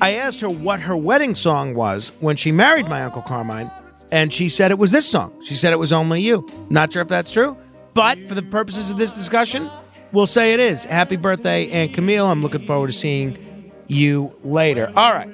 I 0.01 0.15
asked 0.15 0.41
her 0.41 0.51
what 0.51 0.81
her 0.81 0.97
wedding 0.97 1.35
song 1.35 1.75
was 1.75 2.13
when 2.21 2.37
she 2.37 2.53
married 2.53 2.89
my 2.89 3.03
Uncle 3.03 3.23
Carmine, 3.23 3.71
and 4.11 4.33
she 4.33 4.49
said 4.49 4.71
it 4.71 4.79
was 4.79 4.91
this 4.91 5.09
song. 5.09 5.33
She 5.45 5.55
said 5.55 5.73
it 5.73 5.79
was 5.79 5.93
Only 5.93 6.21
You. 6.21 6.47
Not 6.71 6.93
sure 6.93 7.03
if 7.03 7.09
that's 7.09 7.31
true, 7.31 7.57
but 7.95 8.19
for 8.29 8.35
the 8.35 8.43
purposes 8.43 8.91
of 8.91 8.99
this 8.99 9.13
discussion, 9.13 9.71
we'll 10.13 10.27
say 10.27 10.53
it 10.53 10.61
is. 10.61 10.85
Happy 10.85 11.17
birthday, 11.17 11.71
Aunt 11.71 11.95
Camille. 11.95 12.27
I'm 12.27 12.43
looking 12.43 12.67
forward 12.67 12.89
to 12.89 12.93
seeing 12.93 13.73
you 13.87 14.35
later. 14.45 14.93
All 14.95 15.13
right. 15.13 15.29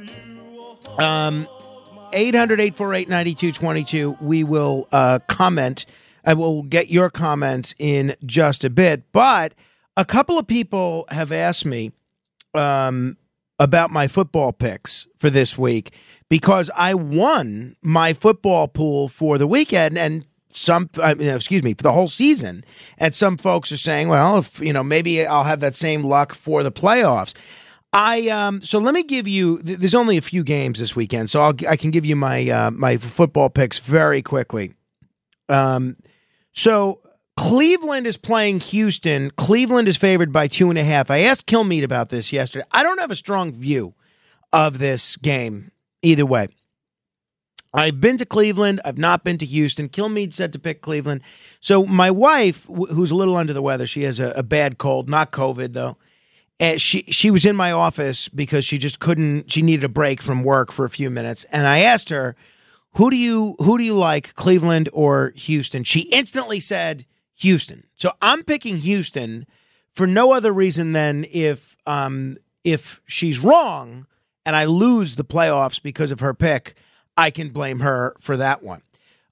Um, 0.99 1.49
800 2.12 2.61
848 2.61 3.09
9222. 3.09 4.18
We 4.20 4.45
will 4.45 4.87
uh, 4.93 5.18
comment. 5.26 5.87
I 6.25 6.35
will 6.35 6.62
get 6.62 6.91
your 6.91 7.11
comments 7.11 7.75
in 7.79 8.14
just 8.25 8.64
a 8.64 8.70
bit. 8.70 9.11
But 9.12 9.55
a 9.97 10.05
couple 10.05 10.39
of 10.39 10.47
people 10.47 11.07
have 11.11 11.33
asked 11.33 11.64
me 11.64 11.93
um, 12.55 13.16
about 13.59 13.91
my 13.91 14.09
football 14.09 14.53
picks 14.53 15.07
for 15.16 15.31
this 15.31 15.57
week 15.57 15.95
because 16.29 16.70
I 16.75 16.95
won 16.95 17.77
my 17.83 18.12
football 18.12 18.68
pool 18.68 19.09
for 19.09 19.39
the 19.39 19.47
weekend 19.47 19.97
and 19.99 20.27
some 20.53 20.91
I 21.03 21.14
mean, 21.14 21.29
excuse 21.29 21.62
me 21.62 21.75
for 21.75 21.83
the 21.83 21.93
whole 21.93 22.09
season. 22.09 22.64
And 22.99 23.14
some 23.14 23.37
folks 23.37 23.73
are 23.73 23.77
saying 23.77 24.09
well 24.09 24.39
if 24.39 24.61
you 24.61 24.73
know 24.73 24.83
maybe 24.83 25.27
I'll 25.27 25.45
have 25.45 25.61
that 25.61 25.77
same 25.77 26.03
luck 26.03 26.35
for 26.35 26.62
the 26.62 26.73
playoffs. 26.73 27.33
I 27.93 28.29
um 28.29 28.62
so 28.62 28.79
let 28.79 28.95
me 28.95 29.03
give 29.03 29.29
you 29.29 29.62
th- 29.62 29.79
there's 29.79 29.95
only 29.95 30.16
a 30.16 30.23
few 30.23 30.45
games 30.45 30.79
this 30.79 30.97
weekend 30.97 31.31
so 31.31 31.43
I'll 31.43 31.55
I 31.68 31.77
can 31.77 31.91
give 31.91 32.05
you 32.05 32.16
my 32.16 32.49
uh, 32.49 32.70
my 32.70 32.97
football 32.97 33.49
picks 33.49 33.79
very 33.79 34.23
quickly. 34.23 34.75
Um 35.49 35.97
so 36.53 37.00
Cleveland 37.36 38.07
is 38.07 38.16
playing 38.16 38.61
Houston. 38.61 39.30
Cleveland 39.30 39.88
is 39.88 39.96
favored 39.96 40.32
by 40.32 40.46
two 40.46 40.68
and 40.70 40.78
a 40.78 40.84
half. 40.84 41.11
I 41.11 41.20
asked 41.20 41.46
Kilmeade 41.46 41.82
about 41.82 42.11
this 42.11 42.32
yesterday. 42.32 42.64
I 42.70 42.82
don't 42.82 43.00
have 43.00 43.11
a 43.11 43.16
strong 43.16 43.53
view 43.53 43.94
of 44.53 44.78
this 44.78 45.16
game 45.16 45.72
either 46.03 46.26
way. 46.26 46.48
I've 47.74 48.00
been 48.00 48.18
to 48.18 48.26
Cleveland. 48.26 48.82
I've 48.84 48.98
not 48.98 49.24
been 49.24 49.38
to 49.38 49.46
Houston. 49.46 49.88
Kilmeade 49.88 50.34
said 50.34 50.53
to 50.53 50.59
pick 50.59 50.82
Cleveland. 50.82 51.22
So 51.61 51.86
my 51.86 52.11
wife, 52.11 52.66
who's 52.66 53.11
a 53.11 53.14
little 53.14 53.36
under 53.36 53.55
the 53.55 53.62
weather, 53.62 53.86
she 53.86 54.03
has 54.03 54.20
a, 54.20 54.30
a 54.32 54.42
bad 54.42 54.76
cold, 54.76 55.09
not 55.09 55.32
COVID 55.32 55.72
though. 55.72 55.96
And 56.61 56.80
she 56.80 57.03
she 57.05 57.30
was 57.30 57.46
in 57.46 57.57
my 57.57 57.72
office 57.72 58.28
because 58.28 58.64
she 58.64 58.76
just 58.76 59.00
couldn't. 59.00 59.50
She 59.50 59.62
needed 59.62 59.84
a 59.84 59.88
break 59.88 60.20
from 60.22 60.44
work 60.44 60.70
for 60.70 60.84
a 60.84 60.90
few 60.90 61.11
minutes, 61.11 61.44
and 61.44 61.66
I 61.66 61.80
asked 61.80 62.11
her, 62.11 62.36
"Who 62.95 63.11
do 63.11 63.16
you 63.16 63.57
who 63.59 63.78
do 63.78 63.84
you 63.84 63.95
like, 63.95 64.34
Cleveland 64.34 64.88
or 64.93 65.32
Houston?" 65.36 65.84
She 65.84 66.01
instantly 66.12 66.61
said 66.61 67.07
Houston. 67.36 67.84
So 67.95 68.12
I'm 68.20 68.43
picking 68.45 68.78
Houston 68.78 69.47
for 69.90 70.07
no 70.07 70.32
other 70.32 70.53
reason 70.53 70.93
than 70.93 71.26
if 71.30 71.76
um 71.86 72.36
if 72.64 73.01
she's 73.07 73.40
wrong 73.40 74.07
and 74.45 74.57
I 74.57 74.64
lose 74.64 75.16
the 75.16 75.24
playoffs 75.24 75.82
because 75.82 76.11
of 76.11 76.20
her 76.20 76.34
pick, 76.34 76.74
I 77.16 77.30
can 77.30 77.51
blame 77.51 77.80
her 77.80 78.14
for 78.18 78.36
that 78.36 78.62
one. 78.62 78.82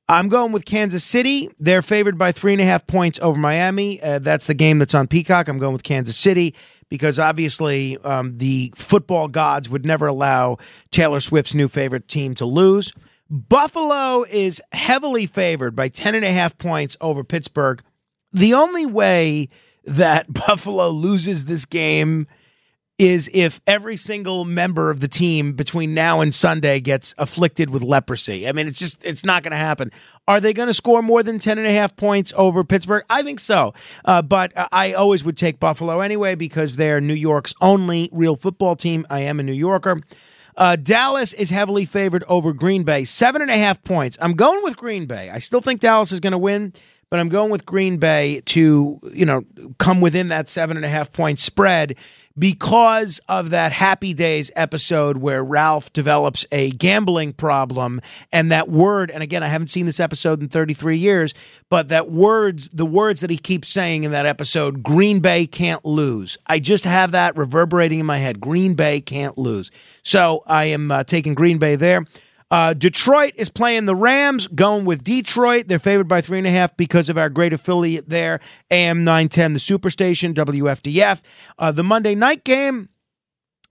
I'm 0.09 0.29
going 0.29 0.51
with 0.51 0.65
Kansas 0.65 1.05
City. 1.05 1.51
They're 1.61 1.83
favored 1.83 2.19
by 2.19 2.33
three 2.33 2.53
and 2.53 2.61
a 2.61 2.65
half 2.65 2.85
points 2.87 3.21
over 3.23 3.39
Miami. 3.39 4.03
Uh, 4.03 4.19
that's 4.19 4.47
the 4.49 4.55
game 4.55 4.81
that's 4.81 4.95
on 4.95 5.07
Peacock. 5.07 5.47
I'm 5.47 5.59
going 5.59 5.73
with 5.73 5.85
Kansas 5.85 6.17
City 6.17 6.55
because 6.89 7.21
obviously 7.21 7.97
um, 7.99 8.39
the 8.39 8.73
football 8.75 9.29
gods 9.29 9.71
would 9.71 9.87
never 9.87 10.09
allow 10.09 10.59
Taylor 10.91 11.21
Swift's 11.21 11.55
new 11.55 11.69
favorite 11.69 12.09
team 12.09 12.35
to 12.35 12.45
lose. 12.45 12.93
Buffalo 13.31 14.25
is 14.25 14.61
heavily 14.73 15.25
favored 15.25 15.77
by 15.77 15.89
10 15.89 16.17
and 16.17 16.25
a 16.25 16.33
half 16.33 16.59
points 16.59 16.97
over 17.01 17.23
Pittsburgh. 17.23 17.81
The 18.33 18.55
only 18.55 18.87
way 18.87 19.49
that 19.85 20.33
Buffalo 20.47 20.89
loses 20.89 21.45
this 21.45 21.65
game 21.65 22.27
is 22.99 23.31
if 23.33 23.63
every 23.67 23.97
single 23.97 24.45
member 24.45 24.91
of 24.91 25.01
the 25.01 25.09
team 25.09 25.55
between 25.55 25.95
now 25.95 26.21
and 26.21 26.35
Sunday 26.35 26.81
gets 26.81 27.15
afflicted 27.17 27.71
with 27.71 27.83
leprosy. 27.83 28.47
I 28.47 28.53
mean, 28.53 28.67
it's 28.67 28.79
just, 28.79 29.03
it's 29.07 29.25
not 29.25 29.43
going 29.43 29.53
to 29.53 29.57
happen. 29.57 29.91
Are 30.29 30.39
they 30.39 30.53
going 30.53 30.67
to 30.67 30.75
score 30.75 31.01
more 31.01 31.23
than 31.23 31.39
10 31.39 31.57
and 31.57 31.67
a 31.67 31.73
half 31.73 31.97
points 31.97 32.31
over 32.37 32.63
Pittsburgh? 32.63 33.05
I 33.09 33.23
think 33.23 33.41
so. 33.41 33.73
Uh, 34.05 34.21
but 34.21 34.53
I 34.71 34.93
always 34.93 35.25
would 35.25 35.39
take 35.39 35.59
Buffalo 35.59 36.01
anyway 36.01 36.35
because 36.35 36.77
they're 36.77 37.01
New 37.01 37.15
York's 37.15 37.55
only 37.63 38.11
real 38.13 38.37
football 38.37 38.77
team. 38.77 39.07
I 39.09 39.21
am 39.21 39.41
a 39.41 39.45
New 39.45 39.55
Yorker. 39.55 40.01
Uh, 40.61 40.77
Dallas 40.77 41.33
is 41.33 41.49
heavily 41.49 41.87
favored 41.87 42.23
over 42.29 42.53
Green 42.53 42.83
Bay, 42.83 43.07
seven 43.07 43.41
and 43.41 43.51
a 43.51 43.57
half 43.57 43.83
points. 43.83 44.19
I'm 44.21 44.35
going 44.35 44.63
with 44.63 44.77
Green 44.77 45.07
Bay. 45.07 45.31
I 45.31 45.39
still 45.39 45.63
think 45.63 45.81
Dallas 45.81 46.13
is 46.13 46.21
going 46.21 46.33
to 46.33 46.39
win, 46.39 46.75
but 47.09 47.19
I'm 47.19 47.31
going 47.31 47.51
with 47.51 47.65
Green 47.65 47.97
Bay 47.97 48.43
to, 48.45 48.99
you 49.15 49.25
know, 49.25 49.43
come 49.79 50.03
within 50.03 50.29
that 50.29 50.51
seven 50.51 50.77
and 50.77 50.85
a 50.85 50.89
half 50.91 51.15
point 51.15 51.41
spread 51.41 51.97
because 52.39 53.21
of 53.29 53.51
that 53.51 53.73
Happy 53.73 54.15
Days 54.15 54.51
episode 54.57 55.17
where 55.17 55.43
Ralph 55.43 55.93
develops 55.93 56.47
a 56.53 56.71
gambling 56.71 57.33
problem 57.33 58.01
and 58.33 58.51
that 58.53 58.69
word 58.69 59.11
and 59.11 59.23
again 59.23 59.43
I 59.43 59.49
haven't 59.49 59.69
seen 59.69 59.87
this 59.87 60.01
episode 60.01 60.41
in 60.41 60.49
33 60.49 60.97
years 60.97 61.35
but 61.69 61.89
that 61.89 62.11
words 62.11 62.69
the 62.71 62.87
words 62.87 63.21
that 63.21 63.31
he 63.31 63.39
keeps 63.39 63.69
saying 63.69 64.05
in 64.05 64.13
that 64.13 64.27
episode 64.27 64.83
Green 64.83 65.21
Bay 65.21 65.47
can't 65.47 65.85
lose. 65.85 66.39
I 66.47 66.61
just 66.61 66.85
have 66.85 67.13
that 67.13 67.37
reverberating 67.37 67.99
in 67.99 68.07
my 68.07 68.19
head. 68.19 68.41
Green 68.41 68.75
Bay 68.75 69.01
can't 69.01 69.37
lose. 69.37 69.71
So 70.03 70.43
I 70.47 70.65
am 70.67 70.91
uh, 70.91 71.05
taking 71.05 71.35
Green 71.35 71.59
Bay 71.59 71.77
there 71.77 72.07
uh, 72.51 72.75
Detroit 72.75 73.35
is 73.37 73.49
playing 73.49 73.85
the 73.85 73.95
Rams, 73.95 74.49
going 74.49 74.85
with 74.85 75.05
Detroit. 75.05 75.69
They're 75.69 75.79
favored 75.79 76.09
by 76.09 76.21
three 76.21 76.39
and 76.39 76.47
a 76.47 76.51
half 76.51 76.77
because 76.77 77.09
of 77.09 77.17
our 77.17 77.29
great 77.29 77.53
affiliate 77.53 78.09
there, 78.09 78.41
AM 78.71 79.05
910, 79.05 79.53
the 79.53 79.59
Superstation, 79.61 80.35
WFDF. 80.35 81.23
Uh, 81.59 81.71
the 81.73 81.85
Monday 81.85 82.15
night 82.15 82.43
game, 82.45 82.89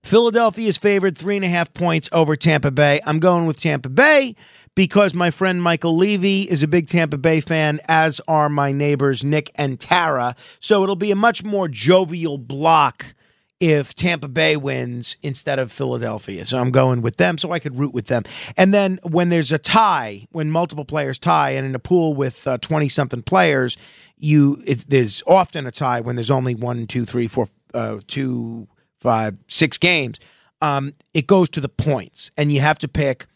Philadelphia 0.03 0.69
is 0.69 0.77
favored 0.77 1.17
three 1.17 1.35
and 1.35 1.43
a 1.43 1.49
half 1.49 1.73
points 1.73 2.07
over 2.13 2.35
Tampa 2.35 2.71
Bay. 2.71 3.01
I'm 3.05 3.19
going 3.19 3.45
with 3.45 3.59
Tampa 3.59 3.89
Bay 3.89 4.35
because 4.75 5.13
my 5.13 5.29
friend 5.29 5.61
Michael 5.61 5.97
Levy 5.97 6.43
is 6.43 6.63
a 6.63 6.67
big 6.67 6.87
Tampa 6.87 7.17
Bay 7.17 7.41
fan, 7.41 7.81
as 7.89 8.21
are 8.27 8.47
my 8.47 8.71
neighbors 8.71 9.25
Nick 9.25 9.51
and 9.55 9.77
Tara. 9.77 10.35
So 10.61 10.83
it'll 10.83 10.95
be 10.95 11.11
a 11.11 11.17
much 11.17 11.43
more 11.43 11.67
jovial 11.67 12.37
block 12.37 13.13
if 13.59 13.93
Tampa 13.93 14.29
Bay 14.29 14.55
wins 14.55 15.17
instead 15.21 15.59
of 15.59 15.71
Philadelphia. 15.71 16.45
So 16.45 16.57
I'm 16.57 16.71
going 16.71 17.01
with 17.01 17.17
them 17.17 17.37
so 17.37 17.51
I 17.51 17.59
could 17.59 17.77
root 17.77 17.93
with 17.93 18.07
them. 18.07 18.23
And 18.55 18.73
then 18.73 18.99
when 19.03 19.29
there's 19.29 19.51
a 19.51 19.57
tie, 19.57 20.27
when 20.31 20.49
multiple 20.49 20.85
players 20.85 21.19
tie, 21.19 21.51
and 21.51 21.65
in 21.65 21.75
a 21.75 21.79
pool 21.79 22.13
with 22.13 22.47
20 22.61 22.85
uh, 22.85 22.89
something 22.89 23.21
players, 23.21 23.77
you 24.17 24.63
it, 24.65 24.89
there's 24.89 25.21
often 25.27 25.65
a 25.67 25.71
tie 25.71 26.01
when 26.01 26.15
there's 26.15 26.31
only 26.31 26.55
one, 26.55 26.87
two, 26.87 27.05
three, 27.05 27.27
four, 27.27 27.49
uh, 27.73 27.99
two, 28.07 28.67
five, 28.99 29.37
six 29.47 29.77
games. 29.77 30.19
Um, 30.61 30.93
it 31.13 31.27
goes 31.27 31.49
to 31.51 31.61
the 31.61 31.69
points, 31.69 32.31
and 32.35 32.51
you 32.51 32.59
have 32.59 32.79
to 32.79 32.87
pick 32.87 33.27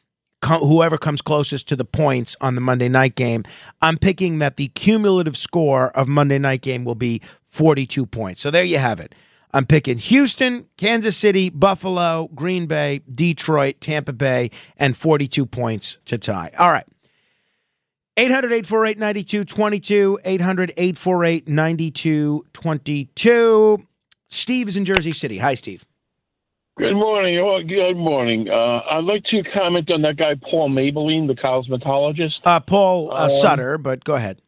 whoever 0.46 0.98
comes 0.98 1.22
closest 1.22 1.70
to 1.70 1.76
the 1.76 1.86
points 1.86 2.36
on 2.42 2.56
the 2.56 2.62
Monday 2.62 2.90
night 2.90 3.16
game. 3.16 3.44
I'm 3.82 3.98
picking 3.98 4.40
that 4.40 4.58
the 4.58 4.68
cumulative 4.70 5.38
score 5.38 5.90
of 5.92 6.08
Monday 6.08 6.38
night 6.38 6.62
game 6.62 6.84
will 6.84 6.96
be 6.96 7.22
42 7.46 8.06
points. 8.06 8.42
So 8.42 8.52
there 8.52 8.64
you 8.64 8.78
have 8.78 9.00
it. 9.00 9.16
I'm 9.54 9.68
picking 9.68 10.00
Houston, 10.00 10.66
Kansas 10.78 11.16
City, 11.16 11.50
Buffalo, 11.50 12.28
Green 12.34 12.66
Bay, 12.66 13.04
Detroit, 13.14 13.82
Tampa 13.82 14.14
Bay, 14.14 14.50
and 14.78 14.98
42 14.98 15.46
points 15.46 16.00
to 16.06 16.18
tie. 16.18 16.50
All 16.58 16.72
right. 16.72 16.88
800 18.18 18.52
848 18.52 18.98
9222. 19.00 20.20
800 20.24 20.74
848 20.76 21.48
9222. 21.48 23.88
Steve 24.30 24.68
is 24.68 24.76
in 24.76 24.86
Jersey 24.86 25.12
City. 25.12 25.38
Hi, 25.38 25.54
Steve. 25.56 25.86
Good 26.78 26.96
morning. 26.96 27.38
Oh, 27.38 27.62
good 27.62 27.96
morning. 27.96 28.50
Uh, 28.50 28.80
I'd 28.90 29.04
like 29.04 29.24
to 29.26 29.44
comment 29.54 29.92
on 29.92 30.02
that 30.02 30.18
guy, 30.18 30.34
Paul 30.50 30.72
Maybelline, 30.72 31.28
the 31.28 31.36
cosmetologist. 31.36 32.40
Uh, 32.44 32.60
Paul 32.60 33.14
uh, 33.14 33.26
um, 33.26 33.30
Sutter, 33.30 33.78
but 33.78 34.04
go 34.04 34.16
ahead. 34.16 34.42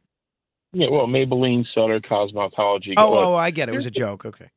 Yeah, 0.74 0.90
well, 0.90 1.06
Maybelline 1.06 1.68
Sutter 1.74 2.00
Cosmetology. 2.00 2.96
Oh, 2.98 3.34
oh, 3.34 3.36
I 3.36 3.52
get 3.52 3.70
it. 3.70 3.74
It 3.74 3.76
was 3.76 3.86
a 3.86 3.92
joke. 3.92 4.26
Okay. 4.26 4.50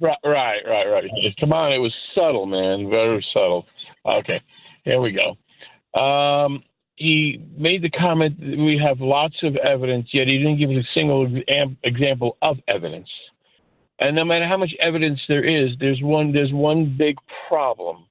Right, 0.00 0.16
right, 0.24 0.60
right, 0.66 0.86
right. 0.86 1.04
Come 1.40 1.52
on, 1.52 1.72
it 1.72 1.78
was 1.78 1.94
subtle, 2.14 2.46
man, 2.46 2.90
very 2.90 3.24
subtle. 3.32 3.66
Okay, 4.06 4.40
here 4.84 5.00
we 5.00 5.12
go. 5.12 6.00
Um, 6.00 6.62
he 6.96 7.42
made 7.56 7.82
the 7.82 7.90
comment 7.90 8.38
that 8.38 8.58
we 8.58 8.78
have 8.78 9.00
lots 9.00 9.36
of 9.42 9.56
evidence, 9.56 10.08
yet 10.12 10.28
he 10.28 10.38
didn't 10.38 10.58
give 10.58 10.70
us 10.70 10.76
a 10.76 10.94
single 10.94 11.24
exam- 11.26 11.78
example 11.82 12.36
of 12.42 12.58
evidence. 12.68 13.08
And 13.98 14.14
no 14.16 14.24
matter 14.24 14.46
how 14.46 14.56
much 14.56 14.74
evidence 14.80 15.18
there 15.28 15.44
is, 15.44 15.70
there's 15.80 16.00
one 16.02 16.32
there's 16.32 16.52
one 16.52 16.94
big 16.96 17.16
problem. 17.48 18.06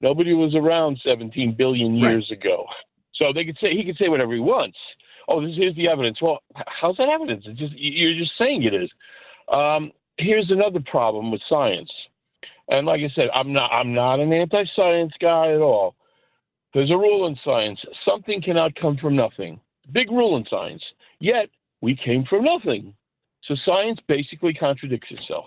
Nobody 0.00 0.32
was 0.32 0.54
around 0.54 1.00
17 1.04 1.54
billion 1.56 1.94
years 1.94 2.30
ago, 2.30 2.66
so 3.14 3.32
they 3.32 3.44
could 3.44 3.56
say 3.60 3.74
he 3.74 3.84
could 3.84 3.96
say 3.96 4.08
whatever 4.08 4.34
he 4.34 4.40
wants. 4.40 4.76
Oh, 5.28 5.44
this 5.44 5.56
here's 5.56 5.76
the 5.76 5.88
evidence. 5.88 6.20
Well, 6.20 6.40
how's 6.80 6.96
that 6.96 7.08
evidence? 7.08 7.44
It's 7.46 7.58
just 7.58 7.74
you're 7.76 8.18
just 8.18 8.32
saying 8.38 8.64
it 8.64 8.74
is. 8.74 8.90
Um, 9.52 9.92
here's 10.18 10.50
another 10.50 10.80
problem 10.84 11.30
with 11.30 11.40
science, 11.48 11.90
and 12.68 12.86
like 12.86 13.00
I 13.00 13.10
said, 13.14 13.28
I'm 13.34 13.52
not 13.52 13.70
I'm 13.72 13.94
not 13.94 14.20
an 14.20 14.32
anti-science 14.32 15.12
guy 15.20 15.52
at 15.52 15.60
all. 15.60 15.94
There's 16.74 16.90
a 16.90 16.96
rule 16.96 17.26
in 17.26 17.36
science: 17.44 17.80
something 18.06 18.40
cannot 18.42 18.74
come 18.74 18.96
from 18.96 19.16
nothing. 19.16 19.60
Big 19.92 20.10
rule 20.10 20.36
in 20.36 20.44
science. 20.48 20.82
Yet 21.20 21.48
we 21.80 21.96
came 21.96 22.24
from 22.28 22.44
nothing. 22.44 22.94
So 23.44 23.54
science 23.66 23.98
basically 24.06 24.54
contradicts 24.54 25.08
itself. 25.10 25.46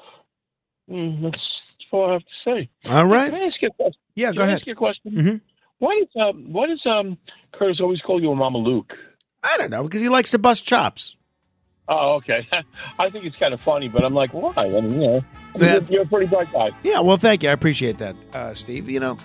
Mm, 0.90 1.22
that's, 1.24 1.32
that's 1.38 1.88
all 1.92 2.10
I 2.10 2.14
have 2.14 2.22
to 2.22 2.28
say. 2.46 2.70
All 2.86 3.06
right. 3.06 3.32
Can 3.32 3.42
I 3.42 3.46
ask 3.46 3.62
you 3.62 3.70
a 3.70 3.72
question? 3.72 4.02
Yeah, 4.16 4.28
Can 4.28 4.36
go 4.36 4.42
I 4.42 4.46
ahead. 4.46 4.58
ask 4.58 4.68
you 4.68 4.74
a 4.74 4.76
question? 4.76 5.12
Mhm. 5.14 5.42
Why 5.80 6.00
does 6.02 6.22
um, 6.22 6.54
why 6.54 6.68
does 6.68 6.82
um, 6.86 7.18
Curtis 7.54 7.80
always 7.82 8.02
call 8.02 8.22
you 8.22 8.32
a 8.32 8.36
Mama 8.36 8.58
Luke? 8.60 8.94
I 9.44 9.58
don't 9.58 9.70
know 9.70 9.84
because 9.84 10.02
he 10.02 10.10
likes 10.10 10.32
to 10.32 10.40
bust 10.40 10.66
chops. 10.66 11.15
Oh, 11.88 12.14
okay. 12.16 12.48
I 13.00 13.10
think 13.10 13.26
it's 13.26 13.38
kind 13.38 13.54
of 13.54 13.62
funny, 13.62 13.88
but 13.88 14.04
I'm 14.04 14.14
like, 14.14 14.34
why? 14.34 14.54
I 14.56 14.82
mean, 14.82 14.94
you 14.94 15.08
know, 15.08 15.26
you're, 15.60 15.84
you're 15.84 16.02
a 16.04 16.08
pretty 16.08 16.26
bright 16.26 16.52
guy. 16.52 16.72
Yeah, 16.84 17.02
well, 17.02 17.18
thank 17.18 17.44
you. 17.44 17.50
I 17.50 17.52
appreciate 17.52 18.00
that, 18.00 18.16
uh, 18.34 18.54
Steve. 18.54 18.90
You 18.90 19.00
know, 19.00 19.18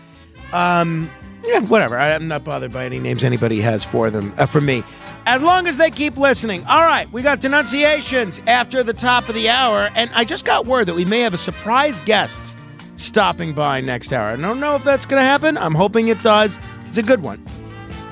um, 0.52 1.10
yeah, 1.44 1.60
whatever. 1.60 1.96
I, 1.96 2.14
I'm 2.14 2.28
not 2.28 2.44
bothered 2.44 2.72
by 2.72 2.84
any 2.84 2.98
names 2.98 3.24
anybody 3.24 3.60
has 3.60 3.84
for 3.84 4.10
them, 4.10 4.32
uh, 4.38 4.46
for 4.46 4.60
me, 4.60 4.82
as 5.26 5.40
long 5.40 5.66
as 5.66 5.78
they 5.78 5.90
keep 5.90 6.16
listening. 6.18 6.64
All 6.66 6.84
right, 6.84 7.10
we 7.10 7.22
got 7.22 7.40
denunciations 7.40 8.40
after 8.46 8.82
the 8.82 8.92
top 8.92 9.28
of 9.28 9.34
the 9.34 9.48
hour, 9.48 9.88
and 9.94 10.10
I 10.14 10.24
just 10.24 10.44
got 10.44 10.66
word 10.66 10.86
that 10.86 10.94
we 10.94 11.04
may 11.04 11.20
have 11.20 11.34
a 11.34 11.38
surprise 11.38 11.98
guest 12.00 12.56
stopping 12.96 13.54
by 13.54 13.80
next 13.80 14.12
hour. 14.12 14.28
I 14.32 14.36
don't 14.36 14.60
know 14.60 14.76
if 14.76 14.84
that's 14.84 15.06
going 15.06 15.20
to 15.20 15.24
happen. 15.24 15.56
I'm 15.56 15.74
hoping 15.74 16.08
it 16.08 16.22
does. 16.22 16.58
It's 16.88 16.98
a 16.98 17.02
good 17.02 17.22
one. 17.22 17.42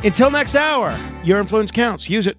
Until 0.04 0.30
next 0.30 0.54
hour, 0.56 0.96
your 1.24 1.40
influence 1.40 1.70
counts. 1.70 2.08
Use 2.08 2.26
it. 2.26 2.38